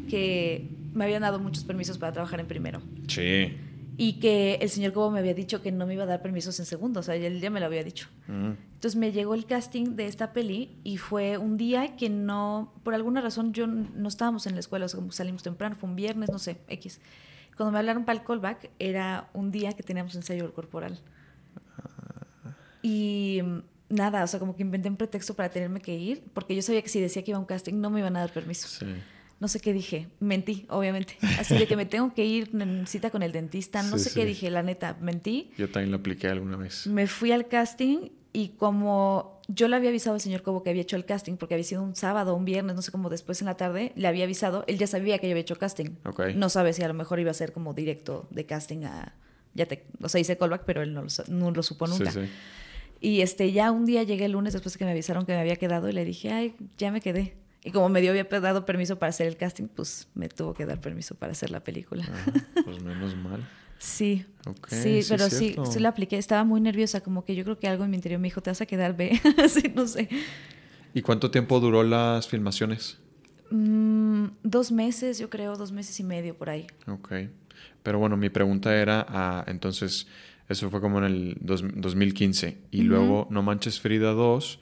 [0.09, 2.81] que me habían dado muchos permisos para trabajar en primero.
[3.07, 3.57] Sí.
[3.97, 6.59] Y que el señor Cobo me había dicho que no me iba a dar permisos
[6.59, 8.07] en segundo, o sea, él ya me lo había dicho.
[8.27, 8.51] Mm.
[8.73, 12.95] Entonces me llegó el casting de esta peli y fue un día que no, por
[12.95, 16.29] alguna razón yo no estábamos en la escuela, o sea, salimos temprano, fue un viernes,
[16.31, 16.99] no sé, X.
[17.55, 20.99] Cuando me hablaron para el callback, era un día que teníamos ensayo corporal.
[22.81, 23.41] Y
[23.89, 26.81] nada, o sea, como que inventé un pretexto para tenerme que ir, porque yo sabía
[26.81, 28.67] que si decía que iba a un casting no me iban a dar permiso.
[28.67, 28.85] Sí.
[29.39, 31.17] No sé qué dije, mentí, obviamente.
[31.37, 34.25] Así de que me tengo que ir en cita con el dentista, no sé qué
[34.25, 35.51] dije, la neta, mentí.
[35.57, 36.87] Yo también lo apliqué alguna vez.
[36.87, 40.81] Me fui al casting y como yo le había avisado al señor Cobo que había
[40.81, 43.47] hecho el casting, porque había sido un sábado, un viernes, no sé cómo después en
[43.47, 45.91] la tarde, le había avisado, él ya sabía que yo había hecho casting.
[46.35, 49.15] No sabe si a lo mejor iba a ser como directo de casting a...
[49.55, 52.11] Ya te, o sea, hice callback, pero él no lo, no lo supo nunca.
[52.99, 55.39] Y este, ya un día llegué el lunes después de que me avisaron que me
[55.39, 57.35] había quedado y le dije, ay, ya me quedé.
[57.63, 60.65] Y como me dio había dado permiso para hacer el casting, pues me tuvo que
[60.65, 62.05] dar permiso para hacer la película.
[62.65, 63.47] pues menos mal.
[63.83, 64.25] Sí.
[64.69, 66.17] sí, pero sí, sí la apliqué.
[66.17, 68.49] Estaba muy nerviosa, como que yo creo que algo en mi interior me dijo, te
[68.49, 69.19] vas a quedar, ve.
[69.49, 70.07] sí, no sé.
[70.93, 72.97] ¿Y cuánto tiempo duró las filmaciones?
[73.51, 76.65] Mm, dos meses, yo creo, dos meses y medio por ahí.
[76.87, 77.11] Ok.
[77.83, 80.07] Pero bueno, mi pregunta era, ah, entonces,
[80.47, 82.57] eso fue como en el 2015.
[82.71, 84.59] Y luego No Manches Frida 2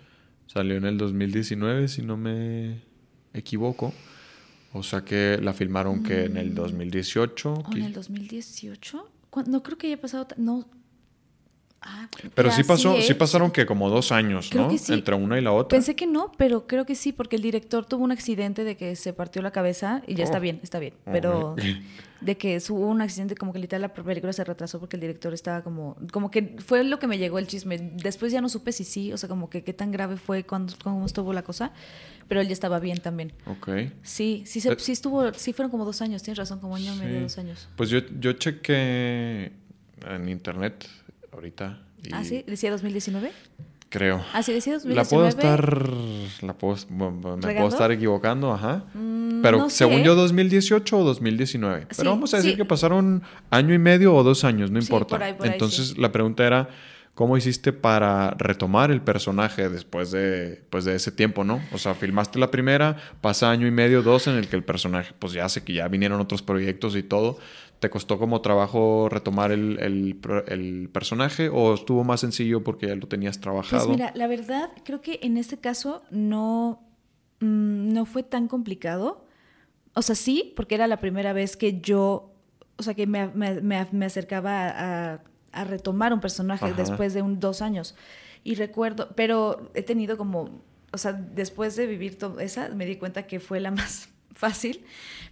[0.47, 2.81] salió en el 2019, si no me
[3.35, 3.93] equivoco.
[4.73, 7.53] O sea que la filmaron que en el 2018.
[7.53, 9.10] ¿O en el 2018?
[9.45, 10.27] No creo que haya pasado.
[10.37, 10.65] No,
[11.83, 14.69] Ah, pero sí pasó, sí pasaron que como dos años, ¿no?
[14.69, 15.75] Entre una y la otra.
[15.75, 18.95] Pensé que no, pero creo que sí, porque el director tuvo un accidente de que
[18.95, 20.41] se partió la cabeza y ya está oh.
[20.41, 20.93] bien, está bien.
[21.05, 21.55] Pero
[22.21, 25.33] de que hubo un accidente como que literal la película se retrasó porque el director
[25.33, 27.79] estaba como, como que fue lo que me llegó el chisme.
[27.95, 30.75] Después ya no supe si sí, o sea, como que qué tan grave fue cuando
[30.83, 31.71] cómo estuvo la cosa,
[32.27, 33.33] pero él ya estaba bien también.
[33.47, 33.69] Ok.
[34.03, 36.99] Sí, sí, eh, sí estuvo, sí fueron como dos años, tienes razón, como año y
[36.99, 37.67] medio, dos años.
[37.75, 39.51] Pues yo, yo chequé
[40.07, 40.87] en internet
[41.31, 41.81] ahorita.
[42.11, 42.43] ¿Ah, sí?
[42.47, 43.31] ¿Decía 2019?
[43.89, 44.23] Creo.
[44.33, 44.95] ¿Ah, sí decía 2019?
[44.95, 45.87] La puedo estar...
[46.41, 48.85] La puedo, me puedo estar equivocando, ajá.
[48.93, 51.87] Mm, Pero según yo, 2018 o 2019.
[51.97, 55.19] Pero vamos a decir que pasaron año y medio o dos años, no importa.
[55.43, 56.69] Entonces la pregunta era...
[57.13, 61.61] ¿Cómo hiciste para retomar el personaje después de, pues de ese tiempo, no?
[61.73, 65.13] O sea, filmaste la primera, pasa año y medio, dos, en el que el personaje,
[65.19, 67.37] pues ya sé que ya vinieron otros proyectos y todo.
[67.81, 70.19] ¿Te costó como trabajo retomar el,
[70.93, 73.87] personaje o estuvo más sencillo porque ya lo tenías trabajado?
[73.87, 76.79] Pues mira, la verdad, creo que en este caso no,
[77.39, 79.25] mm, no fue tan complicado.
[79.95, 82.35] O sea, sí, porque era la primera vez que yo,
[82.77, 85.15] o sea, que me, me, acercaba
[85.51, 87.95] a, retomar un personaje después de un, dos años.
[88.43, 90.61] Y recuerdo, pero he tenido como,
[90.93, 94.09] o sea, después de vivir todo esa, me di cuenta que fue la más
[94.41, 94.83] fácil,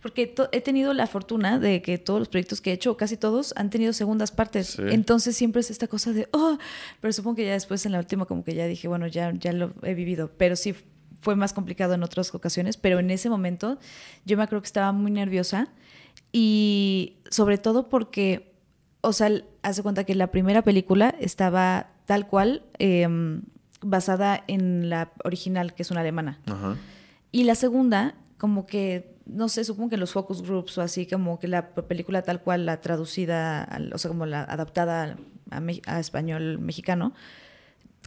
[0.03, 3.53] porque he tenido la fortuna de que todos los proyectos que he hecho, casi todos,
[3.57, 4.77] han tenido segundas partes.
[4.77, 6.60] Entonces siempre es esta cosa de, oh,
[7.02, 9.52] pero supongo que ya después en la última como que ya dije, bueno, ya, ya
[9.52, 10.76] lo he vivido, pero sí
[11.22, 13.80] fue más complicado en otras ocasiones, pero en ese momento
[14.26, 15.69] yo me acuerdo que estaba muy nerviosa
[16.31, 18.53] y sobre todo porque,
[19.02, 19.31] o sea,
[19.64, 23.41] hace cuenta que la primera película estaba tal cual em,
[23.81, 26.40] basada en la original, que es una alemana.
[27.31, 31.37] Y la segunda como que, no sé, supongo que los focus groups o así, como
[31.39, 35.17] que la película tal cual, la traducida, o sea, como la adaptada
[35.51, 37.13] a, español mexicano,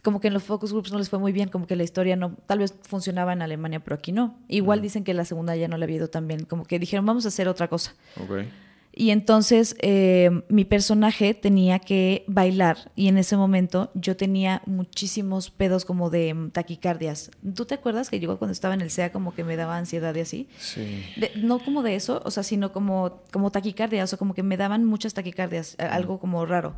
[0.01, 2.15] como que en los focus groups no les fue muy bien, como que la historia
[2.15, 4.37] no, tal vez funcionaba en Alemania, pero aquí no.
[4.47, 7.05] Igual dicen que la segunda ya no le había ido tan bien, como que dijeron,
[7.05, 7.93] vamos a hacer otra cosa.
[8.25, 8.49] Okay.
[8.95, 15.49] Y entonces eh, mi personaje tenía que bailar y en ese momento yo tenía muchísimos
[15.49, 17.31] pedos como de mm, taquicardias.
[17.55, 20.13] ¿Tú te acuerdas que yo cuando estaba en el SEA como que me daba ansiedad
[20.15, 20.47] y así?
[20.59, 21.03] Sí.
[21.37, 24.57] no como de eso, o sea, sino como, como taquicardia, o sea, como que me
[24.57, 26.75] daban muchas taquicardias, algo como raro.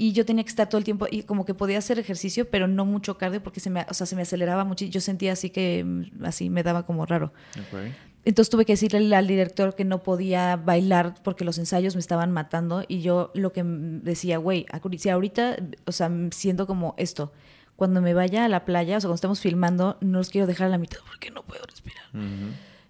[0.00, 2.68] Y yo tenía que estar todo el tiempo y como que podía hacer ejercicio, pero
[2.68, 5.32] no mucho cardio porque se me, o sea, se me aceleraba mucho y yo sentía
[5.32, 7.32] así que mm, así me daba como raro.
[7.68, 7.92] Okay.
[8.24, 12.30] Entonces tuve que decirle al director que no podía bailar porque los ensayos me estaban
[12.30, 14.66] matando y yo lo que decía, güey,
[14.98, 17.32] si ahorita, o sea, siento como esto,
[17.76, 20.66] cuando me vaya a la playa, o sea, cuando estamos filmando, no los quiero dejar
[20.66, 22.04] a la mitad porque no puedo respirar.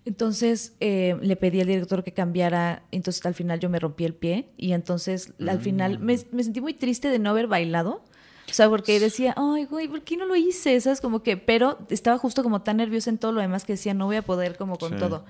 [0.04, 4.14] Entonces eh, le pedí al director que cambiara, entonces al final yo me rompí el
[4.14, 8.02] pie y entonces al final me, me, sentí muy triste de no haber bailado
[8.50, 10.80] o sea, porque decía, ay, güey, ¿por qué no lo hice?
[10.80, 11.00] ¿Sabes?
[11.00, 14.06] Como que, pero estaba justo como tan nerviosa en todo lo demás que decía, no
[14.06, 15.24] voy a poder como con todo.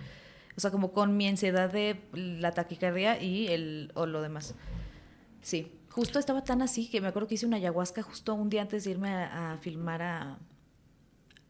[0.57, 4.55] O sea, como con mi ansiedad de la taquicardia y el, o lo demás.
[5.40, 8.62] Sí, justo estaba tan así que me acuerdo que hice una ayahuasca justo un día
[8.62, 10.39] antes de irme a, filmar a...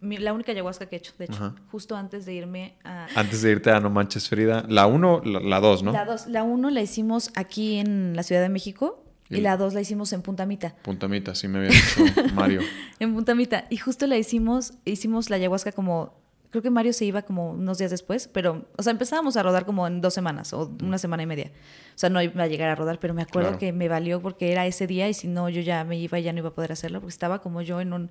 [0.01, 3.09] la única ayahuasca que he hecho, de hecho, justo antes de irme a...
[3.15, 4.65] Antes de irte a No Manches Frida.
[4.69, 5.93] La 1, la 2, ¿no?
[5.93, 6.28] La 2.
[6.28, 10.12] La 1 la hicimos aquí en la Ciudad de México y, la dos la hicimos
[10.12, 10.74] en Puntamita.
[10.82, 12.60] Puntamita, sí me había dicho Mario.
[12.98, 13.66] en Puntamita.
[13.70, 16.14] Y justo la hicimos, hicimos la ayahuasca como,
[16.50, 19.66] creo que Mario se iba como unos días después, pero, o sea, empezábamos a rodar
[19.66, 21.50] como en dos semanas o una semana y media.
[21.94, 24.52] O sea, no iba a llegar a rodar, pero me acuerdo que me valió porque
[24.52, 26.55] era ese día y si no, yo ya me iba y ya no iba a
[26.55, 28.10] poder hacerlo porque estaba como yo en un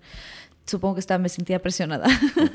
[0.68, 2.08] supongo que estaba, me sentía presionada.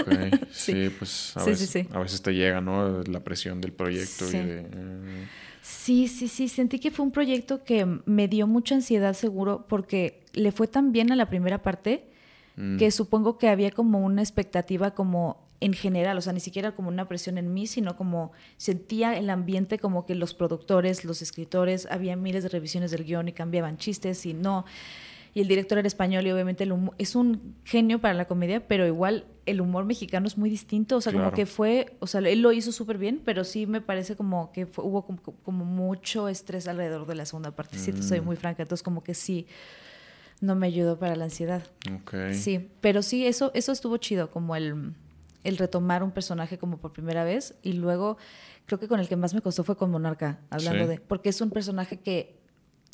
[0.53, 0.91] sí.
[0.99, 3.03] pues a, veces, a veces te llega, ¿no?
[3.05, 4.61] La presión del proyecto y de...
[4.61, 5.29] Eh,
[5.63, 10.25] Sí, sí, sí, sentí que fue un proyecto que me dio mucha ansiedad seguro porque
[10.33, 12.11] le fue tan bien a la primera parte
[12.57, 12.79] mm.
[12.79, 16.89] que supongo que había como una expectativa como en general, o sea, ni siquiera como
[16.89, 21.87] una presión en mí, sino como sentía el ambiente como que los productores, los escritores,
[21.89, 24.65] había miles de revisiones del guion y cambiaban chistes y no.
[25.35, 28.87] Y el director era español y obviamente el es un genio para la comedia, pero
[28.87, 32.43] igual el humor mexicano es muy distinto, o sea, como que fue, o sea, él
[32.43, 35.07] lo hizo súper bien, pero sí me parece como que hubo
[35.43, 38.25] como, mucho estrés alrededor de la segunda parte, si te soy mm.
[38.25, 39.47] muy franca, entonces como que sí,
[40.41, 41.63] no me ayudó para la ansiedad.
[42.03, 42.35] Okay.
[42.35, 44.93] Sí, pero sí, eso, eso estuvo chido, como el,
[45.45, 48.19] el retomar un personaje como por primera vez y luego
[48.67, 51.41] creo que con el que más me costó fue con Monarca, hablando de, porque es
[51.41, 52.42] un personaje que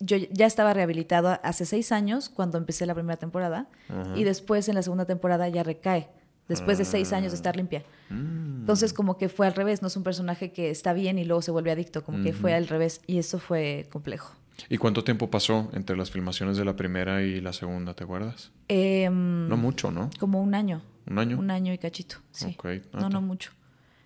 [0.00, 3.68] yo ya estaba rehabilitado hace seis años cuando empecé la primera temporada
[4.14, 6.08] y después en la segunda temporada ya recae
[6.48, 7.84] después de seis años de estar limpia.
[8.10, 8.60] Mm.
[8.60, 11.42] Entonces, como que fue al revés, no es un personaje que está bien y luego
[11.42, 14.34] se vuelve adicto, como que fue al revés y eso fue complejo.
[14.68, 18.50] ¿Y cuánto tiempo pasó entre las filmaciones de la primera y la segunda, te acuerdas?
[18.66, 20.10] Em, no mucho, ¿no?
[20.18, 20.82] Como un año.
[21.06, 21.38] ¿Un año?
[21.38, 22.56] Un año y cachito, sí.
[22.92, 23.52] No, no mucho.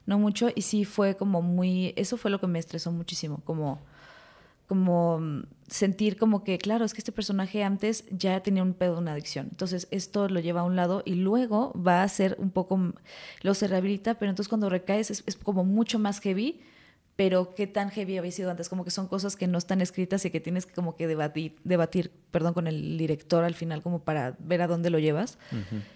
[0.05, 3.81] No mucho y sí fue como muy, eso fue lo que me estresó muchísimo, como
[4.67, 9.13] como sentir como que, claro, es que este personaje antes ya tenía un pedo, una
[9.13, 9.49] adicción.
[9.51, 12.95] Entonces esto lo lleva a un lado y luego va a ser un poco,
[13.43, 16.61] lo se rehabilita, pero entonces cuando recaes es, como mucho más heavy,
[17.17, 20.25] pero qué tan heavy había sido antes, como que son cosas que no están escritas
[20.25, 24.03] y que tienes que como que debatir, debatir perdón, con el director al final como
[24.03, 25.39] para ver a dónde lo llevas.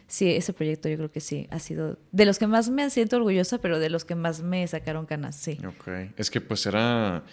[0.06, 3.16] Sí, ese proyecto yo creo que sí, ha sido de los que más me siento
[3.16, 5.59] orgullosa, pero de los que más me sacaron canas, sí.
[5.66, 7.24] Ok, es que pues era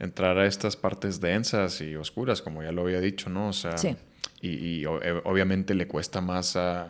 [0.00, 3.48] entrar a estas partes densas y oscuras, como ya lo había dicho, ¿no?
[3.48, 3.76] O sea,
[4.40, 6.88] y, eh, obviamente le cuesta más a,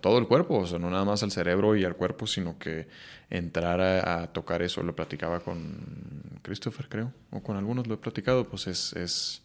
[0.00, 2.88] todo el cuerpo, o sea, no nada más al cerebro y al cuerpo, sino que
[3.30, 5.78] entrar a, tocar eso, lo platicaba con
[6.42, 9.40] Christopher, creo, o con algunos lo he platicado, pues es, es,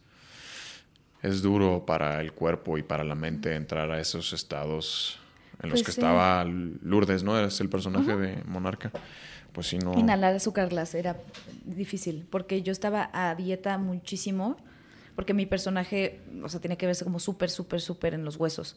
[1.21, 5.17] es duro para el cuerpo y para la mente entrar a esos estados
[5.61, 7.39] en los pues que estaba Lourdes, ¿no?
[7.39, 8.91] Es el personaje de Monarca
[9.53, 9.93] pues si no...
[9.97, 11.17] Inhalar azúcar glass era
[11.63, 14.57] difícil, porque yo estaba a dieta muchísimo,
[15.15, 18.75] porque mi personaje, o sea, tiene que verse como súper, súper, súper en los huesos.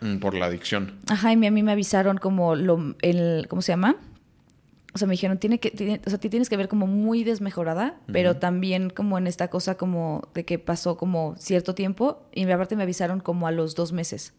[0.00, 0.98] Mm, por la adicción.
[1.08, 3.96] Ajá, y a mí me avisaron como lo, el, ¿cómo se llama?
[4.94, 8.00] O sea, me dijeron, tiene que, o sea, te tienes que ver como muy desmejorada,
[8.10, 12.74] pero también como en esta cosa como de que pasó como cierto tiempo, y aparte
[12.74, 14.32] me avisaron como a los dos meses.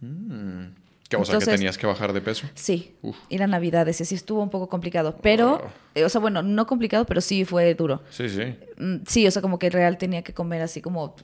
[0.00, 0.85] Mm.
[1.08, 2.48] ¿Qué, o sea, que tenías que bajar de peso.
[2.54, 2.96] Sí,
[3.28, 5.60] ir a Navidades, sí estuvo un poco complicado, pero,
[5.94, 8.02] eh, o sea, bueno, no complicado, pero sí fue duro.
[8.10, 8.56] Sí, sí.
[8.78, 11.14] Mm, sí, o sea, como que real tenía que comer así como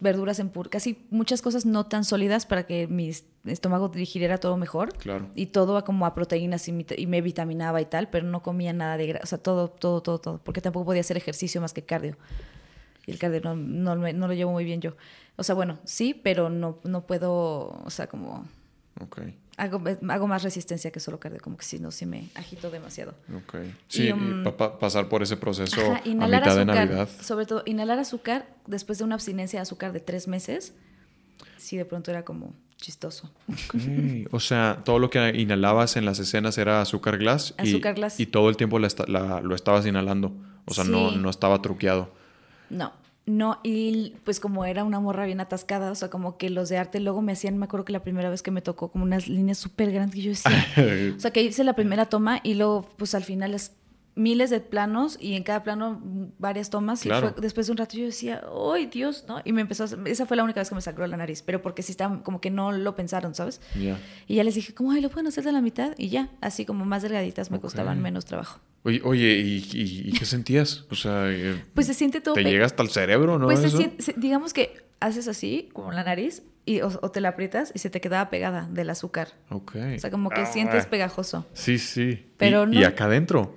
[0.00, 3.12] verduras en pur, casi muchas cosas no tan sólidas para que mi
[3.44, 4.94] estómago digiriera todo mejor.
[4.96, 5.28] Claro.
[5.34, 9.08] Y todo como a proteínas y, me vitaminaba y tal, pero no comía nada de
[9.08, 12.16] grasa, o sea, todo, todo, todo, todo, porque tampoco podía hacer ejercicio más que cardio.
[13.06, 14.94] Y el cardio no, no, no lo llevo muy bien yo.
[15.36, 18.46] O sea, bueno, sí, pero no, no puedo, o sea, como
[19.56, 23.14] Hago, hago, más resistencia que solo cardio, como que si no, si me agito demasiado.
[23.34, 23.56] Ok.
[23.88, 24.44] Sí, um,
[24.78, 27.08] pasar por ese proceso a mitad de Navidad.
[27.20, 30.74] Sobre todo, inhalar azúcar después de una abstinencia de azúcar de tres meses,
[31.56, 33.30] sí, de pronto era como chistoso.
[34.30, 37.54] O sea, todo lo que inhalabas en las escenas era azúcar glass.
[37.58, 38.20] Azúcar y, glass.
[38.20, 40.32] Y todo el tiempo la, lo estabas inhalando.
[40.64, 42.12] O sea, no, no estaba truqueado.
[42.70, 42.92] No.
[43.28, 46.78] No, y pues como era una morra bien atascada, o sea, como que los de
[46.78, 49.28] arte luego me hacían, me acuerdo que la primera vez que me tocó como unas
[49.28, 52.88] líneas súper grandes que yo decía, o sea, que hice la primera toma y luego
[52.96, 53.72] pues al final es
[54.18, 56.02] miles de planos y en cada plano
[56.38, 58.42] varias tomas y fue, después de un rato yo decía,
[58.74, 59.24] ¡ay, Dios!
[59.28, 59.40] ¿no?
[59.44, 61.82] Y me empezó, esa fue la única vez que me sacó la nariz, pero porque
[61.82, 63.60] sí estaban, como que no lo pensaron, ¿sabes?
[64.26, 65.92] Y ya les dije, ¿cómo, ay, lo pueden hacer de la mitad?
[65.96, 68.60] Y ya, así como más delgaditas me costaban menos trabajo.
[68.82, 70.84] Oye, oye ¿y, qué sentías?
[70.90, 72.34] O sea, eh, pues se siente todo.
[72.34, 73.46] Te llega hasta el cerebro, ¿no?
[73.46, 77.72] Pues se siente, digamos que haces así, como la nariz, y, o, te la aprietas
[77.74, 79.28] y se te quedaba pegada del azúcar.
[79.48, 79.76] Ok.
[79.96, 80.90] O sea, como que sientes ah.
[80.90, 81.46] pegajoso.
[81.54, 82.26] Sí, sí.
[82.36, 83.54] Pero ¿Y, no, ¿Y acá adentro?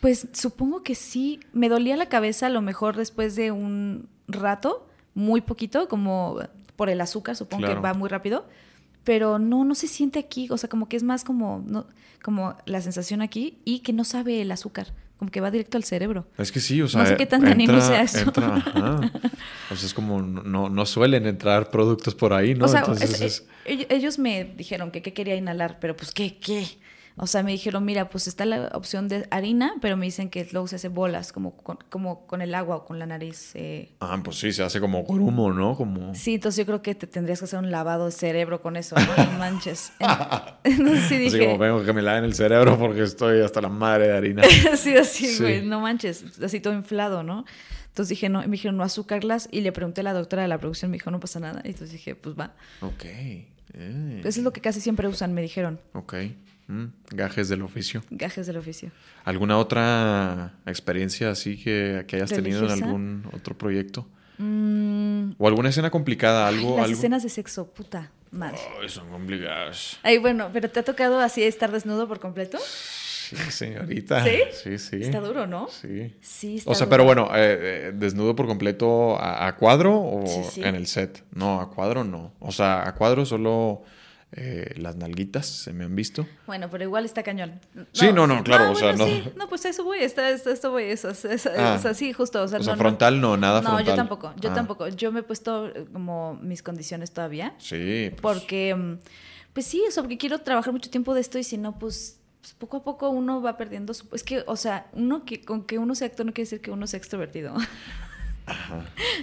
[0.00, 1.40] Pues supongo que sí.
[1.52, 6.38] Me dolía la cabeza a lo mejor después de un rato, muy poquito, como
[6.76, 8.44] por el azúcar, supongo que va muy rápido
[9.08, 11.86] pero no, no se siente aquí, o sea, como que es más como, no,
[12.22, 15.84] como la sensación aquí y que no sabe el azúcar, como que va directo al
[15.84, 16.26] cerebro.
[16.36, 18.18] Es que sí, o sea, no sé qué tan dañino sea eso.
[18.18, 18.62] Entra,
[19.70, 22.66] o sea, es como, no, no suelen entrar productos por ahí, ¿no?
[22.66, 22.84] O sea,
[23.64, 26.66] ellos me dijeron que qué quería inhalar, pero pues qué, qué.
[27.18, 30.46] O sea, me dijeron, mira, pues está la opción de harina, pero me dicen que
[30.52, 33.50] luego se hace bolas, como con, como con el agua o con la nariz.
[33.54, 33.90] Eh.
[34.00, 35.74] Ah, pues sí, se hace como grumo, ¿no?
[35.74, 36.14] Como...
[36.14, 38.96] Sí, entonces yo creo que te tendrías que hacer un lavado de cerebro con eso,
[38.96, 39.38] ¿no?
[39.38, 39.92] manches.
[40.64, 41.36] entonces sí dije...
[41.36, 44.42] Así como vengo que me laven el cerebro porque estoy hasta la madre de harina.
[44.76, 47.44] sí, así, güey, no manches, así todo inflado, ¿no?
[47.98, 49.48] Entonces dije, no, me dijeron, no azúcarlas.
[49.50, 51.62] Y le pregunté a la doctora de la producción, me dijo, no pasa nada.
[51.64, 52.54] Y entonces dije, pues va.
[52.80, 53.04] Ok.
[53.74, 55.80] Eso es lo que casi siempre usan, me dijeron.
[55.94, 56.14] Ok.
[56.68, 58.04] Mm, gajes del oficio.
[58.10, 58.90] Gajes del oficio.
[59.24, 64.06] ¿Alguna otra experiencia así que, hayas tenido en algún otro proyecto?
[64.36, 66.76] Mm, O alguna escena complicada, algo.
[66.76, 68.58] las escenas de sexo, puta madre.
[68.88, 69.98] son complicadas.
[70.02, 72.58] Ay, bueno, pero ¿te ha tocado así estar desnudo por completo?
[72.58, 74.24] Sí, señorita.
[74.24, 74.38] ¿Sí?
[74.52, 74.96] Sí, sí.
[75.02, 75.68] Está duro, ¿no?
[75.68, 76.14] Sí.
[76.20, 80.74] Sí, está O sea, pero bueno, eh, eh, ¿desnudo por completo a, cuadro o en
[80.74, 81.24] el set?
[81.34, 82.32] No, a cuadro no.
[82.40, 83.82] O sea, a cuadro solo
[84.32, 86.26] eh, las nalguitas se me han visto.
[86.46, 87.60] Bueno, pero igual está cañón.
[87.92, 88.72] sí, no, no, claro.
[88.72, 89.06] o sea, no.
[89.36, 91.08] no, pues eso voy, esto, esto voy, eso.
[91.56, 91.76] Ah.
[91.78, 92.42] O sea, sí, justo.
[92.42, 93.84] O sea, frontal no, nada frontal.
[93.84, 94.54] No, yo tampoco, yo ah.
[94.54, 94.88] tampoco.
[94.88, 97.54] Yo me he puesto como mis condiciones todavía.
[97.58, 98.10] Sí.
[98.10, 98.20] Pues.
[98.20, 98.98] Porque, mm,
[99.54, 102.20] pues sí, o sea, porque quiero trabajar mucho tiempo de esto y si no, pues,
[102.42, 104.06] pues poco a poco uno va perdiendo su...
[104.12, 106.70] Es que, o sea, uno que con que uno sea actor no quiere decir que
[106.70, 107.54] uno sea extrovertido.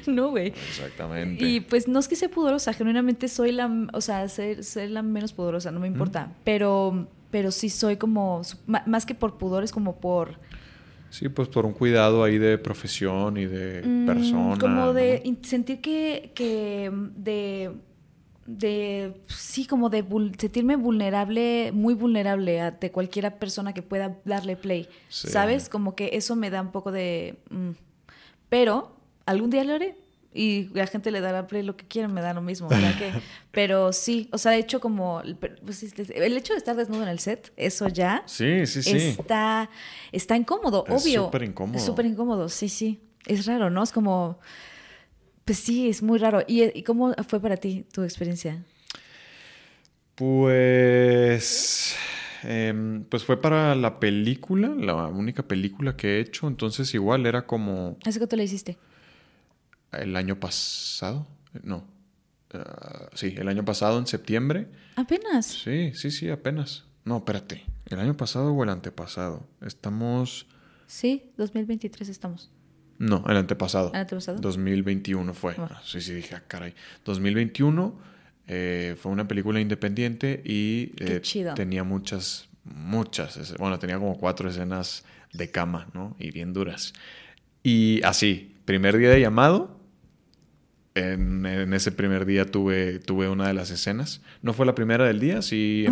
[0.07, 0.47] No, güey.
[0.47, 1.45] Exactamente.
[1.45, 5.33] Y pues no es que sea pudorosa, genuinamente soy la, o sea, ser, la menos
[5.33, 6.31] pudorosa, no me importa.
[6.43, 8.41] Pero, pero sí soy como,
[8.85, 10.39] más que por pudor, es como por...
[11.09, 14.57] Sí, pues por un cuidado ahí de profesión y de mm, persona.
[14.57, 17.71] Como de sentir que, que de
[18.45, 20.05] de sí como de
[20.37, 26.35] sentirme vulnerable muy vulnerable ante cualquiera persona que pueda darle play sabes como que eso
[26.35, 27.71] me da un poco de mm.
[28.49, 28.94] pero
[29.25, 29.95] algún día lo haré.
[30.37, 32.67] Y la gente le dará play lo que quieran, me da lo mismo.
[32.67, 32.75] Que,
[33.51, 35.23] pero sí, o sea, de hecho, como
[35.65, 38.97] pues, el hecho de estar desnudo en el set, eso ya sí, sí, sí.
[38.97, 39.69] Está,
[40.11, 40.97] está incómodo, obvio.
[40.97, 41.77] Es súper incómodo.
[41.77, 42.99] Es súper incómodo, sí, sí.
[43.25, 43.81] Es raro, ¿no?
[43.81, 44.37] Es como,
[45.45, 46.43] pues sí, es muy raro.
[46.45, 48.61] ¿Y, cómo fue para ti tu experiencia?
[50.15, 51.95] Pues...
[52.43, 57.47] Em, pues fue para la película, la única película que he hecho, entonces igual era
[57.47, 57.97] como...
[58.05, 58.77] ¿Hace cuánto la hiciste?
[59.99, 61.27] El año pasado,
[61.63, 61.85] no,
[62.53, 64.67] ah, sí, el año pasado en septiembre.
[64.95, 65.45] Apenas.
[65.45, 66.85] Sí, sí, sí, apenas.
[67.03, 69.47] No, espérate, el año pasado o el antepasado.
[69.61, 70.47] Estamos...
[70.87, 72.51] Sí, 2023 estamos.
[72.97, 73.91] No, el antepasado.
[73.93, 74.39] ¿El antepasado?
[74.39, 75.55] 2021 fue.
[75.57, 75.81] Ah.
[75.83, 76.73] sí, sí, dije, ah, caray.
[77.03, 78.15] 2021
[78.47, 81.21] eh, fue una película independiente y eh,
[81.55, 85.03] tenía muchas, muchas, bueno, tenía como cuatro escenas
[85.33, 86.15] de cama, ¿no?
[86.19, 86.93] Y bien duras.
[87.63, 89.79] Y así, primer día de llamado,
[90.95, 94.21] en, ese primer día tuve, tuve una de las escenas.
[94.41, 95.85] No fue la primera del día, sí.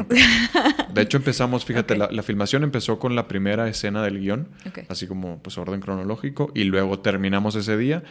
[0.93, 4.47] de hecho, empezamos, fíjate, la, filmación empezó con la primera escena del guion,
[4.87, 8.03] así como pues orden cronológico, y luego terminamos ese día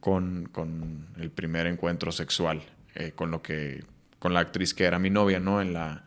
[0.00, 2.62] con, con el primer encuentro sexual,
[2.96, 3.84] eh, con lo que,
[4.18, 5.60] con la actriz que era mi novia, ¿no?
[5.60, 6.04] En la,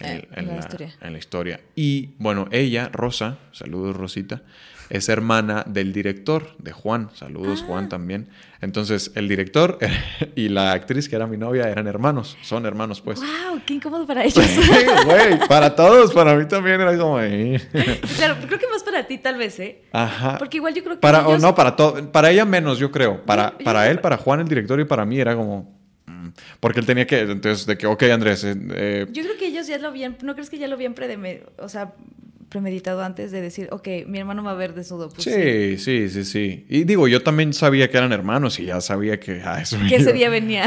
[0.00, 0.94] en, eh, la, historia.
[1.00, 1.60] en la historia.
[1.76, 4.42] Y bueno, ella, Rosa, saludos Rosita,
[4.90, 7.10] es hermana del director, de Juan.
[7.14, 7.66] Saludos, ah.
[7.66, 8.28] Juan, también.
[8.60, 9.78] Entonces, el director
[10.34, 12.36] y la actriz, que era mi novia, eran hermanos.
[12.42, 13.20] Son hermanos, pues.
[13.20, 13.60] ¡Wow!
[13.66, 14.44] ¡Qué incómodo para ellos!
[15.04, 17.16] güey, para todos, para mí también era como...
[18.16, 19.82] claro, creo que más para ti, tal vez, ¿eh?
[19.92, 20.38] Ajá.
[20.38, 22.10] Porque igual yo creo que Para, o no, para todo...
[22.10, 23.24] Para ella menos, yo creo.
[23.24, 25.78] Para, para él, para Juan, el director, y para mí era como...
[26.06, 26.28] Mm,
[26.60, 28.44] porque él tenía que, entonces, de que, ok, Andrés.
[28.44, 30.94] Eh, eh, yo creo que ellos ya lo habían, ¿no crees que ya lo habían
[30.94, 31.52] predemeditado?
[31.58, 31.92] O sea,
[32.54, 35.08] premeditado antes de decir, ok, mi hermano va a ver desnudo.
[35.08, 38.80] Pues sí, sí, sí, sí, Y digo, yo también sabía que eran hermanos y ya
[38.80, 40.64] sabía que ah, eso Que ese día venía.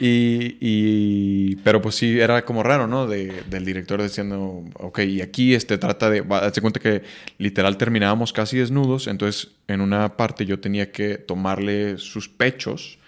[0.00, 3.06] Y, y, pero pues sí, era como raro, ¿no?
[3.06, 7.02] De, del director diciendo, ok, y aquí este trata de, hazte cuenta que
[7.38, 12.98] literal terminábamos casi desnudos, entonces en una parte yo tenía que tomarle sus pechos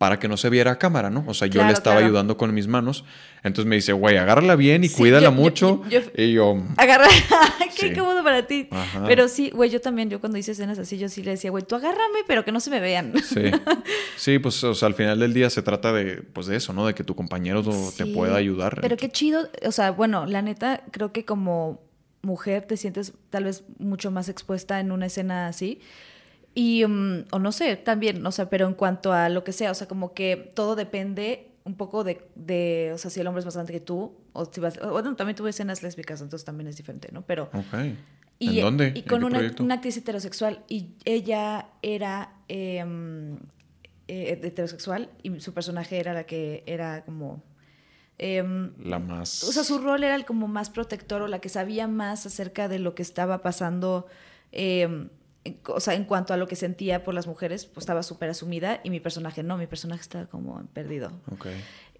[0.00, 1.24] para que no se viera a cámara, ¿no?
[1.26, 3.04] O sea, yo le estaba ayudando con mis manos.
[3.42, 5.82] Entonces me dice, güey, agárrala bien y cuídala mucho.
[6.16, 6.56] y yo...
[6.78, 7.06] Agarra...
[7.78, 8.66] Qué cómodo para ti.
[9.06, 11.64] Pero sí, güey, yo también, yo cuando hice escenas así, yo sí le decía, güey,
[11.64, 13.12] tú agárrame, pero que no se me vean.
[13.22, 13.50] Sí.
[14.16, 16.86] Sí, pues, o sea, al final del día se trata de, pues, de eso, ¿no?
[16.86, 17.62] De que tu compañero
[17.94, 18.78] te pueda ayudar.
[18.80, 19.50] Pero qué chido.
[19.66, 21.78] O sea, bueno, la neta, creo que como
[22.22, 25.82] mujer te sientes tal vez mucho más expuesta en una escena así.
[26.54, 29.70] Y, mm, o no sé, también, o sea, pero en cuanto a lo que sea,
[29.70, 33.40] o sea, como que todo depende un poco de, de o sea, si el hombre
[33.40, 36.68] es más grande que tú, o si vas, bueno, también tuve escenas lésbicas, entonces también
[36.68, 37.22] es diferente, ¿no?
[37.22, 37.50] Pero...
[37.72, 37.98] ¿En
[38.38, 38.92] y, dónde?
[38.94, 43.36] Y con una, una, actriz heterosexual, y ella era em,
[44.08, 47.44] eh, heterosexual, y su personaje era la que era como...
[48.16, 49.44] Em, la más...
[49.44, 52.68] O sea, su rol era el como más protector o la que sabía más acerca
[52.68, 54.06] de lo que estaba pasando
[55.66, 58.80] o sea, en cuanto a lo que sentía por las mujeres, pues estaba súper asumida
[58.84, 61.12] y mi personaje no, mi personaje estaba como perdido.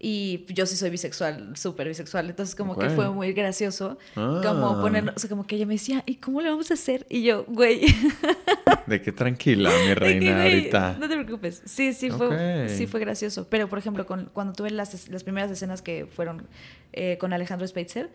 [0.03, 4.81] Y yo sí soy bisexual, súper bisexual, entonces como que fue muy gracioso, como ah.
[4.81, 7.05] poner, o sea, como que ella me decía, ¿y cómo le vamos a hacer?
[7.07, 7.81] Y yo, güey.
[8.87, 10.97] De qué tranquila, mi reina, ahorita.
[10.99, 14.71] No te preocupes, sí, sí fue, sí fue gracioso, pero por ejemplo, con, cuando tuve
[14.71, 16.47] las, las primeras escenas que fueron
[16.93, 18.09] eh, con Alejandro Speitzer,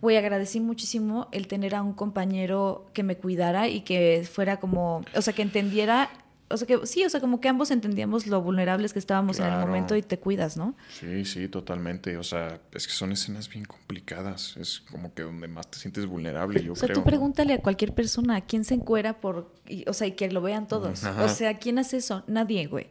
[0.00, 5.04] güey, agradecí muchísimo el tener a un compañero que me cuidara y que fuera como,
[5.14, 6.08] o sea, que entendiera
[6.48, 9.46] o sea que sí, o sea, como que ambos entendíamos lo vulnerables que estábamos en
[9.46, 10.76] el momento y te cuidas, ¿no?
[10.88, 12.16] Sí, sí, totalmente.
[12.18, 14.56] O sea, es que son escenas bien complicadas.
[14.56, 16.84] Es como que donde más te sientes vulnerable, yo creo.
[16.84, 19.52] O sea, tú pregúntale a cualquier persona, ¿a quién se encuera por,
[19.86, 21.02] o sea, y que lo vean todos?
[21.04, 22.22] O sea, ¿quién hace eso?
[22.28, 22.88] Nadie, güey.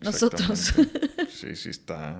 [0.00, 0.74] Nosotros.
[1.28, 2.18] Sí, sí está,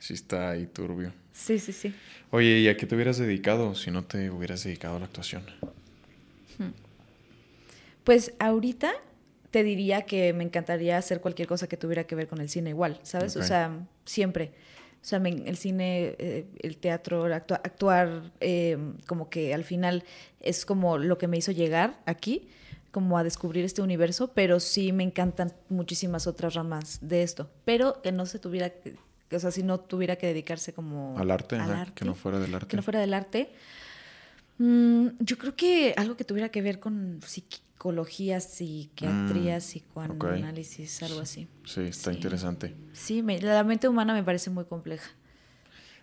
[0.00, 1.12] sí está ahí turbio.
[1.32, 1.94] Sí, sí, sí.
[2.30, 5.44] Oye, ¿y a qué te hubieras dedicado si no te hubieras dedicado a la actuación?
[6.58, 6.72] Hmm.
[8.04, 8.92] Pues ahorita
[9.50, 12.70] te diría que me encantaría hacer cualquier cosa que tuviera que ver con el cine
[12.70, 13.36] igual, ¿sabes?
[13.36, 14.52] O sea, siempre.
[15.02, 20.04] O sea, el cine, eh, el teatro, actuar, eh, como que al final
[20.40, 22.48] es como lo que me hizo llegar aquí,
[22.90, 27.50] como a descubrir este universo, pero sí me encantan muchísimas otras ramas de esto.
[27.64, 28.72] Pero que no se tuviera,
[29.32, 31.16] o sea, si no tuviera que dedicarse como...
[31.18, 31.58] Al arte,
[31.94, 32.68] que no fuera del arte.
[32.68, 33.52] Que no fuera del arte.
[34.58, 37.20] Mm, yo creo que algo que tuviera que ver con
[37.80, 41.48] psicología, psiquiatría, mm, psicoanálisis, algo así.
[41.64, 42.76] Sí, está interesante.
[42.92, 45.08] Sí, la mente humana me parece muy compleja.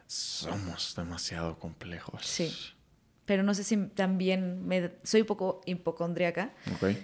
[0.07, 2.25] Somos demasiado complejos.
[2.25, 2.51] Sí.
[3.25, 6.55] Pero no sé si también me, soy un poco hipocondríaca.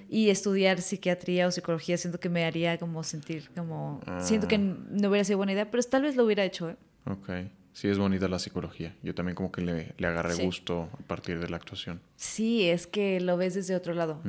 [0.10, 4.02] Y estudiar psiquiatría o psicología siento que me haría como sentir como...
[4.22, 4.60] Siento que ah.
[4.90, 6.72] no hubiera sido buena idea, pero tal vez lo hubiera hecho.
[6.72, 6.78] ¿eh?
[7.06, 7.30] Ok.
[7.74, 8.96] Sí, es bonita la psicología.
[9.02, 12.02] Yo también como que le, le agarré gusto a partir de la actuación.
[12.16, 14.22] Sí, es que lo ves desde otro lado.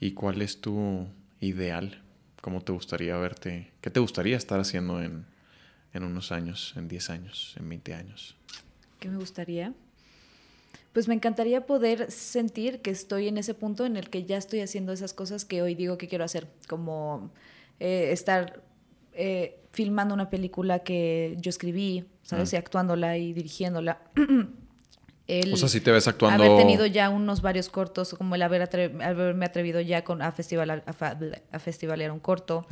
[0.00, 1.08] ¿Y cuál es tu
[1.40, 2.02] ideal?
[2.42, 3.72] ¿Cómo te gustaría verte?
[3.80, 5.24] ¿Qué te gustaría estar haciendo en,
[5.94, 8.36] en unos años, en 10 años, en 20 años?
[9.00, 9.72] ¿Qué me gustaría?
[10.92, 14.60] Pues me encantaría poder sentir que estoy en ese punto en el que ya estoy
[14.60, 17.32] haciendo esas cosas que hoy digo que quiero hacer, como
[17.80, 18.62] eh, estar
[19.14, 22.52] eh, filmando una película que yo escribí, ¿sabes?
[22.52, 22.56] Ah.
[22.56, 24.00] Y actuándola y dirigiéndola.
[25.52, 26.44] o sea, si te ves actuando...
[26.44, 28.62] Haber tenido ya unos varios cortos, como el haber
[29.02, 32.66] haberme atrevido ya con, a, festival, a, festivalear un corto.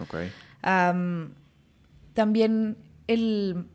[2.15, 3.67] también el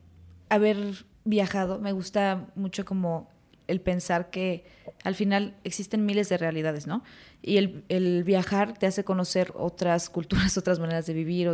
[0.49, 3.29] haber viajado, me gusta mucho como
[3.67, 4.65] el pensar que
[5.03, 7.03] al final existen miles de realidades, ¿no?
[7.41, 11.49] Y el, el viajar te hace conocer otras culturas, otras maneras de vivir,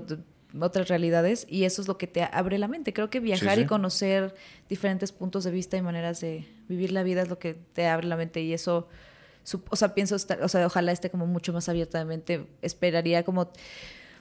[0.60, 2.94] otras realidades y eso es lo que te abre la mente.
[2.94, 4.36] Creo que viajar y conocer
[4.70, 8.08] diferentes puntos de vista y maneras de vivir la vida es lo que te abre
[8.08, 8.88] la mente y eso,
[9.70, 13.52] o sea, pienso, estar, o sea, ojalá esté como mucho más abiertamente, esperaría como...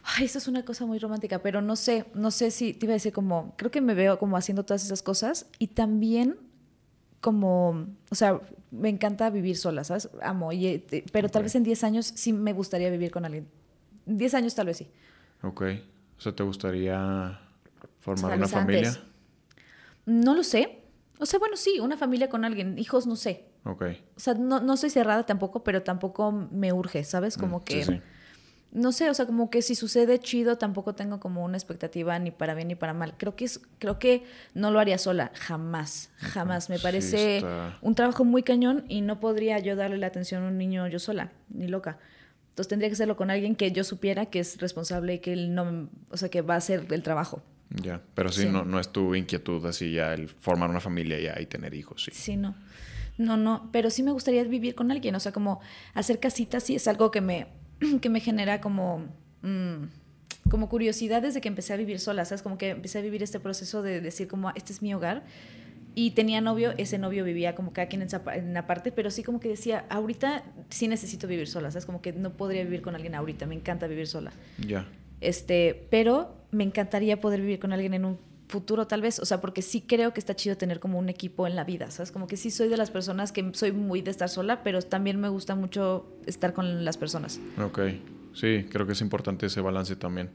[0.05, 2.93] Ay, eso es una cosa muy romántica, pero no sé, no sé si te iba
[2.93, 6.39] a decir como, creo que me veo como haciendo todas esas cosas y también
[7.21, 8.41] como, o sea,
[8.73, 10.09] me encanta vivir sola, ¿sabes?
[10.23, 13.47] Amo, y, eh, pero tal vez en 10 años sí me gustaría vivir con alguien.
[14.07, 14.89] 10 años tal vez sí.
[15.43, 15.63] Ok.
[16.23, 17.37] O sea, ¿te gustaría
[17.99, 18.97] formar una familia?
[20.07, 20.85] No lo sé.
[21.19, 22.79] O sea, bueno, sí, una familia con alguien.
[22.79, 23.47] Hijos, no sé.
[23.65, 23.83] Ok.
[24.17, 27.37] O sea, no, no soy cerrada tampoco, pero tampoco me urge, ¿sabes?
[27.37, 28.03] Como mm, que...
[28.71, 32.31] No sé, o sea, como que si sucede chido, tampoco tengo como una expectativa ni
[32.31, 33.15] para bien ni para mal.
[33.19, 34.23] Creo que es, creo que
[34.55, 36.71] no lo haría sola, jamás, jamás.
[36.71, 37.43] Me parece
[37.81, 41.01] un trabajo muy cañón y no podría yo darle la atención a un niño yo
[41.01, 41.99] sola, ni loca.
[42.53, 45.55] Entonces tendría que hacerlo con alguien que yo supiera que es responsable y que él
[45.55, 47.43] no, o sea, que va a hacer el trabajo.
[47.71, 51.41] Ya, pero sí, No, no es tu inquietud así ya el formar una familia ya
[51.41, 52.11] y tener hijos, sí.
[52.13, 52.55] Sí, no.
[53.17, 55.61] No, no, pero sí me gustaría vivir con alguien, o sea, como
[55.95, 57.47] hacer casitas sí es algo que me,
[58.03, 59.07] que me genera como,
[59.41, 59.85] mm,
[60.51, 62.43] como curiosidad desde que empecé a vivir sola, ¿sabes?
[62.43, 65.25] Como que empecé a vivir este proceso de decir como, este es mi hogar
[65.95, 69.41] y tenía novio, ese novio vivía como cada quien en, en aparte, pero sí como
[69.41, 71.87] que decía, ahorita sí necesito vivir sola, ¿sabes?
[71.87, 74.33] Como que no podría vivir con alguien ahorita, me encanta vivir sola.
[74.59, 74.87] Ya.
[75.21, 79.41] Este, pero me encantaría poder vivir con alguien en un futuro tal vez, o sea,
[79.41, 82.11] porque sí creo que está chido tener como un equipo en la vida, ¿sabes?
[82.11, 85.21] Como que sí soy de las personas que soy muy de estar sola, pero también
[85.21, 87.41] me gusta mucho estar con las personas.
[87.59, 87.81] Ok,
[88.35, 90.31] sí, creo que es importante ese balance también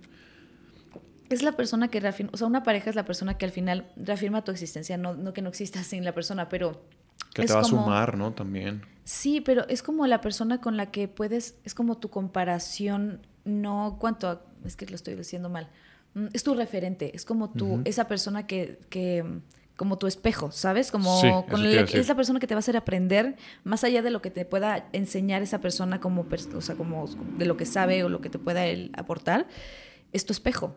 [1.29, 3.87] es la persona que reafirma, o sea, una pareja es la persona que al final
[3.95, 6.81] reafirma tu existencia, no, no que no existas sin la persona, pero...
[7.33, 8.33] Que te va a sumar, ¿no?
[8.33, 8.83] También.
[9.03, 13.97] Sí, pero es como la persona con la que puedes, es como tu comparación, no
[13.99, 15.69] cuanto es que lo estoy diciendo mal,
[16.13, 19.23] mm, es tu referente, es como tú, esa persona que, que,
[19.77, 20.91] como tu espejo, ¿sabes?
[20.91, 24.21] Como con es la persona que te va a hacer aprender más allá de lo
[24.21, 26.25] que te pueda enseñar esa persona como,
[26.55, 27.05] o sea, como
[27.37, 29.47] de lo que sabe o lo que te pueda él aportar,
[30.11, 30.75] es tu espejo.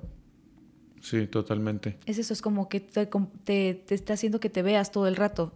[1.01, 1.99] Sí, totalmente.
[2.07, 5.53] Es eso, es como que te, te, está haciendo que te veas todo el rato,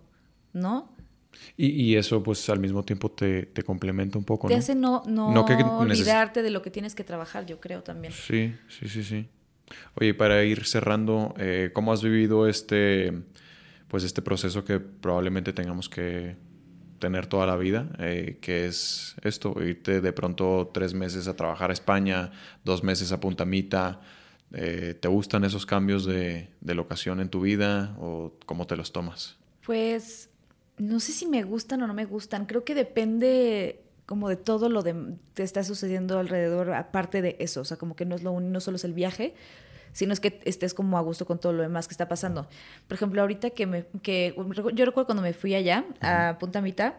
[0.53, 0.93] ¿no?
[1.57, 5.03] Y, y eso, pues al mismo tiempo te, te complementa un poco, te hace no,
[5.07, 5.45] no,
[5.79, 8.13] olvidarte de lo que tienes que trabajar, yo creo también.
[8.13, 9.29] Sí, sí, sí, sí.
[9.97, 13.13] Oye, para ir cerrando, eh, ¿cómo has vivido este,
[13.89, 16.37] pues este proceso que probablemente tengamos que
[16.99, 21.71] tener toda la vida, eh, que es esto, irte de pronto tres meses a trabajar
[21.71, 22.31] a España,
[22.65, 24.01] dos meses a Puntamita.
[24.55, 28.93] Eh, ¿Te gustan esos cambios de, de locación en tu vida o cómo te los
[28.93, 29.37] tomas?
[29.67, 30.31] Pues
[30.79, 32.47] no sé si me gustan o no me gustan.
[32.47, 34.95] Creo que depende como de todo lo que
[35.35, 37.63] te está sucediendo alrededor, aparte de eso.
[37.63, 39.35] O sea, como que no, es lo, no solo es el viaje,
[39.93, 42.49] sino es que estés como a gusto con todo lo demás que está pasando.
[42.87, 44.35] Por ejemplo, ahorita que me, que
[44.75, 46.99] yo recuerdo cuando me fui allá a Punta Mita,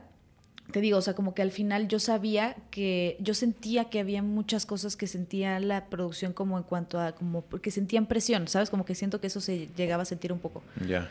[0.72, 4.24] te digo, o sea, como que al final yo sabía que, yo sentía que había
[4.24, 8.70] muchas cosas que sentía la producción como en cuanto a, como, porque sentían presión, ¿sabes?
[8.70, 10.64] Como que siento que eso se llegaba a sentir un poco.
[10.88, 11.10] Ya.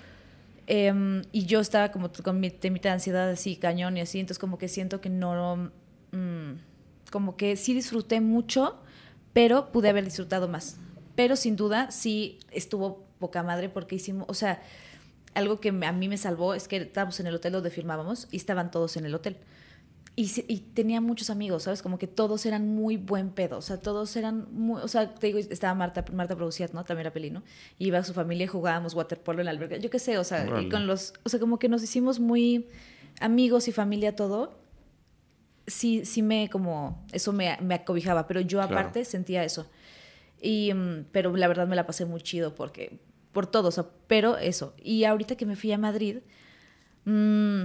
[0.67, 4.39] Em, y yo estaba como con mi temita de ansiedad así, cañón y así, entonces
[4.39, 5.71] como que siento que no,
[6.13, 6.53] mm,
[7.11, 8.77] como que sí disfruté mucho,
[9.33, 10.79] pero pude haber disfrutado más.
[11.15, 14.63] Pero sin duda sí estuvo poca madre porque hicimos, o sea,
[15.35, 18.37] algo que a mí me salvó es que estábamos en el hotel donde filmábamos y
[18.37, 19.39] estaban todos en el hotel.
[20.17, 21.83] Y, y, tenía muchos amigos, ¿sabes?
[21.83, 25.27] Como que todos eran muy buen pedo, o sea, todos eran muy, o sea, te
[25.27, 26.85] digo, estaba Marta, Marta producía, ¿no?
[26.85, 27.43] También era peli, ¿no?
[27.81, 30.47] iba a su familia y jugábamos waterpolo en la alberca, yo qué sé, o sea,
[30.61, 32.69] y con los, o sea, como que nos hicimos muy
[33.21, 34.63] amigos y familia todo.
[35.67, 39.67] Sí, sí me, como, eso me, me acobijaba, pero yo aparte sentía eso.
[40.41, 42.99] Y, mm, pero la verdad me la pasé muy chido porque,
[43.35, 44.75] por todo, o sea, pero eso.
[44.83, 46.21] Y ahorita que me fui a Madrid,
[47.05, 47.65] mmm,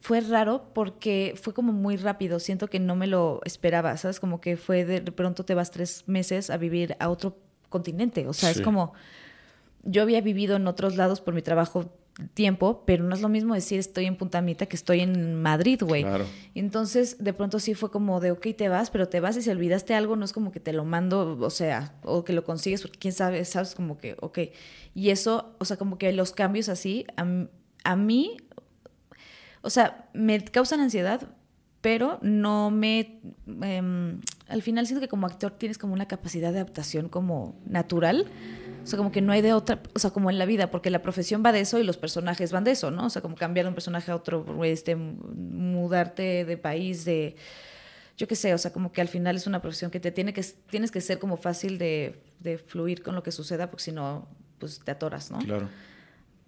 [0.00, 2.38] fue raro porque fue como muy rápido.
[2.38, 4.20] Siento que no me lo esperaba, ¿sabes?
[4.20, 7.36] Como que fue de pronto te vas tres meses a vivir a otro
[7.68, 8.28] continente.
[8.28, 8.92] O sea, es como.
[9.82, 11.92] Yo había vivido en otros lados por mi trabajo
[12.34, 16.02] tiempo, pero no es lo mismo decir estoy en Puntamita que estoy en Madrid, güey.
[16.02, 16.24] Claro.
[16.54, 19.50] Entonces de pronto sí fue como de, ok, te vas, pero te vas y si
[19.50, 22.82] olvidaste algo no es como que te lo mando, o sea, o que lo consigues,
[22.82, 24.38] porque quién sabe, sabes, como que, ok.
[24.94, 27.26] Y eso, o sea, como que los cambios así, a,
[27.84, 28.38] a mí
[29.66, 31.28] o sea, me causan ansiedad,
[31.80, 33.20] pero no me...
[33.62, 38.26] Em, al final siento que como actor tienes como una capacidad de adaptación como natural.
[38.86, 40.90] O sea, como que no hay de otra, o sea, como en la vida, porque
[40.90, 43.06] la profesión va de eso y los personajes van de eso, ¿no?
[43.06, 47.34] O sea, como cambiar de un personaje a otro, este, mudarte de país, de,
[48.16, 50.32] yo qué sé, o sea, como que al final es una profesión que te tiene
[50.32, 53.92] que, tienes que ser como fácil de, de fluir con lo que suceda, porque si
[53.92, 54.28] no,
[54.60, 55.38] pues te atoras, ¿no?
[55.40, 55.68] Claro.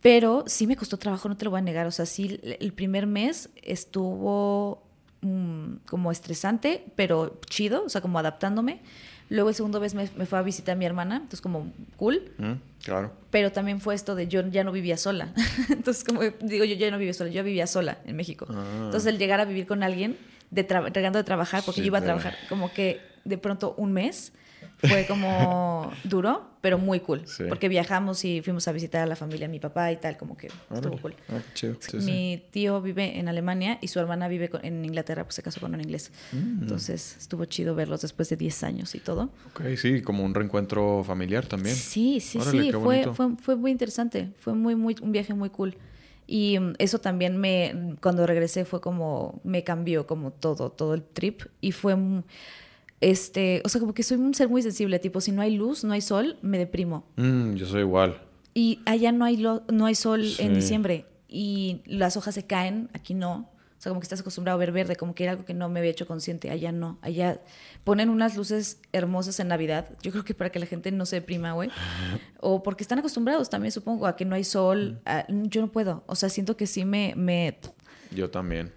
[0.00, 1.86] Pero sí me costó trabajo, no te lo voy a negar.
[1.86, 4.86] O sea, sí, el primer mes estuvo
[5.22, 8.80] mm, como estresante, pero chido, o sea, como adaptándome.
[9.30, 12.32] Luego el segundo mes me, fue a visitar a mi hermana, entonces como cool.
[12.38, 12.52] Mm,
[12.82, 13.12] claro.
[13.30, 15.32] Pero también fue esto de yo ya no vivía sola.
[15.68, 18.46] entonces como digo, yo ya no vivía sola, yo vivía sola en México.
[18.50, 18.84] Ah.
[18.84, 20.16] Entonces el llegar a vivir con alguien,
[20.50, 24.32] de de trabajar, porque yo iba a trabajar como que de pronto un mes
[24.78, 27.24] fue como duro, pero muy cool.
[27.48, 30.48] Porque viajamos y fuimos a visitar a la familia, mi papá y tal, como que
[30.72, 31.14] estuvo cool.
[31.28, 31.40] Ah,
[31.94, 35.74] mi tío vive en Alemania y su hermana vive en Inglaterra, pues se casó con
[35.74, 36.12] un inglés.
[36.32, 36.62] Mm.
[36.62, 39.30] Entonces estuvo chido verlos después de 10 años y todo.
[39.50, 41.74] Ok, sí, como un reencuentro familiar también.
[41.74, 44.30] Sí, sí, sí, fue, fue, fue, muy interesante.
[44.38, 45.76] Fue muy, muy, un viaje muy cool.
[46.26, 51.02] Y mm, eso también me, cuando regresé fue como, me cambió como todo, todo el
[51.02, 51.42] trip.
[51.60, 51.96] Y fue
[53.00, 55.84] este, o sea, como que soy un ser muy sensible, tipo, si no hay luz,
[55.84, 57.06] no hay sol, me deprimo.
[57.16, 58.20] Mm, yo soy igual.
[58.54, 63.14] Y allá no hay, no hay sol en diciembre y las hojas se caen, aquí
[63.14, 63.50] no.
[63.78, 65.68] O sea, como que estás acostumbrado a ver verde, como que era algo que no
[65.68, 66.50] me había hecho consciente.
[66.50, 66.98] Allá no.
[67.00, 67.40] Allá
[67.84, 69.90] ponen unas luces hermosas en Navidad.
[70.02, 71.70] Yo creo que para que la gente no se deprima, güey.
[72.40, 75.00] O porque están acostumbrados también, supongo, a que no hay sol.
[75.28, 76.02] yo no puedo.
[76.06, 77.14] O sea, siento que sí me...
[77.16, 77.58] me...
[78.12, 78.72] Yo también.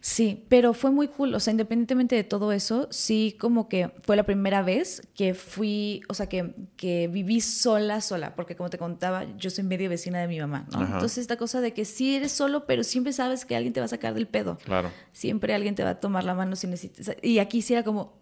[0.00, 4.14] Sí, pero fue muy cool, o sea, independientemente de todo eso, sí como que fue
[4.14, 8.78] la primera vez que fui, o sea, que, que viví sola, sola, porque como te
[8.78, 10.84] contaba, yo soy medio vecina de mi mamá, ¿no?
[10.84, 13.86] Entonces esta cosa de que sí eres solo, pero siempre sabes que alguien te va
[13.86, 14.58] a sacar del pedo.
[14.64, 14.92] Claro.
[15.12, 17.16] Siempre alguien te va a tomar la mano si necesitas.
[17.20, 18.12] Y aquí sí era como,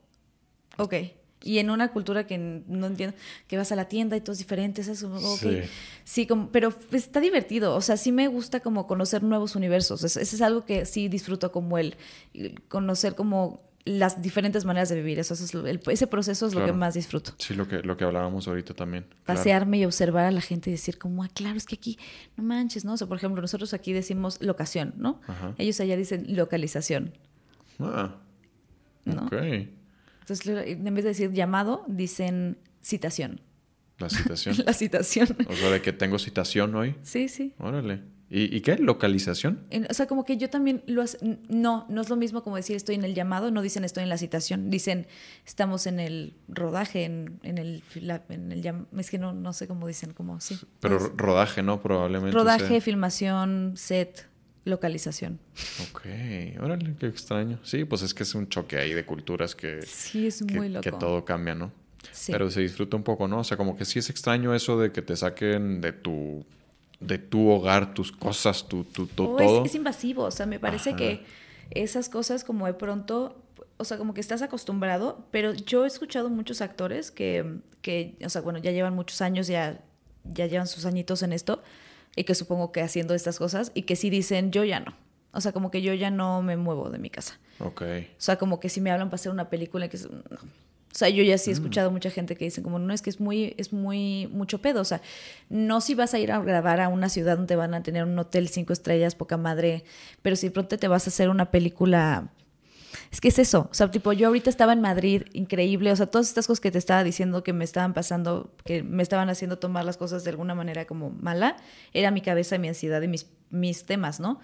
[0.78, 0.94] ok,
[1.46, 3.16] y en una cultura que no entiendo,
[3.46, 5.62] que vas a la tienda y todo es diferente, eso, okay.
[5.62, 5.70] sí.
[6.04, 10.20] sí como, pero está divertido, o sea, sí me gusta como conocer nuevos universos, eso,
[10.20, 11.96] es algo que sí disfruto como el,
[12.68, 15.54] conocer como las diferentes maneras de vivir, eso, es
[15.88, 17.32] ese proceso es lo que más disfruto.
[17.38, 19.06] Sí, lo que, lo que hablábamos ahorita también.
[19.24, 21.96] Pasearme y observar a la gente y decir como, ah, claro, es que aquí,
[22.36, 22.94] no manches, ¿no?
[22.94, 25.20] O sea, por ejemplo, nosotros aquí decimos locación, ¿no?
[25.56, 27.12] Ellos allá dicen localización.
[27.78, 28.16] Ah,
[29.04, 29.26] ¿no?
[29.26, 29.34] ok.
[30.28, 33.40] Entonces, en vez de decir llamado, dicen citación.
[33.98, 34.56] La citación.
[34.66, 35.28] la citación.
[35.48, 36.96] O sea, de que tengo citación hoy.
[37.02, 37.54] Sí, sí.
[37.58, 38.02] Órale.
[38.28, 38.76] ¿Y, qué?
[38.76, 39.68] ¿Localización?
[39.88, 42.74] o sea, como que yo también lo hace, No, no es lo mismo como decir
[42.74, 45.06] estoy en el llamado, no dicen estoy en la citación, dicen
[45.46, 49.86] estamos en el rodaje, en, en el, en el es que no, no sé cómo
[49.86, 50.58] dicen, como sí.
[50.80, 51.80] Pero rodaje, ¿no?
[51.80, 52.36] Probablemente.
[52.36, 54.26] Rodaje, filmación, set.
[54.66, 55.38] Localización.
[55.90, 56.02] Ok,
[56.60, 57.58] órale, qué extraño.
[57.62, 59.80] Sí, pues es que es un choque ahí de culturas que...
[59.86, 60.82] Sí, es muy loco.
[60.82, 61.72] Que todo cambia, ¿no?
[62.12, 62.32] Sí.
[62.32, 63.38] Pero se disfruta un poco, ¿no?
[63.38, 66.44] O sea, como que sí es extraño eso de que te saquen de tu
[67.00, 69.64] de tu hogar, tus cosas, tu, tu, oh, todo.
[69.64, 71.24] Es, invasivo, o sea, me parece que
[71.70, 73.36] esas cosas como de pronto,
[73.76, 78.30] o sea, como que estás acostumbrado, pero yo he escuchado muchos actores que, que o
[78.30, 79.84] sea, bueno, ya llevan muchos años, ya,
[80.24, 81.62] ya llevan sus añitos en esto,
[82.16, 84.94] y que supongo que haciendo estas cosas y que sí dicen, yo ya no.
[85.32, 87.38] O sea, como que yo ya no me muevo de mi casa.
[87.58, 87.82] Ok.
[87.82, 90.38] O sea, como que si me hablan para hacer una película, que es, no.
[90.96, 91.56] O sea, yo ya sí he mm.
[91.56, 94.80] escuchado mucha gente que dicen como, no, es que es muy, es muy, mucho pedo.
[94.80, 95.02] O sea,
[95.50, 98.18] no si vas a ir a grabar a una ciudad donde van a tener un
[98.18, 99.84] hotel cinco estrellas, poca madre,
[100.22, 102.30] pero si pronto te vas a hacer una película
[103.10, 106.06] es que es eso, o sea, tipo, yo ahorita estaba en Madrid, increíble, o sea,
[106.06, 109.58] todas estas cosas que te estaba diciendo que me estaban pasando, que me estaban haciendo
[109.58, 111.56] tomar las cosas de alguna manera como mala,
[111.92, 114.40] era mi cabeza, mi ansiedad y mis, mis temas, ¿no?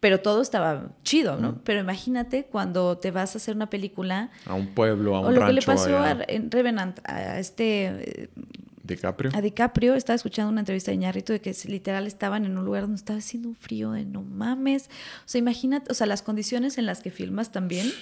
[0.00, 1.60] Pero todo estaba chido, ¿no?
[1.62, 4.30] Pero imagínate cuando te vas a hacer una película...
[4.46, 8.30] A un pueblo, a un O lo que le pasó a, en Revenant, a este
[8.94, 9.30] DiCaprio.
[9.34, 12.82] A DiCaprio estaba escuchando una entrevista de Ñarrito de que literal estaban en un lugar
[12.82, 14.90] donde estaba haciendo un frío de no mames.
[15.24, 17.92] O sea, imagínate, o sea, las condiciones en las que filmas también.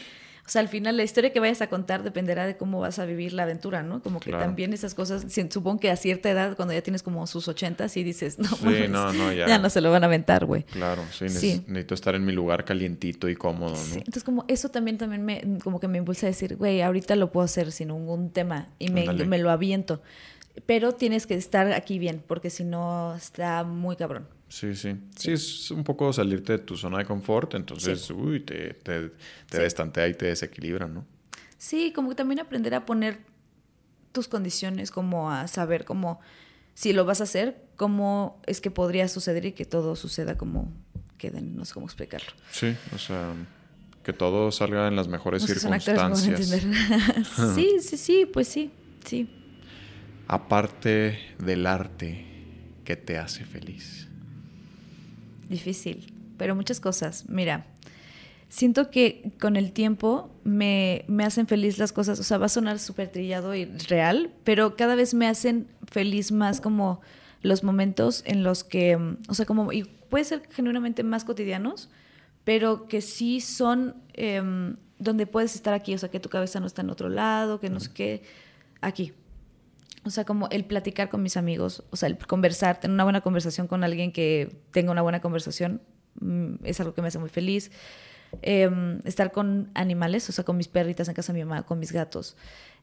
[0.50, 3.04] O sea, al final la historia que vayas a contar dependerá de cómo vas a
[3.04, 4.02] vivir la aventura, ¿no?
[4.02, 7.46] Como que también esas cosas, supongo que a cierta edad, cuando ya tienes como sus
[7.46, 9.46] ochentas y dices, no, sí, no, no, ya.
[9.46, 9.58] ya.
[9.58, 10.64] no se lo van a aventar, güey.
[10.64, 13.76] Claro, sí, necesito estar en mi lugar calientito y cómodo, ¿no?
[13.76, 17.14] Sí, entonces como eso también, también me, como que me impulsa a decir, güey, ahorita
[17.14, 20.02] lo puedo hacer sin ningún tema y me, me lo aviento
[20.66, 24.28] pero tienes que estar aquí bien, porque si no está muy cabrón.
[24.48, 25.30] Sí, sí, sí.
[25.30, 29.12] es un poco salirte de tu zona de confort, entonces, uy, te, te,
[29.48, 31.06] te destantea y te desequilibra, ¿no?
[31.56, 33.20] Sí, como que también aprender a poner
[34.10, 36.18] tus condiciones, como a saber cómo,
[36.74, 40.72] si lo vas a hacer, cómo es que podría suceder y que todo suceda como
[41.16, 42.32] queden, no sé cómo explicarlo.
[42.50, 43.34] Sí, o sea,
[44.02, 46.48] que todo salga en las mejores circunstancias.
[47.54, 48.72] sí, sí, sí, pues sí,
[49.04, 49.39] sí
[50.30, 52.24] aparte del arte
[52.84, 54.06] que te hace feliz?
[55.48, 57.28] Difícil, pero muchas cosas.
[57.28, 57.66] Mira,
[58.48, 62.78] siento que con el tiempo me, hacen feliz las cosas, o sea, va a sonar
[62.78, 67.00] súper trillado y real, pero cada vez me hacen feliz más como
[67.42, 68.96] los momentos en los que,
[69.28, 71.90] o sea, como, y puede ser genuinamente más cotidianos,
[72.44, 76.68] pero que sí son em, donde puedes estar aquí, o sea, que tu cabeza no
[76.68, 78.22] está en otro lado, que no sé qué,
[78.80, 79.12] aquí.
[80.04, 83.20] O sea, como el platicar con mis amigos, o sea, el conversar, tener una buena
[83.20, 85.82] conversación con alguien que tenga una buena conversación,
[86.20, 87.70] mm, es algo que me hace muy feliz.
[88.42, 91.78] Em, estar con animales, o sea, con mis perritas en casa de mi mamá, con
[91.78, 92.36] mis gatos.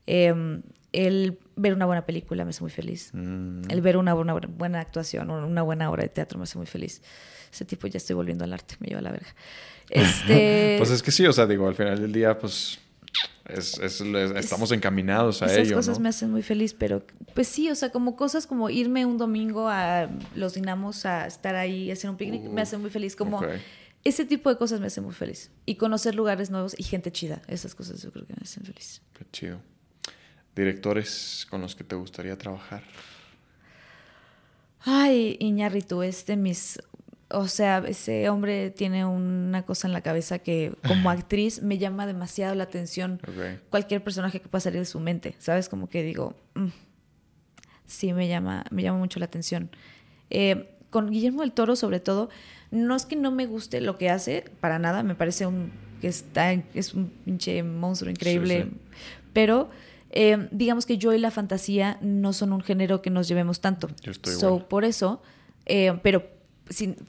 [0.06, 0.62] Em,
[0.94, 3.12] el ver una buena película me hace muy feliz.
[3.14, 3.70] Mm.
[3.70, 7.02] El ver una buena, buena actuación, una buena obra de teatro me hace muy feliz.
[7.52, 9.28] Ese tipo ya estoy volviendo al arte, me lleva a la verga.
[9.90, 10.76] Este...
[10.78, 12.78] pues es que sí, o sea, digo, al final del día, pues
[13.46, 15.62] es, estamos encaminados a ello.
[15.62, 19.06] Esas cosas me hacen muy feliz, pero pues sí, o sea, como cosas como irme
[19.06, 22.90] un domingo a los dinamos a estar ahí, a hacer un picnic, me hace muy
[22.90, 23.16] feliz.
[23.16, 23.42] Como
[24.04, 25.52] ese tipo de cosas me hacen muy feliz.
[25.66, 29.02] Y conocer lugares nuevos y gente chida, esas cosas yo creo que me hacen feliz.
[29.14, 29.60] Qué chido.
[30.56, 32.84] ¿Directores con los que te gustaría trabajar?
[34.82, 36.80] Ay, Iñarritu es de mis
[37.30, 42.08] o sea, ese hombre tiene una cosa en la cabeza que como actriz me llama
[42.08, 43.20] demasiado la atención.
[43.70, 45.68] Cualquier personaje que pueda salir de su mente, ¿sabes?
[45.68, 46.68] Como que digo, mm,
[47.86, 49.70] sí me llama, me llama mucho la atención.
[50.30, 52.30] Eh, con Guillermo del Toro, sobre todo,
[52.72, 56.08] no es que no me guste lo que hace, para nada, me parece un que
[56.08, 58.70] está, es un pinche monstruo increíble,
[59.34, 59.70] pero
[60.12, 63.90] eh, digamos que yo y la fantasía no son un género que nos llevemos tanto.
[64.02, 65.22] Yo estoy so, por eso,
[65.66, 66.37] eh, pero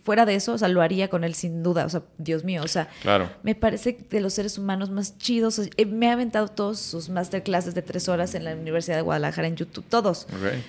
[0.03, 2.63] fuera de eso, o sea, lo haría con él sin duda, o sea, Dios mío,
[2.65, 3.31] o sea, claro.
[3.43, 7.75] me parece de los seres humanos más chidos, eh, me ha aventado todos sus masterclasses
[7.75, 10.27] de tres horas en la Universidad de Guadalajara en YouTube, todos.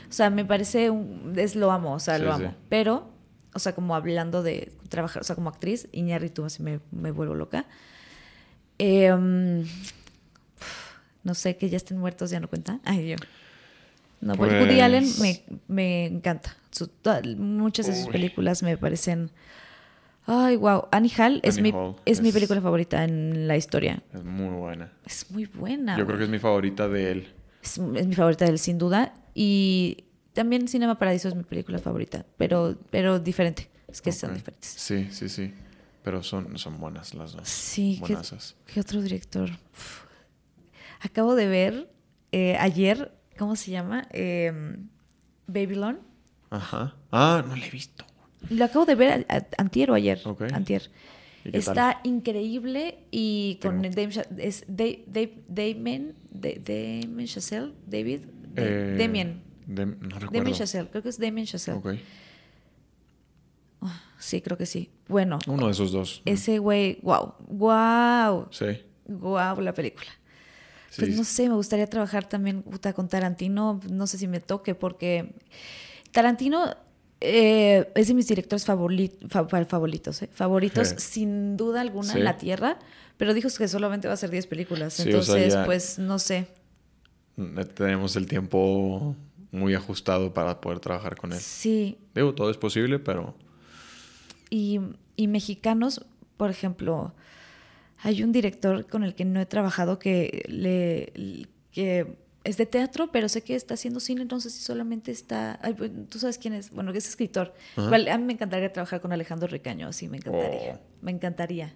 [0.09, 2.55] O sea, me parece, un, es lo amo, o sea, lo amo.
[2.69, 3.09] Pero,
[3.53, 7.35] o sea, como hablando de trabajar, o sea, como actriz, Iñárritu así me, me vuelvo
[7.35, 7.65] loca.
[8.77, 9.65] Em,
[11.23, 12.79] no sé, que ya estén muertos, ya no cuenta.
[12.85, 13.15] Ay, yo.
[14.21, 14.51] No, pues...
[14.51, 16.55] Woody Allen me, me encanta
[17.37, 19.31] muchas de sus películas me parecen...
[20.31, 20.87] Ay, wow.
[20.91, 21.73] Annie Hall es, mi,
[22.05, 24.03] es, mi película favorita en la historia.
[24.13, 24.93] Es muy buena.
[25.03, 25.97] Es muy buena.
[25.97, 27.33] Yo creo que es mi favorita de él.
[27.63, 29.15] Es, mi favorita de él, sin duda.
[29.33, 33.71] Y también Cinema Paradiso es mi película favorita, pero, pero diferente.
[33.87, 34.69] Es que son diferentes.
[34.69, 35.51] Sí, sí, sí.
[36.03, 37.49] Pero son, son buenas las dos.
[37.49, 38.15] Sí, ¿qué,
[38.71, 39.49] ¿qué, otro director?
[40.99, 41.91] Acabo de ver
[42.31, 44.07] eh, ayer, ¿cómo se llama?
[44.11, 44.51] Eh,
[45.47, 45.99] Babylon.
[46.51, 46.95] Ajá.
[47.11, 48.03] Ah, no la he visto.
[48.49, 49.25] Lo acabo de ver
[49.57, 50.21] antier o ayer.
[50.53, 50.91] Antier.
[51.45, 58.21] Está increíble y con el Dame, es Dave, Dave, Damien, Damien Chazelle, David,
[58.57, 59.41] eh, Damien.
[59.67, 60.31] no recuerdo.
[60.31, 61.77] Damien Chazelle, creo que es Damien Chazelle.
[61.77, 62.03] Okay.
[63.81, 64.89] Ah, sí, creo que sí.
[65.07, 65.39] Bueno.
[65.47, 66.21] Uno de esos dos.
[66.25, 68.47] Ese güey, wow, wow.
[68.51, 68.83] Sí.
[69.07, 70.18] Wow, la película.
[70.97, 72.63] Pues no sé, me gustaría trabajar también
[72.95, 75.33] con Tarantino, no sé si me toque, porque
[76.11, 76.75] Tarantino
[77.21, 80.29] eh, es de mis directores favoritos, ¿eh?
[80.33, 82.79] favoritos sin duda alguna en la Tierra,
[83.17, 86.47] pero dijo que solamente va a ser 10 películas, entonces pues no sé.
[87.75, 89.15] Tenemos el tiempo
[89.51, 91.39] muy ajustado para poder trabajar con él.
[91.39, 91.97] Sí.
[92.13, 93.35] Digo, todo es posible, pero...
[94.49, 94.79] Y,
[95.15, 96.05] y mexicanos,
[96.37, 97.13] por ejemplo,
[98.01, 101.47] hay un director con el que no he trabajado que le...
[101.71, 105.59] que es de teatro, pero sé que está haciendo cine, entonces sí solamente está...
[106.09, 107.53] Tú sabes quién es, bueno, que es escritor.
[107.75, 110.75] a mí me encantaría trabajar con Alejandro Ricaño, sí, me encantaría.
[110.75, 110.79] Oh.
[111.01, 111.73] Me encantaría.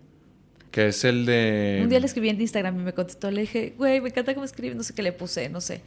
[0.71, 1.81] Que es el de...
[1.83, 4.45] Un día le escribí en Instagram y me contestó, le dije, güey, me encanta cómo
[4.45, 5.81] escribe, no sé qué le puse, no sé.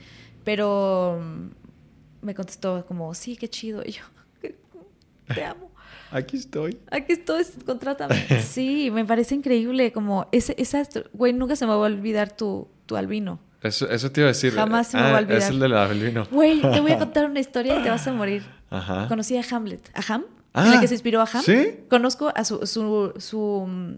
[0.45, 3.83] Pero mm, me contestó como, sí, qué chido.
[3.85, 4.03] Y yo,
[5.35, 5.71] te amo.
[6.11, 6.79] Aquí estoy.
[6.91, 8.17] Aquí estoy, contrátame.
[8.43, 12.69] sí, me parece increíble, como, ese, esa, güey, nunca se me va a olvidar tu,
[12.87, 13.41] tu albino.
[13.63, 14.53] Eso, eso te iba a decir.
[14.53, 15.39] Jamás se me va a ah, olvidar.
[15.39, 16.27] Es el del albino.
[16.31, 18.45] Güey, te voy a contar una historia y te vas a morir.
[18.71, 19.09] Ajá.
[19.09, 19.91] Conocí a Hamlet.
[19.95, 20.25] ¿A Ham?
[20.53, 21.43] Ah, ¿En que se inspiró a Ham?
[21.43, 21.81] ¿Sí?
[21.91, 23.95] Conozco a su, su, su, mm,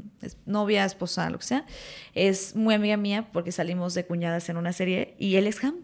[0.47, 1.67] novia, esposa, lo que sea.
[2.15, 5.77] Es muy amiga mía porque salimos de cuñadas en una serie y él es Ham.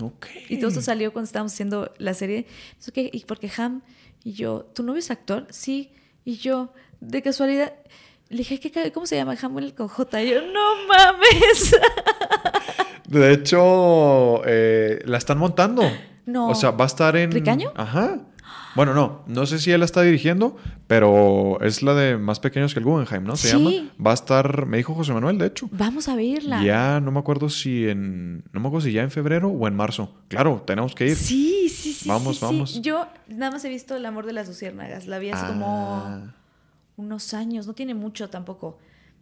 [0.00, 0.26] Ok.
[0.48, 2.46] Y todo eso salió cuando estábamos haciendo la serie.
[2.92, 3.10] ¿qué?
[3.12, 3.82] ¿Y porque Ham?
[4.26, 5.46] Y yo, ¿tu novio es actor?
[5.50, 5.92] Sí.
[6.24, 7.74] Y yo, de casualidad,
[8.28, 10.22] le dije, ¿qué, ¿cómo se llama Ham con J?
[10.24, 11.76] Y yo, no mames.
[13.08, 15.88] De hecho, eh, la están montando.
[16.24, 16.48] No.
[16.48, 17.30] O sea, va a estar en.
[17.30, 17.72] ¿Ricaño?
[17.76, 18.18] Ajá.
[18.76, 20.54] Bueno, no, no sé si él la está dirigiendo,
[20.86, 23.34] pero es la de más pequeños que el Guggenheim, ¿no?
[23.36, 23.70] Se llama.
[24.04, 25.68] Va a estar, me dijo José Manuel, de hecho.
[25.72, 26.62] Vamos a verla.
[26.62, 29.74] Ya no me acuerdo si en, no me acuerdo si ya en febrero o en
[29.74, 30.14] marzo.
[30.28, 31.16] Claro, tenemos que ir.
[31.16, 32.08] Sí, sí, sí.
[32.08, 32.80] Vamos, vamos.
[32.82, 35.06] Yo nada más he visto El amor de las luciérnagas.
[35.06, 36.34] La vi hace como ah.
[36.96, 38.78] unos años, no tiene mucho tampoco,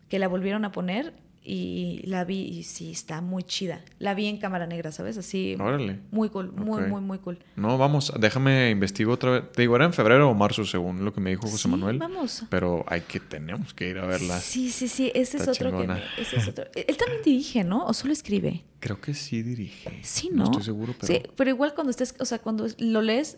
[0.08, 1.14] que la volvieron a poner
[1.46, 3.84] y la vi y sí, está muy chida.
[3.98, 5.18] La vi en cámara negra, ¿sabes?
[5.18, 5.56] Así.
[5.60, 6.00] Órale.
[6.10, 7.38] Muy cool, muy, muy, muy cool.
[7.56, 9.52] No, vamos, déjame investigar otra vez.
[9.52, 11.98] Te digo, era en febrero o marzo, según lo que me dijo José Manuel.
[11.98, 12.44] vamos.
[12.48, 14.40] Pero hay que, tenemos que ir a verla.
[14.40, 16.64] Sí, sí, sí, ese es otro que ese es otro.
[16.74, 17.84] Él también dirige, ¿no?
[17.84, 18.64] ¿O solo escribe?
[18.80, 19.98] Creo que sí dirige.
[20.02, 20.38] Sí, ¿no?
[20.38, 21.06] No estoy seguro, pero...
[21.06, 23.36] Sí, pero igual cuando estés, o sea, cuando lo lees,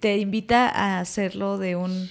[0.00, 2.10] te invita a hacerlo de un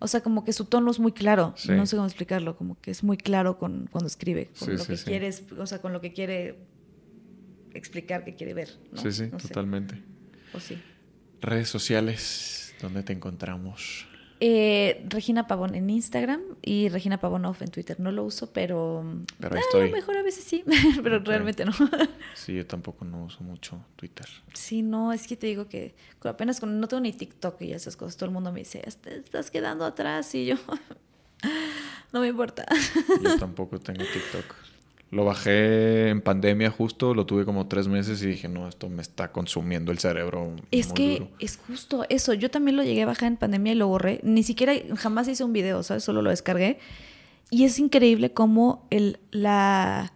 [0.00, 1.54] o sea, como que su tono es muy claro.
[1.68, 4.96] No sé cómo explicarlo, como que es muy claro con, cuando escribe, con lo que
[4.96, 6.58] quieres, o sea, con lo que quiere
[7.74, 8.70] explicar, que quiere ver.
[8.96, 10.02] Sí, sí, totalmente.
[10.54, 10.80] O sí.
[11.42, 14.06] Redes sociales, ¿dónde te encontramos?
[14.42, 18.00] Eh, Regina Pavón en Instagram y Regina Pavón off en Twitter.
[18.00, 19.04] No lo uso, pero.
[19.38, 19.90] Pero ahí estoy.
[19.90, 20.64] mejor a veces sí,
[21.02, 21.72] pero realmente no.
[22.34, 24.26] sí, yo tampoco no uso mucho Twitter.
[24.54, 25.94] Sí, no, es que te digo que
[26.24, 28.16] apenas con, no tengo ni TikTok y esas cosas.
[28.16, 30.56] Todo el mundo me dice, estás quedando atrás y yo.
[32.12, 32.64] no me importa.
[33.22, 34.69] yo tampoco tengo TikTok.
[35.10, 39.02] Lo bajé en pandemia justo, lo tuve como tres meses y dije, no, esto me
[39.02, 40.54] está consumiendo el cerebro.
[40.70, 42.32] Es que es justo eso.
[42.32, 44.20] Yo también lo llegué a bajar en pandemia y lo borré.
[44.22, 46.04] Ni siquiera, jamás hice un video, ¿sabes?
[46.04, 46.78] Solo lo descargué.
[47.50, 50.12] Y es increíble cómo el, la,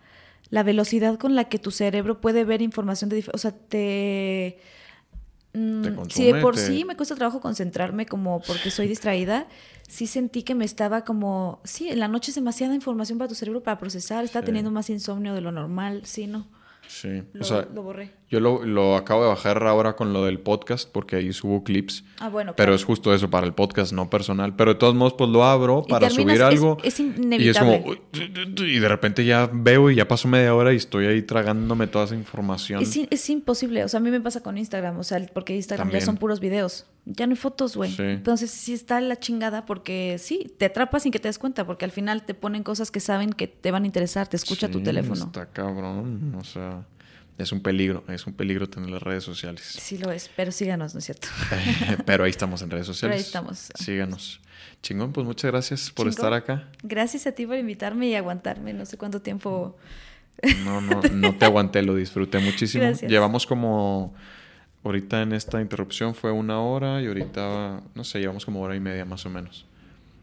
[0.50, 3.24] la velocidad con la que tu cerebro puede ver información de...
[3.32, 4.58] O sea, te...
[5.54, 9.46] Mm, si de por sí me cuesta trabajo concentrarme como porque soy distraída,
[9.88, 13.36] sí sentí que me estaba como, sí, en la noche es demasiada información para tu
[13.36, 16.48] cerebro para procesar, está teniendo más insomnio de lo normal, sí, ¿no?
[16.88, 18.12] Sí, lo, o sea, lo borré.
[18.34, 22.02] Yo lo, lo, acabo de bajar ahora con lo del podcast porque ahí subo clips.
[22.18, 22.54] Ah, bueno.
[22.56, 24.56] Pero es justo eso para el podcast, no personal.
[24.56, 26.76] Pero de todos modos, pues lo abro para subir algo.
[26.82, 27.44] Es, inevitable.
[27.44, 28.64] Y es como.
[28.66, 32.06] Y de repente ya veo y ya pasó media hora y estoy ahí tragándome toda
[32.06, 32.82] esa información.
[32.82, 33.84] Es, es imposible.
[33.84, 34.98] O sea, a mí me pasa con Instagram.
[34.98, 36.86] O sea, porque Instagram ya son puros videos.
[37.04, 37.94] Ya no hay fotos, güey.
[37.96, 41.64] Entonces sí está la chingada porque sí, te atrapas sin que te des cuenta.
[41.64, 44.26] Porque al final te ponen cosas que saben que te van a interesar.
[44.26, 45.26] Te escucha tu teléfono.
[45.26, 46.34] Está cabrón.
[46.34, 46.84] O sea.
[47.36, 49.62] Es un peligro, es un peligro tener las redes sociales.
[49.62, 51.28] Sí lo es, pero síganos, ¿no es cierto?
[52.06, 53.16] pero ahí estamos en redes sociales.
[53.16, 53.70] ahí estamos.
[53.74, 54.40] Síganos.
[54.82, 56.68] Chingón, pues muchas gracias por estar acá.
[56.82, 59.76] Gracias a ti por invitarme y aguantarme, no sé cuánto tiempo.
[60.64, 62.92] No, no, no te aguanté, lo disfruté muchísimo.
[63.08, 64.14] Llevamos como,
[64.84, 68.80] ahorita en esta interrupción fue una hora y ahorita, no sé, llevamos como hora y
[68.80, 69.66] media más o menos.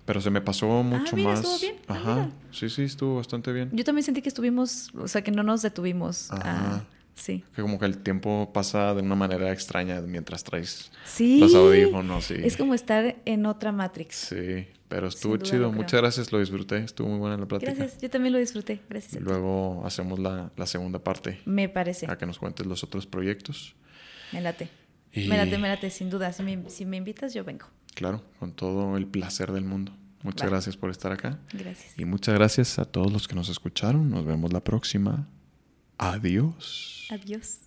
[0.06, 1.40] Pero se me pasó ah, mucho más.
[1.40, 1.76] Estuvo bien.
[1.88, 2.30] Ah, Ajá.
[2.52, 3.70] sí, sí, estuvo bastante bien.
[3.74, 6.84] Yo también sentí que estuvimos, o sea, que no nos detuvimos a
[7.16, 7.44] Sí.
[7.56, 12.32] Que como que el tiempo pasa de una manera extraña mientras traes los audífonos.
[12.32, 14.16] Es como estar en otra Matrix.
[14.16, 15.72] Sí, pero estuvo chido.
[15.72, 16.78] Muchas gracias, lo disfruté.
[16.78, 17.74] Estuvo muy buena la plática.
[17.74, 18.82] Gracias, yo también lo disfruté.
[18.90, 19.14] Gracias.
[19.14, 21.40] Y luego hacemos la, segunda parte.
[21.46, 22.08] Me parece.
[22.10, 23.76] A que nos cuentes los otros proyectos.
[24.32, 24.70] Me late.
[25.14, 26.32] Me late, me late, sin duda.
[26.34, 27.68] Si me, si me, invitas, yo vengo.
[27.94, 29.94] Claro, con todo el placer del mundo.
[30.24, 31.40] Muchas gracias por estar acá.
[31.52, 31.98] Gracias.
[31.98, 34.10] Y muchas gracias a todos los que nos escucharon.
[34.10, 35.28] Nos vemos la próxima.
[36.02, 37.06] Adiós.
[37.12, 37.61] Adiós.